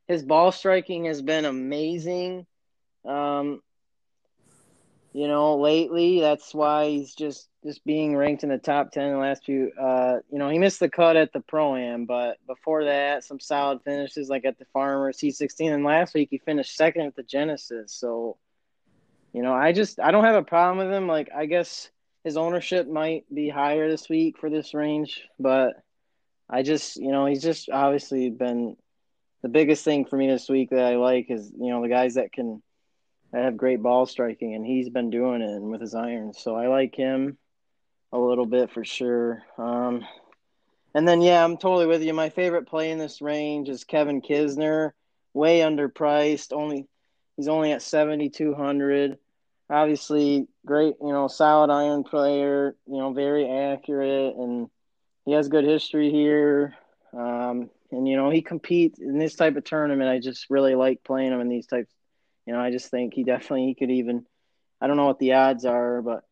his 0.08 0.24
ball 0.24 0.52
striking 0.52 1.06
has 1.06 1.22
been 1.22 1.46
amazing. 1.46 2.46
Um, 3.06 3.62
you 5.14 5.28
know, 5.28 5.58
lately 5.58 6.20
that's 6.20 6.54
why 6.54 6.90
he's 6.90 7.16
just 7.16 7.50
just 7.64 7.84
being 7.86 8.16
ranked 8.16 8.44
in 8.44 8.50
the 8.50 8.58
top 8.58 8.92
ten 8.92 9.06
in 9.06 9.14
the 9.14 9.20
last 9.20 9.46
few. 9.46 9.72
Uh, 9.72 10.18
you 10.30 10.38
know, 10.38 10.50
he 10.50 10.60
missed 10.60 10.80
the 10.80 10.90
cut 10.90 11.16
at 11.16 11.34
the 11.34 11.40
pro 11.40 11.76
am, 11.76 12.06
but 12.06 12.38
before 12.46 12.86
that, 12.86 13.24
some 13.24 13.40
solid 13.40 13.82
finishes 13.84 14.30
like 14.30 14.46
at 14.46 14.60
the 14.60 14.66
Farmers 14.74 15.18
C16, 15.18 15.74
and 15.74 15.84
last 15.84 16.14
week 16.14 16.28
he 16.30 16.38
finished 16.38 16.76
second 16.76 17.08
at 17.08 17.16
the 17.16 17.24
Genesis. 17.24 17.94
So, 17.94 18.38
you 19.38 19.44
know, 19.44 19.54
I 19.54 19.72
just 19.72 20.00
I 20.00 20.10
don't 20.10 20.24
have 20.24 20.34
a 20.34 20.42
problem 20.42 20.80
with 20.80 20.92
him. 20.92 21.08
Like 21.08 21.30
I 21.32 21.46
guess 21.46 21.92
his 22.24 22.38
ownership 22.38 22.88
might 22.88 23.24
be 23.32 23.50
higher 23.50 23.88
this 23.88 24.10
week 24.10 24.40
for 24.40 24.50
this 24.50 24.74
range, 24.74 25.22
but 25.40 25.74
I 26.50 26.64
just 26.64 26.96
you 26.96 27.12
know 27.12 27.28
he's 27.28 27.44
just 27.44 27.70
obviously 27.70 28.32
been 28.32 28.76
the 29.44 29.50
biggest 29.50 29.86
thing 29.86 30.06
for 30.06 30.18
me 30.18 30.28
this 30.28 30.50
week 30.50 30.72
that 30.72 30.84
I 30.84 30.96
like 30.96 31.30
is 31.30 31.52
you 31.56 31.70
know 31.70 31.84
the 31.84 31.88
guys 31.88 32.16
that 32.16 32.34
can 32.34 32.64
that 33.32 33.44
have 33.44 33.58
great 33.58 33.80
ball 33.80 34.08
striking, 34.08 34.56
and 34.56 34.66
he's 34.66 34.90
been 34.90 35.12
doing 35.12 35.44
it 35.44 35.62
with 35.62 35.82
his 35.82 35.94
irons. 35.94 36.40
So 36.40 36.56
I 36.56 36.66
like 36.66 36.96
him 36.96 37.38
a 38.12 38.18
little 38.18 38.48
bit 38.48 38.72
for 38.72 38.84
sure. 38.84 39.44
Um, 39.60 40.04
and 40.96 41.08
then 41.08 41.22
yeah, 41.22 41.44
I'm 41.44 41.58
totally 41.58 41.86
with 41.86 42.02
you. 42.02 42.12
My 42.12 42.30
favorite 42.30 42.68
play 42.68 42.90
in 42.90 42.98
this 42.98 43.22
range 43.22 43.70
is 43.70 43.84
Kevin 43.84 44.20
Kisner, 44.20 44.94
way 45.36 45.60
underpriced. 45.60 46.54
Only 46.54 46.88
he's 47.36 47.48
only 47.48 47.72
at 47.72 47.84
7,200 47.84 49.20
obviously 49.70 50.48
great, 50.66 50.96
you 51.02 51.12
know, 51.12 51.28
solid 51.28 51.72
iron 51.72 52.04
player, 52.04 52.76
you 52.86 52.98
know, 52.98 53.14
very 53.14 53.50
accurate, 53.50 54.36
and 54.36 54.70
he 55.26 55.34
has 55.34 55.50
good 55.50 55.66
history 55.66 56.12
here. 56.12 56.76
Um, 57.14 57.70
and 57.92 58.08
you 58.08 58.16
know, 58.16 58.30
he 58.30 58.42
competes 58.42 59.00
in 59.00 59.18
this 59.18 59.36
type 59.36 59.56
of 59.56 59.64
tournament. 59.64 60.10
I 60.10 60.20
just 60.20 60.50
really 60.50 60.76
like 60.76 61.04
playing 61.04 61.32
him 61.32 61.42
in 61.42 61.50
these 61.50 61.68
types. 61.68 61.94
You 62.46 62.54
know, 62.54 62.60
I 62.60 62.72
just 62.72 62.90
think 62.90 63.14
he 63.14 63.24
definitely 63.24 63.68
he 63.68 63.76
could 63.76 63.92
even. 63.92 64.26
I 64.80 64.88
don't 64.88 64.98
know 64.98 65.08
what 65.08 65.20
the 65.20 65.34
odds 65.34 65.66
are, 65.66 66.02
but 66.02 66.24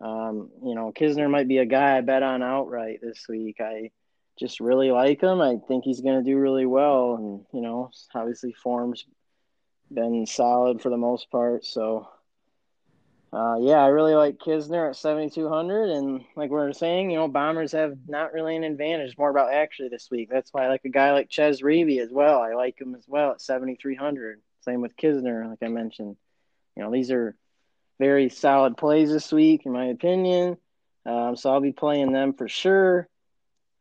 um, 0.00 0.50
you 0.64 0.74
know, 0.74 0.92
Kisner 0.94 1.30
might 1.30 1.48
be 1.48 1.58
a 1.58 1.66
guy 1.66 1.96
I 1.96 2.00
bet 2.02 2.22
on 2.22 2.42
outright 2.42 3.00
this 3.02 3.26
week. 3.28 3.56
I 3.60 3.90
just 4.38 4.60
really 4.60 4.90
like 4.90 5.20
him. 5.22 5.40
I 5.40 5.56
think 5.66 5.84
he's 5.84 6.00
going 6.00 6.22
to 6.22 6.30
do 6.30 6.38
really 6.38 6.66
well, 6.66 7.14
and 7.14 7.44
you 7.52 7.62
know, 7.62 7.90
obviously 8.14 8.52
form's 8.52 9.04
been 9.92 10.26
solid 10.26 10.80
for 10.80 10.88
the 10.88 10.96
most 10.96 11.30
part. 11.30 11.64
So 11.64 12.08
uh, 13.32 13.56
yeah, 13.60 13.78
I 13.78 13.88
really 13.88 14.14
like 14.14 14.38
Kisner 14.38 14.90
at 14.90 14.96
7,200. 14.96 15.90
And 15.90 16.24
like 16.34 16.50
we 16.50 16.56
were 16.56 16.72
saying, 16.72 17.10
you 17.10 17.16
know, 17.16 17.28
Bombers 17.28 17.72
have 17.72 17.96
not 18.08 18.32
really 18.32 18.56
an 18.56 18.64
advantage. 18.64 19.16
more 19.16 19.30
about 19.30 19.52
actually 19.52 19.88
this 19.88 20.08
week. 20.10 20.28
That's 20.30 20.52
why 20.52 20.64
I 20.64 20.68
like 20.68 20.84
a 20.84 20.88
guy 20.90 21.12
like 21.12 21.30
Chez 21.30 21.62
Reavie 21.62 22.00
as 22.00 22.10
well. 22.10 22.40
I 22.40 22.54
like 22.54 22.80
him 22.80 22.94
as 22.94 23.04
well 23.06 23.30
at 23.32 23.40
7,300. 23.40 24.40
Same 24.62 24.80
with 24.80 24.96
Kisner, 24.96 25.48
like 25.48 25.62
I 25.62 25.68
mentioned. 25.68 26.16
You 26.76 26.82
know, 26.82 26.90
these 26.90 27.12
are 27.12 27.36
very 28.00 28.30
solid 28.30 28.76
plays 28.76 29.10
this 29.10 29.30
week, 29.30 29.64
in 29.64 29.72
my 29.72 29.86
opinion. 29.86 30.56
Um, 31.06 31.36
so 31.36 31.52
I'll 31.52 31.60
be 31.60 31.72
playing 31.72 32.12
them 32.12 32.32
for 32.32 32.48
sure. 32.48 33.08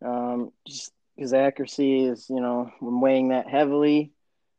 Um, 0.06 0.52
just 0.68 0.92
because 1.16 1.34
accuracy 1.34 2.06
is, 2.06 2.30
you 2.30 2.40
know, 2.40 2.72
I'm 2.82 3.02
weighing 3.02 3.30
that 3.30 3.50
heavily. 3.50 4.12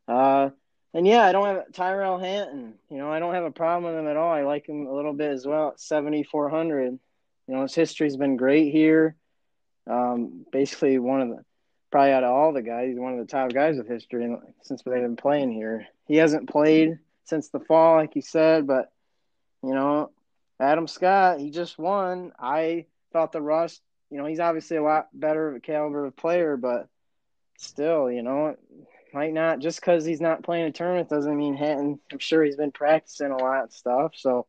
Uh, 0.09 0.51
and 0.93 1.07
yeah, 1.07 1.23
I 1.23 1.33
don't 1.33 1.47
have 1.47 1.73
Tyrrell 1.73 2.19
Hatton. 2.19 2.75
You 2.91 2.99
know, 2.99 3.11
I 3.11 3.19
don't 3.21 3.35
have 3.35 3.45
a 3.45 3.51
problem 3.51 3.93
with 3.93 4.01
him 4.01 4.09
at 4.09 4.17
all. 4.17 4.33
I 4.33 4.43
like 4.43 4.69
him 4.69 4.87
a 4.87 4.95
little 4.95 5.13
bit 5.13 5.31
as 5.31 5.47
well 5.47 5.69
at 5.69 5.81
7,400. 5.81 6.93
You 6.93 6.99
know, 7.55 7.63
his 7.63 7.75
history's 7.75 8.17
been 8.17 8.37
great 8.37 8.73
here. 8.73 9.17
Um, 9.87 10.45
basically, 10.53 10.99
one 10.99 11.21
of 11.21 11.29
the 11.29 11.45
probably 11.91 12.13
out 12.13 12.25
of 12.25 12.31
all 12.31 12.53
the 12.53 12.63
guys, 12.63 12.89
he's 12.89 12.99
one 12.99 13.13
of 13.13 13.19
the 13.19 13.31
top 13.31 13.53
guys 13.53 13.77
with 13.77 13.89
history 13.89 14.33
since 14.63 14.83
they've 14.83 14.95
been 14.95 15.17
playing 15.17 15.53
here. 15.53 15.87
He 16.07 16.17
hasn't 16.17 16.49
played 16.49 16.99
since 17.25 17.49
the 17.49 17.61
fall, 17.61 17.97
like 17.97 18.15
you 18.15 18.23
said, 18.23 18.67
but 18.67 18.93
you 19.63 19.75
know, 19.75 20.11
Adam 20.59 20.87
Scott, 20.87 21.41
he 21.41 21.51
just 21.51 21.79
won. 21.79 22.33
I 22.39 22.87
thought 23.13 23.33
the 23.33 23.43
Rust, 23.43 23.81
you 24.11 24.19
know, 24.19 24.27
he's 24.27 24.41
obviously 24.41 24.77
a 24.77 24.83
lot 24.83 25.09
better 25.13 25.49
of 25.49 25.57
a 25.57 25.61
caliber 25.61 26.07
of 26.07 26.17
player, 26.17 26.57
but 26.57 26.89
still, 27.59 28.11
you 28.11 28.23
know, 28.23 28.57
might 29.15 29.33
not 29.33 29.61
just 29.61 29.81
because 29.81 30.05
he's 30.05 30.21
not 30.21 30.43
playing 30.43 30.67
a 30.67 30.73
tournament 30.73 31.09
doesn't 31.09 31.37
mean 31.37 31.57
Hatton. 31.57 31.99
I'm 32.13 32.19
sure 32.19 32.45
he's 32.45 32.57
been 32.57 32.73
practicing 32.73 33.31
a 33.31 33.37
lot 33.37 33.65
of 33.65 33.73
stuff. 33.73 34.13
So, 34.17 34.47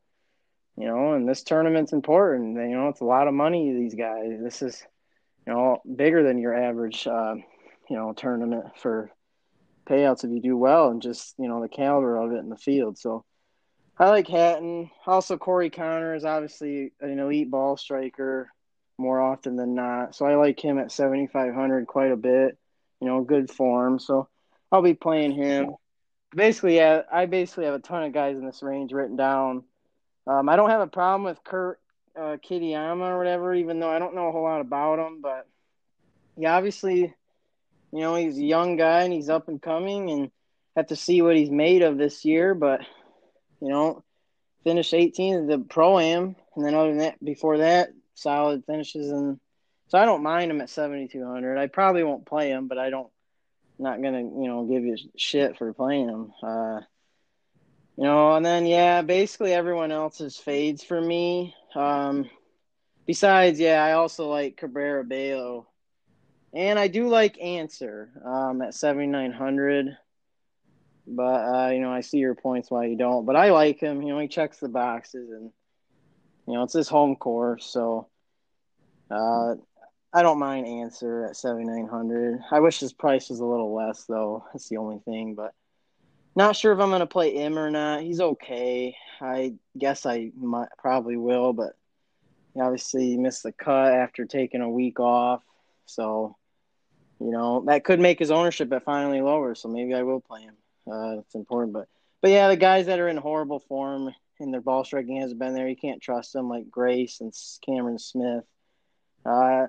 you 0.76 0.86
know, 0.86 1.12
and 1.14 1.28
this 1.28 1.42
tournament's 1.42 1.92
important. 1.92 2.56
You 2.56 2.76
know, 2.76 2.88
it's 2.88 3.00
a 3.00 3.06
lot 3.06 3.28
of 3.28 3.34
money. 3.34 3.72
These 3.72 3.94
guys. 3.94 4.38
This 4.42 4.62
is, 4.62 4.82
you 5.46 5.52
know, 5.52 5.82
bigger 5.96 6.22
than 6.22 6.38
your 6.38 6.54
average, 6.54 7.06
uh, 7.06 7.34
you 7.88 7.96
know, 7.96 8.12
tournament 8.12 8.64
for 8.76 9.10
payouts 9.86 10.24
if 10.24 10.30
you 10.30 10.40
do 10.40 10.56
well 10.56 10.88
and 10.88 11.02
just 11.02 11.34
you 11.38 11.48
know 11.48 11.60
the 11.60 11.68
caliber 11.68 12.16
of 12.16 12.32
it 12.32 12.38
in 12.38 12.48
the 12.48 12.56
field. 12.56 12.98
So, 12.98 13.24
I 13.98 14.08
like 14.08 14.28
Hatton. 14.28 14.90
Also, 15.06 15.36
Corey 15.36 15.70
Connor 15.70 16.14
is 16.14 16.24
obviously 16.24 16.92
an 17.00 17.18
elite 17.18 17.50
ball 17.50 17.76
striker 17.76 18.50
more 18.98 19.20
often 19.20 19.56
than 19.56 19.74
not. 19.74 20.14
So 20.14 20.26
I 20.26 20.36
like 20.36 20.62
him 20.62 20.78
at 20.78 20.92
7,500 20.92 21.86
quite 21.86 22.12
a 22.12 22.16
bit. 22.16 22.56
You 23.00 23.08
know, 23.08 23.22
good 23.22 23.50
form. 23.50 23.98
So 23.98 24.28
I'll 24.72 24.82
be 24.82 24.94
playing 24.94 25.32
him. 25.32 25.76
Basically, 26.34 26.76
yeah, 26.76 27.02
I 27.12 27.26
basically 27.26 27.66
have 27.66 27.74
a 27.74 27.78
ton 27.78 28.04
of 28.04 28.14
guys 28.14 28.38
in 28.38 28.46
this 28.46 28.62
range 28.62 28.92
written 28.92 29.16
down. 29.16 29.64
Um, 30.26 30.48
I 30.48 30.56
don't 30.56 30.70
have 30.70 30.80
a 30.80 30.86
problem 30.86 31.24
with 31.24 31.44
Kurt 31.44 31.78
uh, 32.16 32.38
Kitayama 32.42 33.10
or 33.10 33.18
whatever, 33.18 33.52
even 33.54 33.80
though 33.80 33.90
I 33.90 33.98
don't 33.98 34.14
know 34.14 34.28
a 34.28 34.32
whole 34.32 34.44
lot 34.44 34.62
about 34.62 34.98
him. 34.98 35.20
But 35.20 35.46
yeah, 36.38 36.56
obviously, 36.56 37.00
you 37.92 38.00
know, 38.00 38.14
he's 38.14 38.38
a 38.38 38.44
young 38.44 38.76
guy 38.76 39.02
and 39.02 39.12
he's 39.12 39.28
up 39.28 39.48
and 39.48 39.60
coming, 39.60 40.10
and 40.10 40.30
have 40.74 40.86
to 40.86 40.96
see 40.96 41.20
what 41.20 41.36
he's 41.36 41.50
made 41.50 41.82
of 41.82 41.98
this 41.98 42.24
year. 42.24 42.54
But 42.54 42.80
you 43.60 43.68
know, 43.68 44.02
finished 44.64 44.94
18th 44.94 45.42
at 45.42 45.48
the 45.48 45.58
pro 45.58 45.98
am, 45.98 46.34
and 46.56 46.64
then 46.64 46.74
other 46.74 46.88
than 46.88 46.98
that, 46.98 47.22
before 47.22 47.58
that, 47.58 47.90
solid 48.14 48.64
finishes, 48.64 49.10
and 49.10 49.38
so 49.88 49.98
I 49.98 50.06
don't 50.06 50.22
mind 50.22 50.50
him 50.50 50.62
at 50.62 50.70
7,200. 50.70 51.58
I 51.58 51.66
probably 51.66 52.02
won't 52.02 52.24
play 52.24 52.48
him, 52.48 52.68
but 52.68 52.78
I 52.78 52.88
don't 52.88 53.10
not 53.82 54.02
gonna 54.02 54.20
you 54.20 54.46
know 54.46 54.64
give 54.64 54.84
you 54.84 54.96
shit 55.16 55.56
for 55.56 55.72
playing 55.72 56.08
him. 56.08 56.32
Uh, 56.42 56.80
you 57.96 58.04
know, 58.04 58.34
and 58.34 58.44
then 58.44 58.66
yeah, 58.66 59.02
basically 59.02 59.52
everyone 59.52 59.92
else's 59.92 60.36
fades 60.36 60.82
for 60.82 61.00
me. 61.00 61.54
Um, 61.74 62.30
besides, 63.06 63.60
yeah, 63.60 63.84
I 63.84 63.92
also 63.92 64.28
like 64.28 64.56
Cabrera 64.56 65.04
Bello, 65.04 65.68
and 66.54 66.78
I 66.78 66.88
do 66.88 67.08
like 67.08 67.40
Ancer 67.40 68.10
um, 68.24 68.62
at 68.62 68.74
seventy 68.74 69.06
nine 69.08 69.32
hundred. 69.32 69.96
But 71.06 71.22
uh, 71.22 71.70
you 71.72 71.80
know, 71.80 71.92
I 71.92 72.00
see 72.00 72.18
your 72.18 72.34
points 72.34 72.70
why 72.70 72.86
you 72.86 72.96
don't. 72.96 73.26
But 73.26 73.36
I 73.36 73.50
like 73.50 73.80
him. 73.80 74.02
You 74.02 74.14
know, 74.14 74.20
he 74.20 74.28
checks 74.28 74.58
the 74.58 74.68
boxes, 74.68 75.30
and 75.30 75.50
you 76.46 76.54
know, 76.54 76.62
it's 76.62 76.74
his 76.74 76.88
home 76.88 77.16
course, 77.16 77.66
so. 77.66 78.08
Uh, 79.10 79.56
I 80.14 80.22
don't 80.22 80.38
mind 80.38 80.66
Ancer 80.66 81.24
at 81.24 81.36
seventy 81.36 81.64
nine 81.64 81.88
hundred. 81.88 82.40
I 82.50 82.60
wish 82.60 82.80
his 82.80 82.92
price 82.92 83.30
was 83.30 83.40
a 83.40 83.46
little 83.46 83.74
less 83.74 84.04
though. 84.04 84.44
That's 84.52 84.68
the 84.68 84.76
only 84.76 84.98
thing, 84.98 85.34
but 85.34 85.54
not 86.36 86.54
sure 86.56 86.72
if 86.72 86.80
I'm 86.80 86.90
gonna 86.90 87.06
play 87.06 87.34
him 87.34 87.58
or 87.58 87.70
not. 87.70 88.02
He's 88.02 88.20
okay. 88.20 88.94
I 89.20 89.54
guess 89.78 90.04
I 90.04 90.32
might, 90.36 90.68
probably 90.78 91.16
will, 91.16 91.52
but 91.52 91.76
he 92.52 92.60
obviously 92.60 93.16
missed 93.16 93.42
the 93.42 93.52
cut 93.52 93.92
after 93.92 94.26
taking 94.26 94.60
a 94.60 94.68
week 94.68 95.00
off. 95.00 95.42
So, 95.86 96.36
you 97.18 97.30
know 97.30 97.64
that 97.66 97.84
could 97.84 98.00
make 98.00 98.18
his 98.18 98.30
ownership 98.30 98.72
at 98.72 98.84
finally 98.84 99.22
lower. 99.22 99.54
So 99.54 99.68
maybe 99.68 99.94
I 99.94 100.02
will 100.02 100.20
play 100.20 100.42
him. 100.42 100.56
Uh, 100.90 101.20
it's 101.20 101.34
important, 101.34 101.72
but 101.72 101.88
but 102.20 102.30
yeah, 102.30 102.48
the 102.48 102.56
guys 102.56 102.86
that 102.86 103.00
are 103.00 103.08
in 103.08 103.16
horrible 103.16 103.60
form 103.60 104.14
and 104.40 104.52
their 104.52 104.60
ball 104.60 104.84
striking 104.84 105.20
hasn't 105.20 105.40
been 105.40 105.54
there, 105.54 105.68
you 105.68 105.76
can't 105.76 106.02
trust 106.02 106.32
them 106.32 106.48
like 106.48 106.70
Grace 106.70 107.20
and 107.20 107.32
Cameron 107.64 107.98
Smith. 107.98 108.44
Uh, 109.24 109.68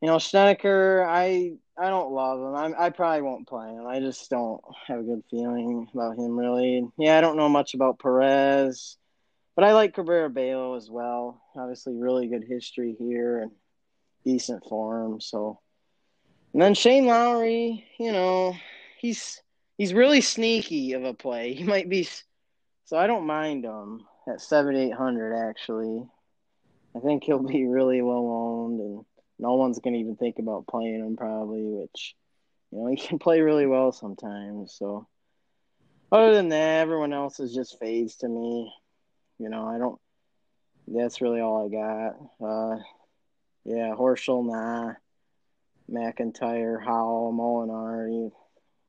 you 0.00 0.08
know, 0.08 0.18
Snedeker, 0.18 1.04
I 1.08 1.52
I 1.76 1.88
don't 1.88 2.12
love 2.12 2.38
him. 2.38 2.54
I 2.54 2.86
I 2.86 2.90
probably 2.90 3.22
won't 3.22 3.48
play 3.48 3.68
him. 3.68 3.86
I 3.86 4.00
just 4.00 4.28
don't 4.30 4.60
have 4.86 5.00
a 5.00 5.02
good 5.02 5.22
feeling 5.30 5.88
about 5.92 6.16
him 6.16 6.38
really. 6.38 6.86
Yeah, 6.98 7.18
I 7.18 7.20
don't 7.20 7.36
know 7.36 7.48
much 7.48 7.74
about 7.74 7.98
Perez, 7.98 8.96
but 9.56 9.64
I 9.64 9.72
like 9.72 9.94
Cabrera 9.94 10.30
Bello 10.30 10.74
as 10.76 10.88
well. 10.88 11.42
Obviously, 11.56 11.94
really 11.94 12.28
good 12.28 12.44
history 12.48 12.96
here 12.98 13.40
and 13.42 13.50
decent 14.24 14.64
form. 14.68 15.20
So, 15.20 15.58
and 16.52 16.62
then 16.62 16.74
Shane 16.74 17.06
Lowry, 17.06 17.84
you 17.98 18.12
know, 18.12 18.54
he's 18.98 19.42
he's 19.78 19.94
really 19.94 20.20
sneaky 20.20 20.92
of 20.92 21.04
a 21.04 21.14
play. 21.14 21.54
He 21.58 21.64
might 21.64 21.88
be, 21.88 22.08
so 22.84 22.96
I 22.96 23.08
don't 23.08 23.26
mind 23.26 23.64
him 23.64 24.04
at 24.28 24.40
seventy 24.40 24.78
eight 24.78 24.94
hundred. 24.94 25.34
Actually, 25.34 26.06
I 26.94 27.00
think 27.00 27.24
he'll 27.24 27.42
be 27.42 27.66
really 27.66 28.00
well 28.00 28.28
owned, 28.28 28.80
and 28.80 29.04
no 29.38 29.54
one's 29.54 29.78
gonna 29.78 29.98
even 29.98 30.16
think 30.16 30.38
about 30.38 30.66
playing 30.66 31.00
him 31.00 31.16
probably. 31.16 31.62
Which, 31.62 32.14
you 32.70 32.78
know, 32.78 32.86
he 32.86 32.96
can 33.06 33.18
play 33.18 33.40
really 33.40 33.66
well 33.66 33.92
sometimes. 33.92 34.74
So, 34.74 35.06
other 36.10 36.34
than 36.34 36.48
that, 36.50 36.80
everyone 36.80 37.12
else 37.12 37.40
is 37.40 37.54
just 37.54 37.78
fades 37.78 38.16
to 38.16 38.28
me. 38.28 38.72
You 39.38 39.48
know, 39.48 39.66
I 39.66 39.78
don't. 39.78 40.00
That's 40.86 41.20
really 41.20 41.40
all 41.40 41.66
I 41.66 41.68
got. 41.68 42.44
Uh, 42.44 42.78
yeah, 43.64 43.94
Horschel, 43.94 44.46
nah. 44.46 44.94
McIntyre, 45.90 46.82
Howell, 46.82 47.32
Molinari, 47.32 48.30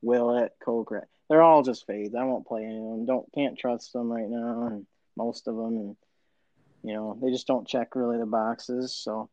Willett, 0.02 0.52
Kokrak. 0.64 1.06
They're 1.28 1.42
all 1.42 1.62
just 1.62 1.86
fades. 1.86 2.14
I 2.14 2.24
won't 2.24 2.46
play 2.46 2.64
any 2.64 2.76
of 2.76 2.82
them. 2.82 3.06
Don't 3.06 3.32
can't 3.32 3.58
trust 3.58 3.92
them 3.92 4.10
right 4.10 4.28
now, 4.28 4.66
and 4.66 4.86
most 5.16 5.48
of 5.48 5.56
them, 5.56 5.76
and 5.76 5.96
you 6.82 6.94
know 6.94 7.18
they 7.22 7.30
just 7.30 7.46
don't 7.46 7.68
check 7.68 7.94
really 7.94 8.18
the 8.18 8.26
boxes. 8.26 8.94
So 8.94 9.30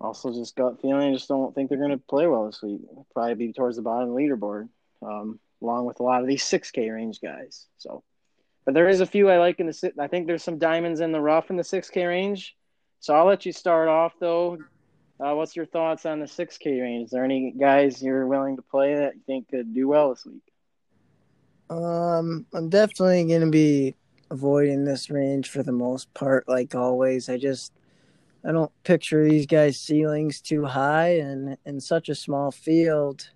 also 0.00 0.32
just 0.32 0.56
gut 0.56 0.80
feeling. 0.80 1.10
I 1.10 1.12
just 1.12 1.28
don't 1.28 1.54
think 1.54 1.68
they're 1.68 1.78
going 1.78 1.90
to 1.90 1.98
play 1.98 2.26
well 2.26 2.46
this 2.46 2.62
week. 2.62 2.80
Probably 3.12 3.34
be 3.34 3.52
towards 3.52 3.76
the 3.76 3.82
bottom 3.82 4.10
of 4.10 4.14
the 4.14 4.20
leaderboard, 4.20 4.68
um, 5.02 5.38
along 5.62 5.86
with 5.86 6.00
a 6.00 6.02
lot 6.02 6.20
of 6.20 6.26
these 6.26 6.44
6K 6.44 6.92
range 6.92 7.20
guys. 7.20 7.66
So, 7.78 8.02
but 8.64 8.74
there 8.74 8.88
is 8.88 9.00
a 9.00 9.06
few 9.06 9.30
I 9.30 9.38
like 9.38 9.60
in 9.60 9.66
the. 9.66 9.92
I 9.98 10.08
think 10.08 10.26
there's 10.26 10.42
some 10.42 10.58
diamonds 10.58 11.00
in 11.00 11.12
the 11.12 11.20
rough 11.20 11.50
in 11.50 11.56
the 11.56 11.62
6K 11.62 12.06
range. 12.08 12.56
So 13.00 13.14
I'll 13.14 13.26
let 13.26 13.46
you 13.46 13.52
start 13.52 13.88
off 13.88 14.14
though. 14.20 14.58
Uh, 15.18 15.34
what's 15.34 15.56
your 15.56 15.66
thoughts 15.66 16.04
on 16.04 16.20
the 16.20 16.26
6K 16.26 16.82
range? 16.82 17.06
Is 17.06 17.10
there 17.10 17.24
any 17.24 17.52
guys 17.52 18.02
you're 18.02 18.26
willing 18.26 18.56
to 18.56 18.62
play 18.62 18.94
that 18.96 19.14
you 19.14 19.22
think 19.26 19.48
could 19.48 19.74
do 19.74 19.88
well 19.88 20.10
this 20.10 20.26
week? 20.26 20.42
Um, 21.70 22.46
I'm 22.52 22.68
definitely 22.68 23.24
going 23.24 23.40
to 23.40 23.50
be 23.50 23.94
avoiding 24.30 24.84
this 24.84 25.08
range 25.08 25.48
for 25.48 25.62
the 25.62 25.72
most 25.72 26.12
part, 26.12 26.48
like 26.48 26.74
always. 26.74 27.28
I 27.28 27.38
just 27.38 27.72
I 28.46 28.52
don't 28.52 28.70
picture 28.84 29.24
these 29.24 29.46
guys' 29.46 29.80
ceilings 29.80 30.40
too 30.40 30.64
high, 30.64 31.18
and 31.18 31.56
in 31.66 31.80
such 31.80 32.08
a 32.08 32.14
small 32.14 32.52
field, 32.52 33.28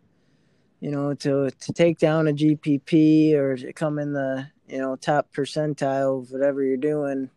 you 0.78 0.90
know, 0.92 1.14
to 1.14 1.50
to 1.50 1.72
take 1.72 1.98
down 1.98 2.28
a 2.28 2.32
GPP 2.32 3.34
or 3.34 3.56
to 3.56 3.72
come 3.72 3.98
in 3.98 4.12
the 4.12 4.46
you 4.68 4.78
know 4.78 4.94
top 4.94 5.32
percentile 5.34 6.22
of 6.22 6.30
whatever 6.30 6.62
you're 6.62 6.76
doing. 6.76 7.28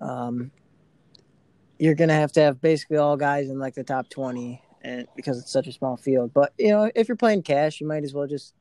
Um, 0.00 0.50
you're 1.78 1.94
gonna 1.94 2.14
have 2.14 2.32
to 2.32 2.40
have 2.40 2.60
basically 2.60 2.96
all 2.96 3.16
guys 3.16 3.48
in 3.48 3.58
like 3.60 3.74
the 3.74 3.84
top 3.84 4.10
twenty, 4.10 4.60
and 4.82 5.06
because 5.14 5.38
it's 5.38 5.52
such 5.52 5.68
a 5.68 5.72
small 5.72 5.96
field. 5.96 6.34
But 6.34 6.54
you 6.58 6.70
know, 6.70 6.90
if 6.96 7.06
you're 7.06 7.16
playing 7.16 7.42
cash, 7.42 7.80
you 7.80 7.86
might 7.86 8.02
as 8.02 8.14
well 8.14 8.26
just 8.26 8.52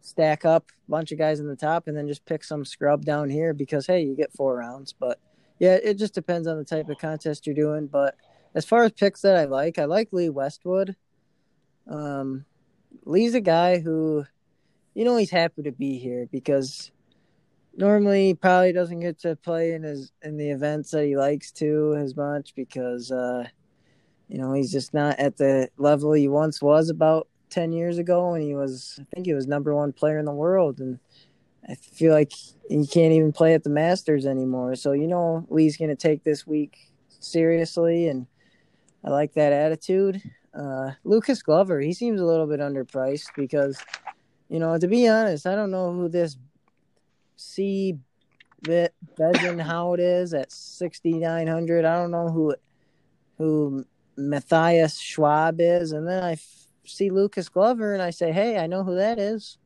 stack 0.00 0.46
up 0.46 0.70
a 0.88 0.90
bunch 0.90 1.12
of 1.12 1.18
guys 1.18 1.38
in 1.38 1.46
the 1.46 1.54
top 1.54 1.86
and 1.86 1.96
then 1.96 2.08
just 2.08 2.24
pick 2.24 2.42
some 2.42 2.64
scrub 2.64 3.04
down 3.04 3.28
here 3.28 3.52
because 3.52 3.86
hey, 3.86 4.00
you 4.00 4.16
get 4.16 4.32
four 4.32 4.56
rounds. 4.56 4.94
But 4.94 5.20
yeah, 5.62 5.78
it 5.80 5.96
just 5.96 6.12
depends 6.12 6.48
on 6.48 6.58
the 6.58 6.64
type 6.64 6.88
of 6.88 6.98
contest 6.98 7.46
you're 7.46 7.54
doing. 7.54 7.86
But 7.86 8.16
as 8.52 8.64
far 8.64 8.82
as 8.82 8.90
picks 8.90 9.20
that 9.20 9.36
I 9.36 9.44
like, 9.44 9.78
I 9.78 9.84
like 9.84 10.08
Lee 10.12 10.28
Westwood. 10.28 10.96
Um, 11.88 12.46
Lee's 13.04 13.36
a 13.36 13.40
guy 13.40 13.78
who, 13.78 14.24
you 14.92 15.04
know, 15.04 15.16
he's 15.16 15.30
happy 15.30 15.62
to 15.62 15.70
be 15.70 15.98
here 15.98 16.26
because 16.32 16.90
normally 17.76 18.26
he 18.26 18.34
probably 18.34 18.72
doesn't 18.72 18.98
get 18.98 19.20
to 19.20 19.36
play 19.36 19.70
in 19.70 19.84
his 19.84 20.10
in 20.22 20.36
the 20.36 20.50
events 20.50 20.90
that 20.90 21.04
he 21.04 21.16
likes 21.16 21.52
to 21.52 21.94
as 21.96 22.16
much 22.16 22.54
because 22.54 23.10
uh 23.10 23.42
you 24.28 24.36
know 24.36 24.52
he's 24.52 24.70
just 24.70 24.92
not 24.92 25.18
at 25.18 25.38
the 25.38 25.70
level 25.78 26.12
he 26.12 26.28
once 26.28 26.60
was 26.60 26.90
about 26.90 27.28
10 27.48 27.72
years 27.72 27.96
ago 27.96 28.32
when 28.32 28.42
he 28.42 28.54
was 28.54 28.98
i 29.00 29.04
think 29.14 29.24
he 29.24 29.32
was 29.32 29.46
number 29.46 29.74
one 29.74 29.90
player 29.90 30.18
in 30.18 30.26
the 30.26 30.32
world 30.32 30.80
and 30.80 30.98
i 31.68 31.74
feel 31.74 32.12
like 32.12 32.32
he 32.68 32.86
can't 32.86 33.12
even 33.12 33.32
play 33.32 33.54
at 33.54 33.64
the 33.64 33.70
masters 33.70 34.26
anymore. 34.26 34.74
So 34.76 34.92
you 34.92 35.06
know 35.06 35.46
lee's 35.50 35.76
going 35.76 35.90
to 35.90 35.96
take 35.96 36.24
this 36.24 36.46
week 36.46 36.78
seriously 37.20 38.08
and 38.08 38.26
i 39.04 39.10
like 39.10 39.34
that 39.34 39.52
attitude. 39.52 40.22
Uh 40.54 40.92
lucas 41.04 41.42
glover 41.42 41.80
he 41.80 41.92
seems 41.92 42.20
a 42.20 42.26
little 42.26 42.46
bit 42.46 42.60
underpriced 42.60 43.28
because 43.36 43.78
you 44.48 44.58
know 44.58 44.76
to 44.78 44.86
be 44.88 45.08
honest 45.08 45.46
i 45.46 45.54
don't 45.54 45.70
know 45.70 45.92
who 45.92 46.08
this 46.08 46.36
see 47.36 47.98
bit 48.62 48.94
it 49.18 50.00
is 50.00 50.34
at 50.34 50.52
6900 50.52 51.84
i 51.84 51.96
don't 51.96 52.10
know 52.10 52.28
who 52.28 52.54
who 53.38 53.84
matthias 54.16 54.98
schwab 55.00 55.56
is. 55.60 55.92
And 55.92 56.06
then 56.06 56.22
I 56.22 56.32
f- 56.32 56.66
see 56.84 57.10
lucas 57.10 57.48
glover 57.48 57.94
and 57.94 58.02
i 58.02 58.10
say 58.10 58.32
hey 58.32 58.58
i 58.58 58.66
know 58.66 58.82
who 58.82 58.96
that 58.96 59.18
is 59.18 59.58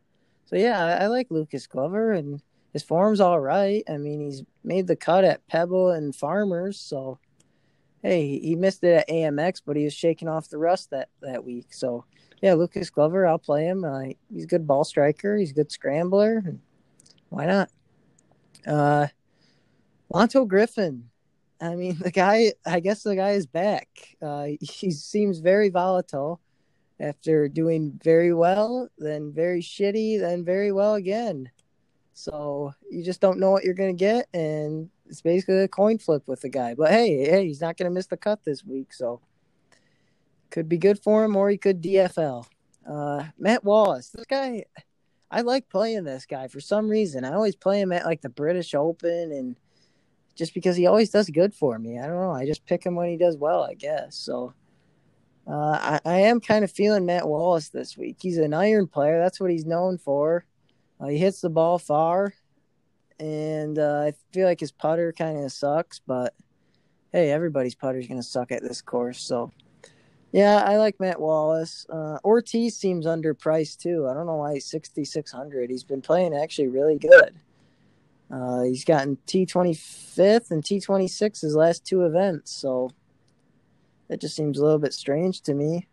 so 0.47 0.57
yeah 0.57 0.85
I, 0.85 1.05
I 1.05 1.07
like 1.09 1.31
lucas 1.31 1.67
glover 1.67 2.13
and 2.13 2.41
his 2.73 2.83
form's 2.83 3.21
all 3.21 3.41
right 3.41 3.85
i 3.89 3.97
mean 3.97 4.21
he's 4.21 4.43
made 4.65 4.87
the 4.87 4.97
cut 4.97 5.25
at 5.25 5.47
pebble 5.47 5.91
and 5.91 6.15
farmers 6.15 6.81
so 6.81 7.19
hey 8.03 8.39
he 8.39 8.55
missed 8.55 8.83
it 8.85 8.97
at 8.97 9.09
amx 9.09 9.61
but 9.65 9.77
he 9.77 9.85
was 9.85 9.95
shaking 9.95 10.29
off 10.29 10.49
the 10.49 10.59
rust 10.59 10.91
that 10.91 11.09
that 11.23 11.45
week 11.45 11.73
so 11.73 12.05
yeah 12.43 12.55
lucas 12.55 12.91
glover 12.91 13.27
i'll 13.27 13.39
play 13.39 13.65
him 13.65 13.85
uh, 13.85 14.03
he's 14.33 14.45
a 14.45 14.49
good 14.49 14.67
ball 14.67 14.85
striker 14.85 15.37
he's 15.37 15.51
a 15.51 15.55
good 15.55 15.71
scrambler 15.71 16.43
why 17.29 17.47
not? 17.47 17.71
Uh, 18.67 19.09
Lanto 20.13 20.47
Griffin. 20.47 21.11
I 21.61 21.75
mean, 21.75 21.97
the 22.01 22.11
guy. 22.11 22.53
I 22.65 22.81
guess 22.81 23.03
the 23.03 23.17
guy 23.17 23.33
is 23.33 23.47
back. 23.47 23.89
Uh, 24.21 24.49
he 24.61 24.91
seems 24.91 25.39
very 25.39 25.69
volatile 25.69 26.41
after 27.01 27.49
doing 27.49 27.99
very 28.03 28.33
well, 28.33 28.89
then 28.99 29.33
very 29.33 29.61
shitty, 29.61 30.19
then 30.21 30.45
very 30.45 30.73
well 30.73 30.95
again. 30.95 31.51
So 32.15 32.73
you 32.91 33.05
just 33.05 33.21
don't 33.21 33.39
know 33.39 33.51
what 33.51 33.65
you're 33.65 33.75
gonna 33.75 33.93
get, 33.93 34.29
and 34.33 34.89
it's 35.07 35.21
basically 35.21 35.61
a 35.61 35.69
coin 35.69 35.99
flip 35.99 36.23
with 36.27 36.41
the 36.41 36.49
guy. 36.49 36.75
But 36.75 36.91
hey, 36.91 37.29
hey, 37.29 37.47
he's 37.47 37.61
not 37.61 37.77
gonna 37.77 37.91
miss 37.91 38.07
the 38.07 38.17
cut 38.17 38.45
this 38.45 38.65
week, 38.65 38.95
so 38.95 39.21
could 40.51 40.69
be 40.69 40.79
good 40.79 41.03
for 41.03 41.25
him, 41.25 41.37
or 41.37 41.51
he 41.51 41.59
could 41.59 41.83
DFL. 41.83 42.47
Uh, 42.89 43.25
Matt 43.39 43.65
Wallace, 43.65 44.11
this 44.11 44.27
guy. 44.27 44.65
I 45.31 45.41
like 45.41 45.69
playing 45.69 46.05
this 46.05 46.25
guy 46.25 46.49
for 46.49 46.61
some 46.61 46.89
reason. 46.89 47.25
I 47.25 47.35
always 47.35 47.57
play 47.57 47.81
him 47.81 47.93
at 47.93 48.07
like 48.07 48.23
the 48.23 48.29
British 48.29 48.75
Open 48.75 49.33
and 49.33 49.57
just 50.37 50.55
because 50.55 50.77
he 50.77 50.87
always 50.87 51.11
does 51.11 51.29
good 51.31 51.53
for 51.53 51.79
me. 51.79 51.99
I 51.99 52.07
don't 52.07 52.17
know. 52.17 52.31
I 52.31 52.47
just 52.47 52.65
pick 52.65 52.85
him 52.85 52.95
when 52.95 53.09
he 53.09 53.17
does 53.17 53.37
well, 53.37 53.65
I 53.65 53.75
guess. 53.75 54.15
So 54.15 54.55
uh, 55.49 55.99
I, 56.05 56.11
I, 56.11 56.19
am 56.23 56.41
kind 56.41 56.65
of 56.65 56.73
feeling 56.73 57.07
Matt 57.07 57.29
Wallace 57.29 57.69
this 57.69 57.97
week. 57.97 58.17
He's 58.21 58.39
an 58.39 58.53
iron 58.53 58.89
player. 58.89 59.19
That's 59.19 59.41
what 59.41 59.51
he's 59.51 59.65
known 59.65 59.97
for. 59.97 60.45
Uh, 61.01 61.07
he 61.07 61.19
hits 61.19 61.41
the 61.41 61.51
ball 61.51 61.79
far, 61.79 62.35
and 63.21 63.79
uh, 63.79 64.07
I 64.07 64.15
feel 64.33 64.47
like 64.47 64.59
his 64.59 64.73
putter 64.73 65.13
kind 65.13 65.45
of 65.45 65.53
sucks. 65.53 66.01
But 66.01 66.35
hey, 67.13 67.31
everybody's 67.31 67.77
putter 67.77 67.99
is 67.99 68.09
going 68.09 68.21
to 68.21 68.27
suck 68.27 68.51
at 68.51 68.63
this 68.63 68.83
course. 68.83 69.23
So 69.23 69.53
yeah, 70.33 70.65
I 70.67 70.79
like 70.79 70.99
Matt 70.99 71.21
Wallace. 71.21 71.87
Uh, 71.89 72.19
Ortiz 72.25 72.77
seems 72.77 73.07
underpriced 73.07 73.79
too. 73.79 74.09
I 74.09 74.15
don't 74.15 74.27
know 74.27 74.37
why 74.37 74.55
he's 74.55 74.67
sixty 74.67 75.05
six 75.05 75.31
hundred. 75.31 75.71
He's 75.71 75.85
been 75.85 76.03
playing 76.03 76.35
actually 76.35 76.69
really 76.69 76.99
good. 76.99 77.39
Uh, 78.31 78.63
he's 78.63 78.85
gotten 78.85 79.19
T 79.27 79.47
twenty 79.47 79.75
fifth 79.75 80.51
and 80.51 80.65
T 80.65 80.81
twenty 80.81 81.07
six 81.07 81.43
his 81.43 81.55
last 81.55 81.85
two 81.85 82.05
events, 82.05 82.51
so 82.51 82.91
that 84.09 84.21
just 84.21 84.37
seems 84.37 84.59
a 84.59 84.63
little 84.63 84.79
bit 84.79 84.95
strange 84.95 85.41
to 85.43 85.55
me. 85.55 85.89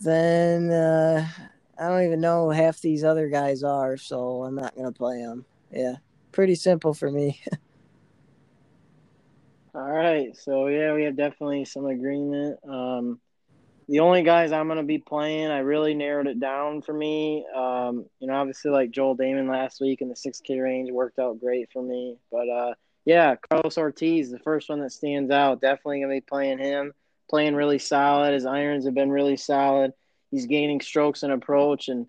Then 0.00 0.70
uh, 0.70 1.26
I 1.78 1.88
don't 1.88 2.04
even 2.04 2.20
know 2.20 2.50
half 2.50 2.80
these 2.80 3.04
other 3.04 3.28
guys 3.28 3.62
are, 3.62 3.96
so 3.96 4.44
I'm 4.44 4.54
not 4.54 4.76
gonna 4.76 4.92
play 4.92 5.22
them. 5.22 5.44
Yeah, 5.72 5.96
pretty 6.32 6.54
simple 6.54 6.94
for 6.94 7.10
me. 7.10 7.40
All 9.74 9.90
right, 9.90 10.36
so 10.36 10.68
yeah, 10.68 10.94
we 10.94 11.02
have 11.02 11.16
definitely 11.16 11.64
some 11.64 11.86
agreement. 11.86 12.58
Um, 12.68 13.20
the 13.88 14.00
only 14.00 14.22
guys 14.22 14.52
I'm 14.52 14.66
going 14.66 14.78
to 14.78 14.84
be 14.84 14.98
playing, 14.98 15.50
I 15.50 15.58
really 15.58 15.94
narrowed 15.94 16.26
it 16.26 16.40
down 16.40 16.80
for 16.80 16.92
me. 16.92 17.44
Um, 17.54 18.06
you 18.18 18.28
know, 18.28 18.34
obviously, 18.34 18.70
like 18.70 18.90
Joel 18.90 19.16
Dahmen 19.16 19.50
last 19.50 19.80
week 19.80 20.00
in 20.00 20.08
the 20.08 20.14
6K 20.14 20.62
range 20.62 20.90
worked 20.90 21.18
out 21.18 21.40
great 21.40 21.70
for 21.72 21.82
me. 21.82 22.16
But 22.30 22.48
uh, 22.48 22.74
yeah, 23.04 23.36
Carlos 23.36 23.76
Ortiz, 23.78 24.30
the 24.30 24.38
first 24.38 24.68
one 24.68 24.80
that 24.80 24.92
stands 24.92 25.30
out, 25.30 25.60
definitely 25.60 26.00
going 26.00 26.10
to 26.10 26.16
be 26.16 26.26
playing 26.26 26.58
him. 26.58 26.92
playing 27.28 27.54
really 27.54 27.78
solid. 27.78 28.32
His 28.32 28.46
irons 28.46 28.84
have 28.84 28.94
been 28.94 29.10
really 29.10 29.36
solid. 29.36 29.92
He's 30.30 30.46
gaining 30.46 30.80
strokes 30.80 31.22
and 31.22 31.32
approach, 31.32 31.88
and 31.88 32.06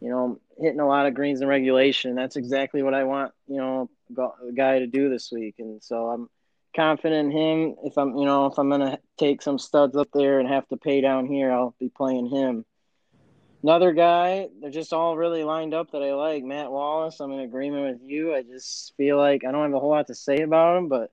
you 0.00 0.10
know, 0.10 0.40
hitting 0.58 0.80
a 0.80 0.86
lot 0.86 1.06
of 1.06 1.14
greens 1.14 1.40
in 1.40 1.48
regulation. 1.48 2.14
That's 2.14 2.36
exactly 2.36 2.82
what 2.82 2.94
I 2.94 3.04
want, 3.04 3.32
you 3.46 3.56
know, 3.56 3.90
a 4.16 4.52
guy 4.52 4.78
to 4.78 4.86
do 4.86 5.08
this 5.10 5.30
week. 5.32 5.56
And 5.58 5.82
so 5.82 6.08
I'm 6.08 6.28
confident 6.74 7.32
in 7.32 7.36
him. 7.36 7.76
If 7.84 7.98
I'm, 7.98 8.16
you 8.16 8.24
know, 8.24 8.46
if 8.46 8.58
I'm 8.58 8.70
gonna 8.70 8.98
take 9.18 9.42
some 9.42 9.58
studs 9.58 9.96
up 9.96 10.08
there 10.14 10.38
and 10.38 10.48
have 10.48 10.68
to 10.68 10.76
pay 10.76 11.00
down 11.00 11.26
here, 11.26 11.50
I'll 11.50 11.74
be 11.80 11.88
playing 11.88 12.28
him. 12.28 12.64
Another 13.62 13.92
guy, 13.92 14.48
they're 14.60 14.70
just 14.70 14.92
all 14.92 15.16
really 15.16 15.42
lined 15.42 15.74
up 15.74 15.90
that 15.90 16.02
I 16.02 16.14
like. 16.14 16.44
Matt 16.44 16.70
Wallace, 16.70 17.18
I'm 17.18 17.32
in 17.32 17.40
agreement 17.40 18.00
with 18.00 18.08
you. 18.08 18.32
I 18.32 18.42
just 18.42 18.94
feel 18.96 19.16
like 19.16 19.44
I 19.44 19.50
don't 19.50 19.64
have 19.64 19.74
a 19.74 19.80
whole 19.80 19.90
lot 19.90 20.06
to 20.06 20.14
say 20.14 20.42
about 20.42 20.76
him, 20.78 20.88
but 20.88 21.10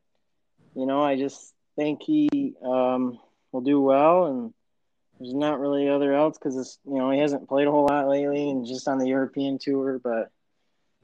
you 0.76 0.86
know, 0.86 1.02
I 1.02 1.18
just 1.18 1.54
think 1.76 2.04
he 2.04 2.54
um, 2.64 3.18
will 3.52 3.62
do 3.62 3.82
well, 3.82 4.26
and 4.26 4.54
there's 5.20 5.34
not 5.34 5.60
really 5.60 5.90
other 5.90 6.14
else 6.14 6.38
because 6.38 6.78
you 6.86 6.98
know 7.00 7.10
he 7.10 7.20
hasn't 7.20 7.50
played 7.50 7.68
a 7.68 7.72
whole 7.72 7.88
lot 7.90 8.08
lately, 8.08 8.50
and 8.50 8.66
just 8.66 8.88
on 8.88 9.00
the 9.00 9.08
European 9.08 9.58
tour, 9.58 10.00
but. 10.04 10.32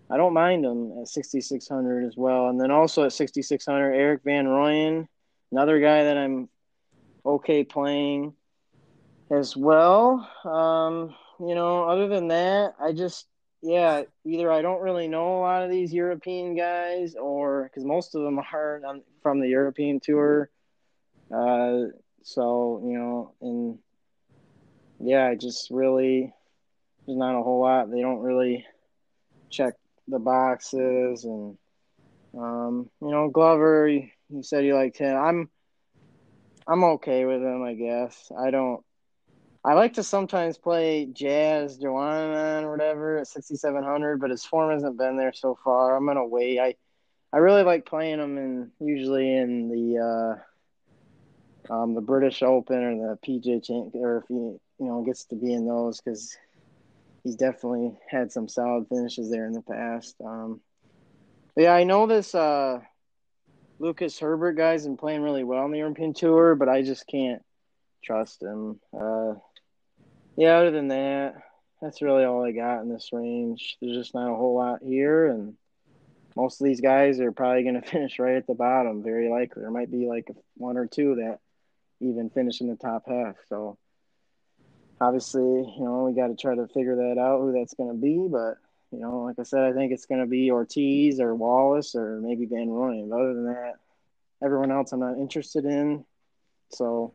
I 0.10 0.18
don't 0.18 0.34
mind 0.34 0.66
him 0.66 0.92
at 1.00 1.08
6,600 1.08 2.04
as 2.04 2.18
well. 2.18 2.50
And 2.50 2.60
then 2.60 2.70
also 2.70 3.06
at 3.06 3.14
6,600, 3.14 3.94
Erik 3.94 4.24
Van 4.26 4.46
Rooyen, 4.46 5.08
another 5.54 5.80
guy 5.80 6.04
that 6.04 6.18
I'm 6.18 6.50
okay 7.26 7.64
playing 7.64 8.34
as 9.30 9.56
well. 9.56 10.30
Um, 10.44 11.16
you 11.42 11.56
know, 11.56 11.86
other 11.86 12.08
than 12.08 12.28
that, 12.28 12.76
I 12.80 12.92
just, 12.92 13.28
yeah, 13.62 14.04
either 14.26 14.52
I 14.52 14.62
don't 14.62 14.82
really 14.82 15.08
know 15.08 15.38
a 15.38 15.42
lot 15.42 15.64
of 15.64 15.72
these 15.72 15.94
European 15.94 16.56
guys, 16.56 17.16
or 17.16 17.64
because 17.64 17.84
most 17.84 18.16
of 18.16 18.24
them 18.24 18.39
are 18.54 18.82
from 19.24 19.39
the 19.39 19.50
European 19.50 20.00
tour. 20.00 20.50
Uh, 21.34 21.86
so 22.24 22.82
you 22.84 22.98
know, 22.98 23.34
and 23.42 23.80
yeah, 25.00 25.28
I 25.28 25.36
just 25.36 25.72
really 25.72 26.34
there's 27.06 27.18
not 27.18 27.39
a 27.39 27.44
whole 27.44 27.62
lot. 27.62 27.89
They 27.89 28.02
don't 28.02 28.20
really 28.20 28.66
check 29.50 29.74
the 30.08 30.20
boxes, 30.20 31.24
and 31.24 31.58
um, 32.38 32.89
you 33.02 33.12
know, 33.12 33.30
Glover. 33.30 33.88
You, 33.88 34.10
said 34.42 34.66
you 34.66 34.76
liked 34.76 34.98
him. 34.98 35.18
I'm 35.18 35.50
I'm 36.68 36.84
okay 36.84 37.26
with 37.26 37.42
him, 37.42 37.64
I 37.64 37.74
guess. 37.74 38.32
I 38.38 38.52
don't 38.52 38.84
I 39.64 39.74
like 39.74 39.93
to 39.93 40.03
sometimes 40.03 40.57
play 40.57 41.05
Jazz 41.05 41.78
Joanna 41.78 42.68
or 42.68 42.72
whatever 42.72 43.20
at 43.20 43.28
6700, 43.28 44.20
but 44.20 44.32
his 44.32 44.43
form 44.43 44.72
hasn't 44.72 44.97
been 44.97 45.18
there 45.18 45.34
so 45.34 45.57
far. 45.64 45.95
I'm 45.95 46.05
gonna 46.05 46.26
wait. 46.26 46.59
I 46.59 46.76
I 47.34 47.38
really 47.38 47.64
like 47.64 47.86
playing 47.86 48.20
him 48.20 48.38
in 48.38 48.72
usually 48.80 49.38
in 49.38 49.70
the 49.70 50.39
uh, 51.70 51.74
um, 51.74 51.93
the 51.93 52.01
British 52.01 52.41
Open 52.41 52.84
or 52.84 53.16
the 53.16 53.28
PGA 53.28 53.64
Champ, 53.64 53.93
or 53.93 54.18
if 54.18 54.24
he 54.28 54.36
you 54.36 54.59
know 54.80 55.03
gets 55.03 55.26
to 55.26 55.36
be 55.36 55.53
in 55.53 55.68
those 55.68 56.01
because 56.01 56.36
he's 57.24 57.36
definitely 57.36 57.95
had 58.09 58.32
some 58.32 58.47
solid 58.47 58.88
finishes 58.89 59.30
there 59.30 59.45
in 59.45 59.53
the 59.53 59.62
past. 59.62 60.16
Um, 60.26 60.59
yeah, 61.55 61.74
I 61.74 61.84
know 61.84 62.07
this 62.07 62.34
uh, 62.34 62.80
Lucas 63.80 64.18
Herbert 64.20 64.53
guy's 64.53 64.86
been 64.86 64.97
playing 64.97 65.22
really 65.22 65.43
well 65.43 65.64
on 65.64 65.72
the 65.72 65.80
European 65.80 66.14
Tour, 66.14 66.55
but 66.55 66.68
I 66.68 66.82
just 66.82 67.05
can't 67.07 67.43
trust 68.03 68.41
him. 68.41 68.80
Uh, 68.99 69.36
yeah, 70.42 70.58
other 70.58 70.72
than 70.72 70.88
that, 70.88 71.36
that's 71.84 72.02
really 72.02 72.24
all 72.24 72.44
I 72.44 72.52
got 72.52 72.82
in 72.82 72.89
this 72.89 73.10
range. 73.14 73.78
There's 73.80 73.96
just 73.96 74.16
not 74.16 74.32
a 74.32 74.36
whole 74.36 74.56
lot 74.56 74.80
here, 74.82 75.28
and 75.28 75.54
most 76.36 76.60
of 76.60 76.66
these 76.66 76.82
guys 76.82 77.20
are 77.20 77.32
probably 77.32 77.62
going 77.62 77.76
to 77.82 77.88
finish 77.88 78.18
right 78.18 78.38
at 78.38 78.48
the 78.48 78.56
bottom. 78.56 79.04
Very 79.04 79.30
likely, 79.30 79.62
there 79.62 79.70
might 79.70 79.92
be 79.92 80.08
like 80.08 80.32
one 80.58 80.78
or 80.78 80.88
two 80.88 81.14
that 81.18 81.42
even 82.00 82.32
finish 82.32 82.60
in 82.60 82.70
the 82.70 82.76
top 82.76 83.04
half. 83.08 83.36
So 83.50 83.78
obviously, 85.00 85.44
you 85.44 85.84
know, 85.84 86.06
we 86.06 86.20
got 86.20 86.30
to 86.30 86.36
try 86.36 86.56
to 86.56 86.68
figure 86.70 86.96
that 86.96 87.22
out 87.22 87.42
who 87.42 87.52
that's 87.52 87.76
going 87.76 87.92
to 87.92 88.02
be. 88.02 88.28
But 88.28 88.58
you 88.92 89.00
know, 89.00 89.22
like 89.22 89.38
I 89.38 89.44
said, 89.44 89.62
I 89.62 89.74
think 89.74 89.94
it's 89.94 90.08
going 90.08 90.22
to 90.22 90.28
be 90.28 90.50
Ortiz 90.50 91.20
or 91.20 91.36
Wallace 91.36 91.94
or 91.94 92.20
maybe 92.20 92.48
Van 92.48 92.68
Rooyen. 92.68 93.12
But 93.12 93.20
other 93.20 93.36
than 93.36 93.46
that, 93.46 93.76
everyone 94.44 94.72
else 94.72 94.92
I'm 94.92 95.02
not 95.02 95.20
interested 95.20 95.66
in. 95.66 96.04
So 96.72 97.14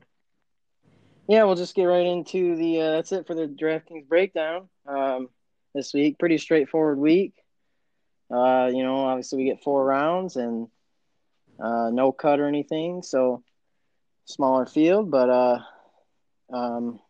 yeah, 1.28 1.44
we'll 1.44 1.56
just 1.56 1.74
get 1.74 1.84
right 1.84 2.06
into 2.06 2.56
the. 2.56 2.80
Uh, 2.80 2.90
that's 2.92 3.12
it 3.12 3.26
for 3.26 3.34
the 3.34 3.46
DraftKings 3.46 4.06
breakdown 4.08 4.68
um, 4.86 5.28
this 5.74 5.92
week. 5.92 6.18
Pretty 6.18 6.38
straightforward 6.38 6.98
week. 6.98 7.34
Uh, 8.30 8.70
you 8.72 8.82
know, 8.82 9.06
obviously 9.06 9.38
we 9.38 9.44
get 9.44 9.62
four 9.62 9.84
rounds 9.84 10.36
and 10.36 10.68
uh, 11.60 11.90
no 11.90 12.12
cut 12.12 12.40
or 12.40 12.46
anything, 12.46 13.02
so 13.02 13.42
smaller 14.24 14.66
field. 14.66 15.10
But 15.10 15.30
uh, 15.30 15.58
um, 16.52 17.00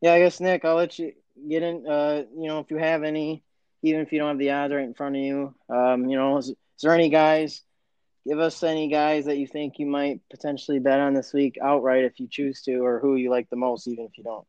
yeah, 0.00 0.12
I 0.14 0.18
guess 0.20 0.40
Nick, 0.40 0.64
I'll 0.64 0.76
let 0.76 0.98
you 0.98 1.12
get 1.48 1.62
in. 1.62 1.86
Uh, 1.86 2.24
you 2.36 2.48
know, 2.48 2.60
if 2.60 2.70
you 2.70 2.76
have 2.76 3.02
any, 3.02 3.42
even 3.82 4.00
if 4.00 4.12
you 4.12 4.18
don't 4.18 4.28
have 4.28 4.38
the 4.38 4.50
odds 4.50 4.72
right 4.72 4.84
in 4.84 4.94
front 4.94 5.16
of 5.16 5.22
you, 5.22 5.54
um, 5.68 6.08
you 6.08 6.16
know, 6.16 6.38
is, 6.38 6.48
is 6.48 6.56
there 6.82 6.94
any 6.94 7.08
guys 7.08 7.62
give 8.26 8.38
us 8.38 8.62
any 8.62 8.88
guys 8.88 9.26
that 9.26 9.38
you 9.38 9.46
think 9.46 9.78
you 9.78 9.86
might 9.86 10.20
potentially 10.30 10.78
bet 10.78 11.00
on 11.00 11.14
this 11.14 11.32
week 11.32 11.58
outright 11.62 12.04
if 12.04 12.18
you 12.18 12.26
choose 12.28 12.62
to, 12.62 12.84
or 12.84 12.98
who 13.00 13.16
you 13.16 13.30
like 13.30 13.48
the 13.50 13.56
most, 13.56 13.86
even 13.86 14.06
if 14.06 14.16
you 14.16 14.24
don't. 14.24 14.46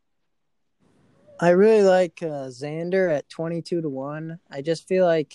I 1.40 1.50
really 1.50 1.84
like 1.84 2.20
uh, 2.22 2.48
Xander 2.48 3.14
at 3.14 3.30
twenty-two 3.30 3.82
to 3.82 3.90
one. 3.90 4.40
I 4.50 4.62
just 4.62 4.88
feel 4.88 5.06
like 5.06 5.34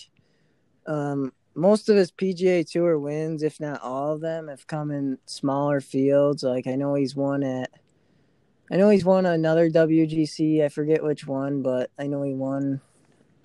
um, 0.87 1.33
most 1.55 1.89
of 1.91 1.97
his 1.97 2.11
PGA 2.11 2.69
Tour 2.69 2.99
wins, 2.99 3.43
if 3.43 3.61
not 3.61 3.83
all 3.83 4.15
of 4.15 4.23
them, 4.23 4.49
have 4.49 4.67
come 4.67 4.91
in 4.91 5.19
smaller 5.27 5.81
fields. 5.81 6.43
Like 6.43 6.67
I 6.67 6.77
know 6.77 6.95
he's 6.95 7.15
won 7.15 7.43
at, 7.43 7.71
I 8.71 8.77
know 8.77 8.89
he's 8.89 9.05
won 9.05 9.27
another 9.27 9.69
WGC. 9.69 10.65
I 10.65 10.71
forget 10.71 11.05
which 11.05 11.27
one, 11.27 11.61
but 11.61 11.91
I 11.99 12.07
know 12.07 12.23
he 12.23 12.33
won 12.33 12.81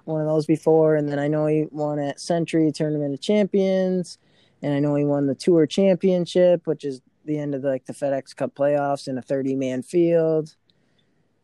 one 0.06 0.22
of 0.22 0.28
those 0.28 0.46
before, 0.46 0.96
and 0.96 1.10
then 1.10 1.20
I 1.20 1.28
know 1.28 1.48
he 1.48 1.66
won 1.72 2.00
at 2.00 2.22
Sentry 2.22 2.72
Tournament 2.72 3.14
of 3.14 3.20
Champions 3.20 4.18
and 4.66 4.74
I 4.74 4.80
know 4.80 4.96
he 4.96 5.06
won 5.06 5.28
the 5.28 5.36
Tour 5.36 5.68
Championship, 5.68 6.66
which 6.66 6.84
is 6.86 7.00
the 7.24 7.38
end 7.38 7.54
of 7.54 7.62
the, 7.62 7.70
like 7.70 7.86
the 7.86 7.94
FedEx 7.94 8.36
Cup 8.36 8.56
playoffs 8.56 9.08
in 9.08 9.16
a 9.16 9.22
30 9.22 9.56
man 9.56 9.84
field. 9.84 10.56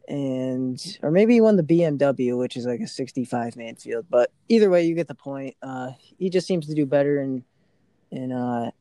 And 0.07 0.97
or 1.03 1.11
maybe 1.11 1.35
he 1.35 1.41
won 1.41 1.55
the 1.55 1.61
BMW, 1.61 2.35
which 2.35 2.57
is 2.57 2.65
like 2.65 2.79
a 2.79 2.87
65 2.87 3.55
man 3.55 3.75
field. 3.75 4.07
But 4.09 4.31
either 4.49 4.71
way, 4.71 4.85
you 4.85 4.95
get 4.95 5.07
the 5.07 5.13
point. 5.13 5.55
Uh, 5.61 5.91
he 6.17 6.31
just 6.31 6.47
seems 6.47 6.65
to 6.65 6.73
do 6.73 6.87
better 6.87 7.21
in 7.21 7.43
in 8.09 8.31
uh, 8.31 8.71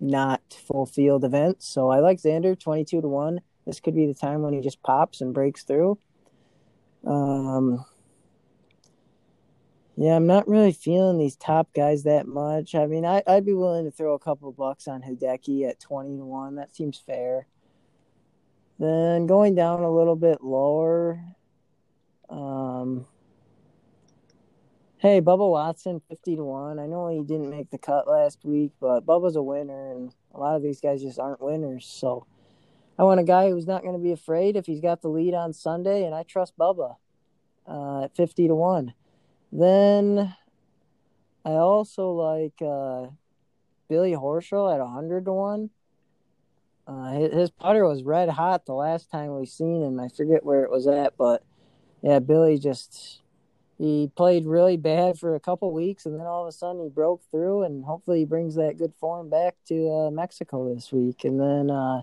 not 0.00 0.40
full 0.66 0.86
field 0.86 1.22
events. 1.22 1.68
So 1.68 1.90
I 1.90 2.00
like 2.00 2.22
Xander 2.22 2.58
22 2.58 3.02
to 3.02 3.08
one. 3.08 3.42
This 3.66 3.78
could 3.78 3.94
be 3.94 4.06
the 4.06 4.14
time 4.14 4.40
when 4.40 4.54
he 4.54 4.62
just 4.62 4.82
pops 4.82 5.20
and 5.20 5.34
breaks 5.34 5.64
through. 5.64 5.98
Um, 7.06 7.84
yeah, 9.96 10.16
I'm 10.16 10.26
not 10.26 10.48
really 10.48 10.72
feeling 10.72 11.18
these 11.18 11.36
top 11.36 11.72
guys 11.72 12.02
that 12.02 12.26
much. 12.26 12.74
I 12.74 12.86
mean, 12.86 13.04
I, 13.04 13.22
I'd 13.26 13.46
be 13.46 13.52
willing 13.52 13.84
to 13.84 13.92
throw 13.92 14.14
a 14.14 14.18
couple 14.18 14.50
bucks 14.50 14.88
on 14.88 15.02
Hideki 15.02 15.68
at 15.68 15.78
20 15.78 16.16
to 16.16 16.24
1. 16.24 16.56
That 16.56 16.74
seems 16.74 16.98
fair. 16.98 17.46
Then 18.78 19.26
going 19.26 19.54
down 19.54 19.82
a 19.82 19.90
little 19.90 20.16
bit 20.16 20.42
lower, 20.42 21.20
um, 22.28 23.06
hey, 24.98 25.20
Bubba 25.20 25.48
Watson, 25.48 26.02
50 26.08 26.36
to 26.36 26.44
1. 26.44 26.80
I 26.80 26.86
know 26.86 27.08
he 27.08 27.22
didn't 27.22 27.50
make 27.50 27.70
the 27.70 27.78
cut 27.78 28.08
last 28.08 28.44
week, 28.44 28.72
but 28.80 29.06
Bubba's 29.06 29.36
a 29.36 29.42
winner, 29.42 29.92
and 29.92 30.12
a 30.34 30.40
lot 30.40 30.56
of 30.56 30.62
these 30.62 30.80
guys 30.80 31.02
just 31.02 31.20
aren't 31.20 31.40
winners. 31.40 31.86
So 31.86 32.26
I 32.98 33.04
want 33.04 33.20
a 33.20 33.24
guy 33.24 33.48
who's 33.48 33.68
not 33.68 33.82
going 33.82 33.94
to 33.94 34.02
be 34.02 34.10
afraid 34.10 34.56
if 34.56 34.66
he's 34.66 34.80
got 34.80 35.02
the 35.02 35.08
lead 35.08 35.34
on 35.34 35.52
Sunday, 35.52 36.04
and 36.04 36.16
I 36.16 36.24
trust 36.24 36.58
Bubba 36.58 36.96
uh, 37.68 38.04
at 38.04 38.16
50 38.16 38.48
to 38.48 38.54
1. 38.56 38.94
Then 39.54 40.34
I 41.44 41.50
also 41.50 42.10
like 42.10 42.60
uh, 42.60 43.06
Billy 43.88 44.12
Horschel 44.12 44.72
at 44.74 44.80
100 44.80 45.26
to 45.26 45.32
1. 45.32 45.70
Uh, 46.86 47.12
his, 47.12 47.50
putter 47.50 47.86
was 47.86 48.02
red 48.02 48.28
hot 48.28 48.66
the 48.66 48.74
last 48.74 49.10
time 49.10 49.38
we 49.38 49.46
seen 49.46 49.82
him. 49.82 50.00
I 50.00 50.08
forget 50.08 50.44
where 50.44 50.64
it 50.64 50.70
was 50.70 50.88
at, 50.88 51.16
but 51.16 51.44
yeah, 52.02 52.18
Billy 52.18 52.58
just 52.58 53.22
he 53.78 54.10
played 54.16 54.44
really 54.44 54.76
bad 54.76 55.18
for 55.18 55.34
a 55.34 55.40
couple 55.40 55.72
weeks, 55.72 56.04
and 56.04 56.18
then 56.18 56.26
all 56.26 56.42
of 56.42 56.48
a 56.48 56.52
sudden 56.52 56.82
he 56.82 56.88
broke 56.88 57.22
through, 57.30 57.62
and 57.62 57.84
hopefully 57.84 58.18
he 58.20 58.24
brings 58.24 58.56
that 58.56 58.76
good 58.76 58.94
form 58.94 59.30
back 59.30 59.54
to 59.68 59.88
uh, 59.88 60.10
Mexico 60.10 60.74
this 60.74 60.92
week. 60.92 61.24
And 61.24 61.40
then 61.40 61.70
uh, 61.70 62.02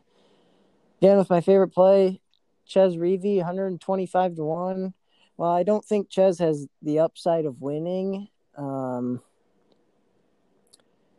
again 1.01 1.17
with 1.17 1.29
my 1.29 1.41
favorite 1.41 1.73
play, 1.73 2.21
Chez 2.65 2.95
Reavie, 2.95 3.37
125 3.37 4.35
to 4.35 4.43
one. 4.43 4.93
Well, 5.41 5.49
I 5.49 5.63
don't 5.63 5.83
think 5.83 6.11
Chez 6.11 6.37
has 6.37 6.67
the 6.83 6.99
upside 6.99 7.45
of 7.45 7.61
winning. 7.61 8.27
Um, 8.55 9.23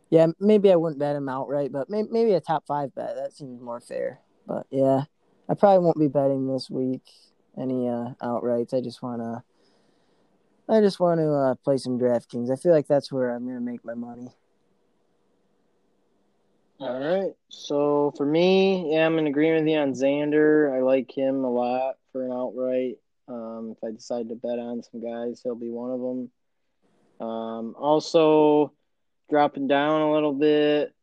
yeah, 0.09 0.27
maybe 0.39 0.71
I 0.71 0.77
wouldn't 0.77 0.97
bet 0.97 1.17
him 1.17 1.27
outright, 1.27 1.73
but 1.73 1.89
maybe, 1.89 2.07
maybe 2.09 2.31
a 2.31 2.39
top 2.39 2.65
five 2.65 2.95
bet. 2.95 3.17
That 3.17 3.33
seems 3.33 3.59
more 3.59 3.81
fair. 3.81 4.21
But 4.47 4.65
yeah, 4.71 5.01
I 5.49 5.55
probably 5.55 5.83
won't 5.83 5.99
be 5.99 6.07
betting 6.07 6.47
this 6.47 6.69
week 6.69 7.01
any 7.59 7.89
uh, 7.89 8.11
outrights. 8.21 8.73
I 8.73 8.79
just 8.79 9.03
want 9.03 9.21
to. 9.21 9.43
I 10.73 10.79
just 10.79 11.01
want 11.01 11.19
to 11.19 11.29
uh, 11.29 11.55
play 11.55 11.75
some 11.75 11.99
DraftKings. 11.99 12.49
I 12.49 12.55
feel 12.55 12.71
like 12.71 12.87
that's 12.87 13.11
where 13.11 13.29
I'm 13.29 13.45
to 13.45 13.59
make 13.59 13.83
my 13.83 13.93
money. 13.93 14.29
All 16.79 16.97
right. 16.97 17.33
So 17.49 18.13
for 18.15 18.25
me, 18.25 18.93
yeah, 18.93 19.05
I'm 19.05 19.19
in 19.19 19.27
agreement 19.27 19.65
with 19.65 19.73
you 19.73 19.79
on 19.79 19.91
Xander. 19.91 20.73
I 20.73 20.79
like 20.79 21.11
him 21.11 21.43
a 21.43 21.51
lot 21.51 21.95
for 22.13 22.23
an 22.23 22.31
outright. 22.31 22.99
Um, 23.53 23.75
if 23.75 23.83
I 23.83 23.91
decide 23.91 24.29
to 24.29 24.35
bet 24.35 24.59
on 24.59 24.83
some 24.83 25.01
guys, 25.01 25.41
he'll 25.43 25.55
be 25.55 25.69
one 25.69 25.91
of 25.91 25.99
them. 25.99 27.27
Um, 27.27 27.75
also, 27.77 28.73
dropping 29.29 29.67
down 29.67 30.01
a 30.01 30.11
little 30.11 30.33
bit. 30.33 30.93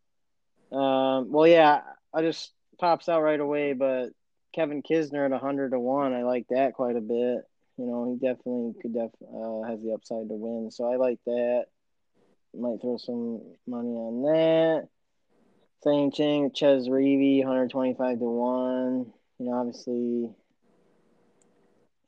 Um, 0.73 1.31
well, 1.33 1.47
yeah, 1.47 1.83
I 2.13 2.23
just 2.23 2.53
pops 2.79 3.09
out 3.09 3.23
right 3.23 3.41
away, 3.41 3.73
but 3.73 4.11
Kevin 4.55 4.83
Kisner 4.83 5.25
at 5.25 5.31
100 5.31 5.71
to 5.71 5.79
1, 5.79 6.13
I 6.13 6.23
like 6.23 6.47
that 6.51 6.75
quite 6.75 6.97
a 6.97 7.01
bit. 7.01 7.45
You 7.77 7.87
know, 7.87 8.11
he 8.13 8.27
definitely 8.27 8.75
could 8.81 8.93
def 8.93 9.11
uh, 9.23 9.63
has 9.63 9.81
the 9.81 9.93
upside 9.95 10.29
to 10.29 10.35
win, 10.35 10.71
so 10.71 10.93
I 10.93 10.97
like 10.97 11.19
that. 11.27 11.67
Might 12.53 12.81
throw 12.81 12.99
some 12.99 13.41
money 13.67 13.91
on 13.91 14.23
that. 14.23 14.89
Same 15.83 16.11
thing, 16.11 16.51
Chez 16.53 16.89
Reavie, 16.89 17.39
125 17.39 18.19
to 18.19 18.25
1. 18.25 19.13
You 19.39 19.47
know, 19.47 19.53
obviously 19.53 20.31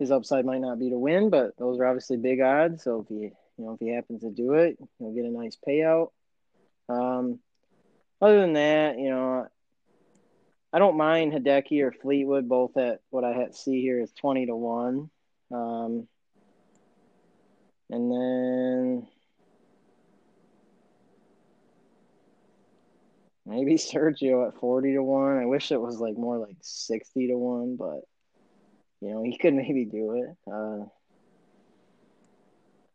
his 0.03 0.11
upside 0.11 0.45
might 0.45 0.61
not 0.61 0.81
be 0.81 0.91
to 0.91 0.99
win, 0.99 1.31
but 1.31 1.57
those 1.57 1.79
are 1.79 1.87
obviously 1.87 2.17
big 2.17 2.41
odds. 2.41 2.83
So 2.83 3.01
if 3.01 3.09
he, 3.09 3.15
you 3.15 3.33
know, 3.57 3.75
if 3.75 3.81
he 3.81 3.89
happens 3.89 4.23
to 4.23 4.31
do 4.31 4.55
it, 4.55 4.77
he'll 4.99 5.13
get 5.13 5.25
a 5.25 5.31
nice 5.31 5.57
payout. 5.67 6.09
Um, 6.89 7.39
other 8.21 8.41
than 8.41 8.55
that, 8.55 8.99
you 8.99 9.11
know, 9.11 9.47
I 10.73 10.79
don't 10.81 10.97
mind 10.97 11.33
Hideki 11.33 11.83
or 11.83 11.93
Fleetwood 11.93 12.49
both 12.49 12.77
at 12.77 13.01
what 13.11 13.23
I 13.23 13.49
see 13.53 13.81
here 13.81 14.01
is 14.01 14.13
20 14.13 14.47
to 14.47 14.57
1. 14.57 15.11
Um, 15.53 16.09
and 17.89 18.11
then 18.11 19.07
maybe 23.47 23.75
Sergio 23.77 24.49
at 24.49 24.59
40 24.59 24.95
to 24.95 25.03
1. 25.03 25.39
I 25.39 25.47
wish 25.47 25.71
it 25.71 25.81
was 25.81 26.01
like 26.01 26.17
more 26.17 26.39
like 26.39 26.57
60 26.61 27.29
to 27.29 27.37
1, 27.37 27.77
but 27.77 28.01
you 29.03 29.11
know, 29.11 29.23
he 29.25 29.37
could 29.37 29.55
maybe 29.63 29.85
do 29.85 30.13
it. 30.15 30.37
Uh, 30.51 30.85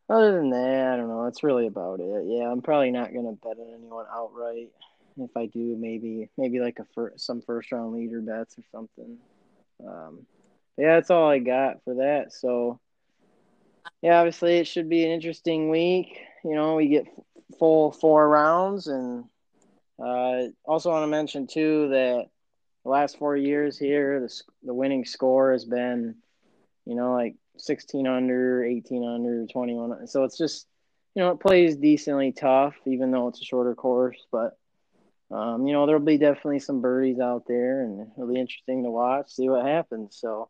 other 0.09 0.37
than 0.37 0.51
that, 0.51 0.93
I 0.93 0.97
don't 0.97 1.09
know. 1.09 1.25
That's 1.25 1.43
really 1.43 1.67
about 1.67 1.99
it. 1.99 2.23
Yeah, 2.25 2.49
I'm 2.49 2.61
probably 2.61 2.91
not 2.91 3.13
gonna 3.13 3.33
bet 3.33 3.57
on 3.59 3.73
anyone 3.77 4.05
outright. 4.11 4.69
If 5.19 5.35
I 5.35 5.47
do, 5.47 5.75
maybe 5.77 6.29
maybe 6.37 6.59
like 6.59 6.79
a 6.79 6.85
fir- 6.95 7.17
some 7.17 7.41
first 7.41 7.71
round 7.71 7.93
leader 7.93 8.21
bets 8.21 8.57
or 8.57 8.63
something. 8.71 9.17
Um, 9.85 10.25
yeah, 10.77 10.95
that's 10.95 11.09
all 11.09 11.29
I 11.29 11.39
got 11.39 11.83
for 11.83 11.95
that. 11.95 12.31
So, 12.31 12.79
yeah, 14.01 14.19
obviously 14.19 14.57
it 14.59 14.67
should 14.67 14.87
be 14.87 15.03
an 15.03 15.11
interesting 15.11 15.69
week. 15.69 16.19
You 16.45 16.55
know, 16.55 16.75
we 16.75 16.87
get 16.87 17.05
full 17.59 17.91
four 17.91 18.29
rounds, 18.29 18.87
and 18.87 19.25
uh, 19.99 20.43
also 20.63 20.89
want 20.89 21.03
to 21.03 21.07
mention 21.07 21.47
too 21.47 21.89
that 21.89 22.27
the 22.87 22.91
last 22.91 23.17
four 23.17 23.35
years 23.35 23.77
here, 23.77 24.21
the 24.21 24.41
the 24.63 24.73
winning 24.73 25.03
score 25.03 25.51
has 25.51 25.65
been, 25.65 26.15
you 26.85 26.95
know, 26.95 27.13
like 27.13 27.35
16 27.57 28.07
under, 28.07 28.63
18 28.63 29.03
under, 29.03 29.45
21. 29.45 30.07
So 30.07 30.23
it's 30.23 30.37
just, 30.37 30.67
you 31.13 31.21
know, 31.21 31.31
it 31.31 31.41
plays 31.41 31.75
decently 31.75 32.31
tough, 32.31 32.75
even 32.85 33.11
though 33.11 33.27
it's 33.27 33.41
a 33.41 33.43
shorter 33.43 33.75
course. 33.75 34.25
But, 34.31 34.57
um, 35.31 35.67
you 35.67 35.73
know, 35.73 35.85
there'll 35.85 36.01
be 36.01 36.17
definitely 36.17 36.59
some 36.59 36.79
birdies 36.79 37.19
out 37.19 37.43
there, 37.45 37.81
and 37.81 38.07
it'll 38.15 38.33
be 38.33 38.39
interesting 38.39 38.83
to 38.83 38.89
watch, 38.89 39.31
see 39.31 39.49
what 39.49 39.65
happens. 39.65 40.15
So, 40.17 40.49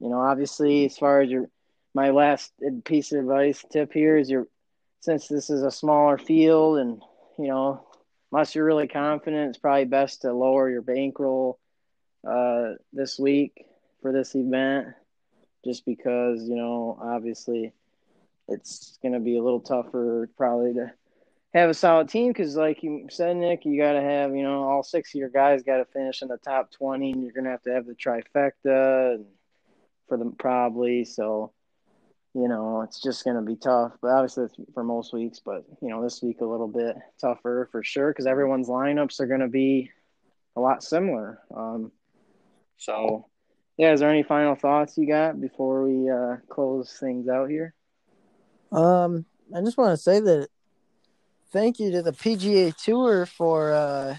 you 0.00 0.08
know, 0.08 0.20
obviously, 0.20 0.86
as 0.86 0.96
far 0.96 1.20
as 1.20 1.28
your 1.28 1.50
my 1.92 2.08
last 2.08 2.54
piece 2.84 3.12
of 3.12 3.18
advice 3.18 3.62
tip 3.70 3.92
here 3.92 4.16
is 4.16 4.30
your 4.30 4.48
since 5.00 5.28
this 5.28 5.50
is 5.50 5.62
a 5.62 5.70
smaller 5.70 6.16
field 6.16 6.78
and 6.78 7.02
you 7.38 7.48
know 7.48 7.86
unless 8.34 8.52
you're 8.56 8.64
really 8.64 8.88
confident, 8.88 9.50
it's 9.50 9.58
probably 9.58 9.84
best 9.84 10.22
to 10.22 10.32
lower 10.32 10.68
your 10.68 10.82
bankroll 10.82 11.56
uh, 12.28 12.72
this 12.92 13.16
week 13.16 13.64
for 14.02 14.10
this 14.10 14.34
event, 14.34 14.88
just 15.64 15.86
because 15.86 16.42
you 16.42 16.56
know 16.56 16.98
obviously 17.00 17.72
it's 18.48 18.98
going 19.02 19.12
to 19.12 19.20
be 19.20 19.38
a 19.38 19.42
little 19.42 19.60
tougher 19.60 20.28
probably 20.36 20.74
to 20.74 20.90
have 21.54 21.70
a 21.70 21.74
solid 21.74 22.08
team 22.08 22.32
because, 22.32 22.56
like 22.56 22.82
you 22.82 23.06
said, 23.08 23.36
Nick, 23.36 23.64
you 23.64 23.80
got 23.80 23.92
to 23.92 24.00
have 24.00 24.34
you 24.34 24.42
know 24.42 24.64
all 24.64 24.82
six 24.82 25.14
of 25.14 25.20
your 25.20 25.28
guys 25.28 25.62
got 25.62 25.76
to 25.76 25.84
finish 25.84 26.20
in 26.20 26.26
the 26.26 26.36
top 26.38 26.72
twenty, 26.72 27.12
and 27.12 27.22
you're 27.22 27.32
going 27.32 27.44
to 27.44 27.50
have 27.50 27.62
to 27.62 27.72
have 27.72 27.86
the 27.86 27.94
trifecta 27.94 29.24
for 30.08 30.16
them 30.16 30.32
probably. 30.32 31.04
So 31.04 31.52
you 32.34 32.48
know, 32.48 32.82
it's 32.82 33.00
just 33.00 33.24
going 33.24 33.36
to 33.36 33.42
be 33.42 33.56
tough. 33.56 33.92
But 34.02 34.10
obviously, 34.10 34.48
for 34.74 34.82
most 34.82 35.12
weeks, 35.12 35.40
but 35.44 35.64
you 35.80 35.88
know, 35.88 36.02
this 36.02 36.22
week 36.22 36.40
a 36.40 36.44
little 36.44 36.68
bit 36.68 36.96
tougher 37.20 37.68
for 37.70 37.82
sure 37.82 38.10
because 38.10 38.26
everyone's 38.26 38.68
lineups 38.68 39.20
are 39.20 39.26
going 39.26 39.40
to 39.40 39.48
be 39.48 39.90
a 40.56 40.60
lot 40.60 40.82
similar. 40.82 41.38
Um, 41.54 41.92
so, 42.76 43.26
yeah, 43.76 43.92
is 43.92 44.00
there 44.00 44.10
any 44.10 44.24
final 44.24 44.56
thoughts 44.56 44.98
you 44.98 45.06
got 45.06 45.40
before 45.40 45.84
we 45.84 46.10
uh, 46.10 46.36
close 46.48 46.98
things 46.98 47.28
out 47.28 47.48
here? 47.48 47.72
Um, 48.72 49.24
I 49.54 49.60
just 49.60 49.78
want 49.78 49.92
to 49.92 49.96
say 49.96 50.18
that 50.18 50.48
thank 51.52 51.78
you 51.78 51.92
to 51.92 52.02
the 52.02 52.12
PGA 52.12 52.76
Tour 52.76 53.26
for 53.26 53.72
uh, 53.72 54.16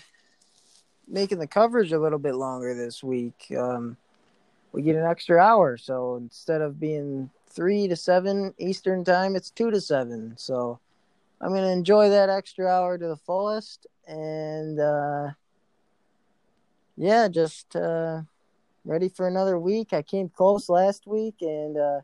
making 1.06 1.40
the 1.40 1.48
coverage 1.48 1.92
a 1.92 2.00
little 2.00 2.20
bit 2.20 2.36
longer 2.36 2.74
this 2.74 3.04
week. 3.04 3.48
Um, 3.58 3.98
we 4.72 4.82
get 4.82 4.96
an 4.96 5.06
extra 5.06 5.38
hour, 5.38 5.78
so 5.78 6.16
instead 6.16 6.62
of 6.62 6.80
being 6.80 7.30
three 7.56 7.88
to 7.88 7.96
seven 7.96 8.54
Eastern 8.58 9.04
time. 9.04 9.36
It's 9.36 9.50
two 9.50 9.72
to 9.72 9.80
seven. 9.80 10.34
So 10.38 10.80
I'm 11.42 11.50
gonna 11.54 11.68
enjoy 11.68 12.10
that 12.10 12.30
extra 12.30 12.68
hour 12.68 12.98
to 12.98 13.08
the 13.08 13.16
fullest, 13.16 13.88
and 14.08 14.80
uh, 14.80 15.32
yeah, 16.98 17.28
just 17.28 17.76
uh, 17.76 18.22
ready 18.84 19.10
for 19.10 19.28
another 19.28 19.58
week. 19.58 19.94
I 19.94 20.02
came 20.02 20.30
close 20.30 20.70
last 20.70 21.08
week, 21.08 21.36
and 21.42 21.78
uh, 21.78 22.02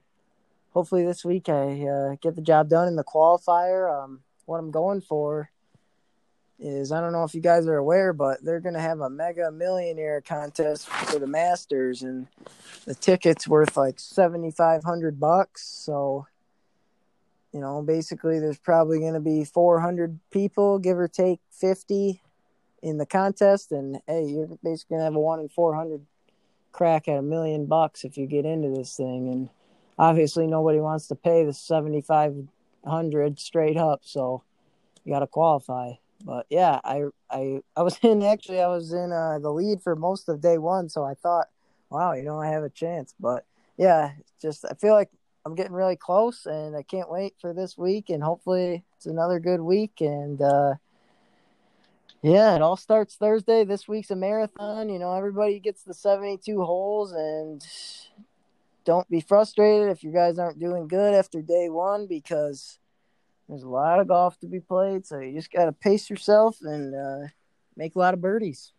hopefully 0.71 1.05
this 1.05 1.23
week 1.23 1.49
I 1.49 1.87
uh, 1.87 2.15
get 2.21 2.35
the 2.35 2.41
job 2.41 2.69
done 2.69 2.87
in 2.87 2.95
the 2.95 3.03
qualifier. 3.03 4.03
Um, 4.03 4.21
what 4.45 4.57
I'm 4.57 4.71
going 4.71 5.01
for 5.01 5.51
is 6.61 6.91
I 6.91 7.01
don't 7.01 7.11
know 7.11 7.23
if 7.23 7.33
you 7.33 7.41
guys 7.41 7.65
are 7.67 7.77
aware, 7.77 8.13
but 8.13 8.43
they're 8.43 8.59
going 8.59 8.75
to 8.75 8.81
have 8.81 8.99
a 8.99 9.09
mega 9.09 9.51
millionaire 9.51 10.21
contest 10.21 10.87
for 10.87 11.17
the 11.17 11.27
Masters, 11.27 12.03
and 12.03 12.27
the 12.85 12.95
tickets 12.95 13.47
worth 13.47 13.75
like 13.75 13.99
seventy 13.99 14.51
five 14.51 14.83
hundred 14.83 15.19
bucks. 15.19 15.67
So, 15.67 16.27
you 17.51 17.59
know, 17.59 17.81
basically, 17.81 18.39
there's 18.39 18.59
probably 18.59 18.99
going 18.99 19.15
to 19.15 19.19
be 19.19 19.43
four 19.43 19.81
hundred 19.81 20.19
people, 20.29 20.77
give 20.77 20.99
or 20.99 21.07
take 21.07 21.39
fifty, 21.51 22.21
in 22.81 22.97
the 22.97 23.05
contest, 23.05 23.71
and 23.71 23.99
hey, 24.07 24.25
you're 24.25 24.47
basically 24.63 24.95
going 24.95 25.01
to 25.01 25.05
have 25.05 25.15
a 25.15 25.19
one 25.19 25.39
in 25.39 25.49
four 25.49 25.75
hundred 25.75 26.05
crack 26.71 27.07
at 27.07 27.17
a 27.17 27.21
million 27.21 27.65
bucks 27.65 28.03
if 28.03 28.17
you 28.17 28.25
get 28.27 28.45
into 28.45 28.69
this 28.69 28.95
thing, 28.95 29.29
and 29.29 29.49
obviously 29.99 30.47
nobody 30.47 30.79
wants 30.79 31.07
to 31.07 31.15
pay 31.15 31.43
the 31.43 31.53
seventy 31.53 32.01
five 32.01 32.35
hundred 32.85 33.39
straight 33.39 33.77
up, 33.77 34.01
so 34.03 34.43
you 35.03 35.13
got 35.13 35.19
to 35.19 35.27
qualify 35.27 35.91
but 36.21 36.45
yeah, 36.49 36.79
I 36.83 37.03
I 37.29 37.61
I 37.75 37.81
was 37.83 37.97
in 38.03 38.23
actually 38.23 38.61
I 38.61 38.67
was 38.67 38.93
in 38.93 39.11
uh, 39.11 39.39
the 39.39 39.51
lead 39.51 39.81
for 39.81 39.95
most 39.95 40.29
of 40.29 40.41
day 40.41 40.57
one, 40.57 40.89
so 40.89 41.03
I 41.03 41.13
thought, 41.15 41.47
wow, 41.89 42.13
you 42.13 42.23
know, 42.23 42.39
I 42.39 42.47
have 42.47 42.63
a 42.63 42.69
chance. 42.69 43.13
But 43.19 43.45
yeah, 43.77 44.11
just 44.41 44.65
I 44.65 44.73
feel 44.75 44.93
like 44.93 45.09
I'm 45.45 45.55
getting 45.55 45.73
really 45.73 45.95
close, 45.95 46.45
and 46.45 46.75
I 46.75 46.83
can't 46.83 47.09
wait 47.09 47.35
for 47.39 47.53
this 47.53 47.77
week, 47.77 48.09
and 48.09 48.21
hopefully 48.23 48.83
it's 48.97 49.05
another 49.07 49.39
good 49.39 49.61
week. 49.61 50.01
And 50.01 50.41
uh, 50.41 50.75
yeah, 52.21 52.55
it 52.55 52.61
all 52.61 52.77
starts 52.77 53.15
Thursday. 53.15 53.63
This 53.63 53.87
week's 53.87 54.11
a 54.11 54.15
marathon. 54.15 54.89
You 54.89 54.99
know, 54.99 55.13
everybody 55.13 55.59
gets 55.59 55.83
the 55.83 55.93
72 55.93 56.63
holes, 56.63 57.11
and 57.11 57.65
don't 58.85 59.09
be 59.09 59.21
frustrated 59.21 59.89
if 59.89 60.03
you 60.03 60.11
guys 60.11 60.37
aren't 60.37 60.59
doing 60.59 60.87
good 60.87 61.13
after 61.13 61.41
day 61.41 61.69
one 61.69 62.07
because 62.07 62.79
there's 63.51 63.63
a 63.63 63.69
lot 63.69 63.99
of 63.99 64.07
golf 64.07 64.39
to 64.39 64.47
be 64.47 64.61
played, 64.61 65.05
so 65.05 65.19
you 65.19 65.33
just 65.33 65.51
got 65.51 65.65
to 65.65 65.73
pace 65.73 66.09
yourself 66.09 66.59
and 66.61 66.95
uh, 66.95 67.27
make 67.75 67.95
a 67.95 67.99
lot 67.99 68.13
of 68.13 68.21
birdies. 68.21 68.71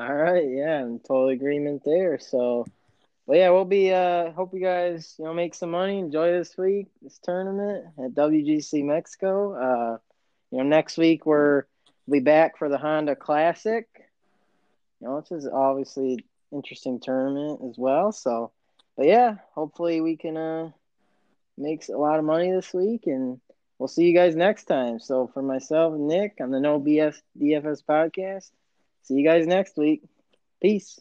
All 0.00 0.14
right, 0.14 0.48
yeah, 0.48 0.80
I'm 0.80 0.98
total 0.98 1.28
agreement 1.28 1.82
there. 1.84 2.18
So, 2.18 2.64
well, 3.26 3.38
yeah, 3.38 3.50
we'll 3.50 3.66
be. 3.66 3.92
Uh, 3.92 4.30
hope 4.32 4.54
you 4.54 4.60
guys, 4.60 5.16
you 5.18 5.26
know, 5.26 5.34
make 5.34 5.54
some 5.54 5.70
money, 5.70 5.98
enjoy 5.98 6.32
this 6.32 6.56
week, 6.56 6.86
this 7.02 7.18
tournament 7.22 7.88
at 8.02 8.14
WGC 8.14 8.82
Mexico. 8.84 9.52
Uh, 9.52 9.98
you 10.50 10.58
know, 10.58 10.64
next 10.64 10.96
week 10.96 11.26
we're 11.26 11.64
we'll 12.06 12.20
be 12.20 12.24
back 12.24 12.56
for 12.56 12.70
the 12.70 12.78
Honda 12.78 13.16
Classic. 13.16 13.86
You 15.02 15.08
know, 15.08 15.16
which 15.16 15.30
is 15.30 15.46
obviously 15.46 16.24
interesting 16.52 17.00
tournament 17.00 17.60
as 17.68 17.76
well. 17.76 18.12
So, 18.12 18.52
but 18.96 19.04
yeah, 19.04 19.36
hopefully 19.54 20.00
we 20.00 20.16
can 20.16 20.38
uh 20.38 20.70
makes 21.58 21.88
a 21.88 21.96
lot 21.96 22.18
of 22.18 22.24
money 22.24 22.50
this 22.50 22.72
week, 22.74 23.06
and 23.06 23.40
we'll 23.78 23.88
see 23.88 24.04
you 24.04 24.14
guys 24.14 24.36
next 24.36 24.64
time. 24.64 24.98
So 24.98 25.28
for 25.32 25.42
myself 25.42 25.94
Nick 25.96 26.38
on 26.40 26.50
the 26.50 26.60
No 26.60 26.80
BS 26.80 27.20
DFS 27.38 27.82
podcast, 27.88 28.50
see 29.02 29.14
you 29.14 29.24
guys 29.24 29.46
next 29.46 29.76
week. 29.76 30.02
Peace. 30.60 31.00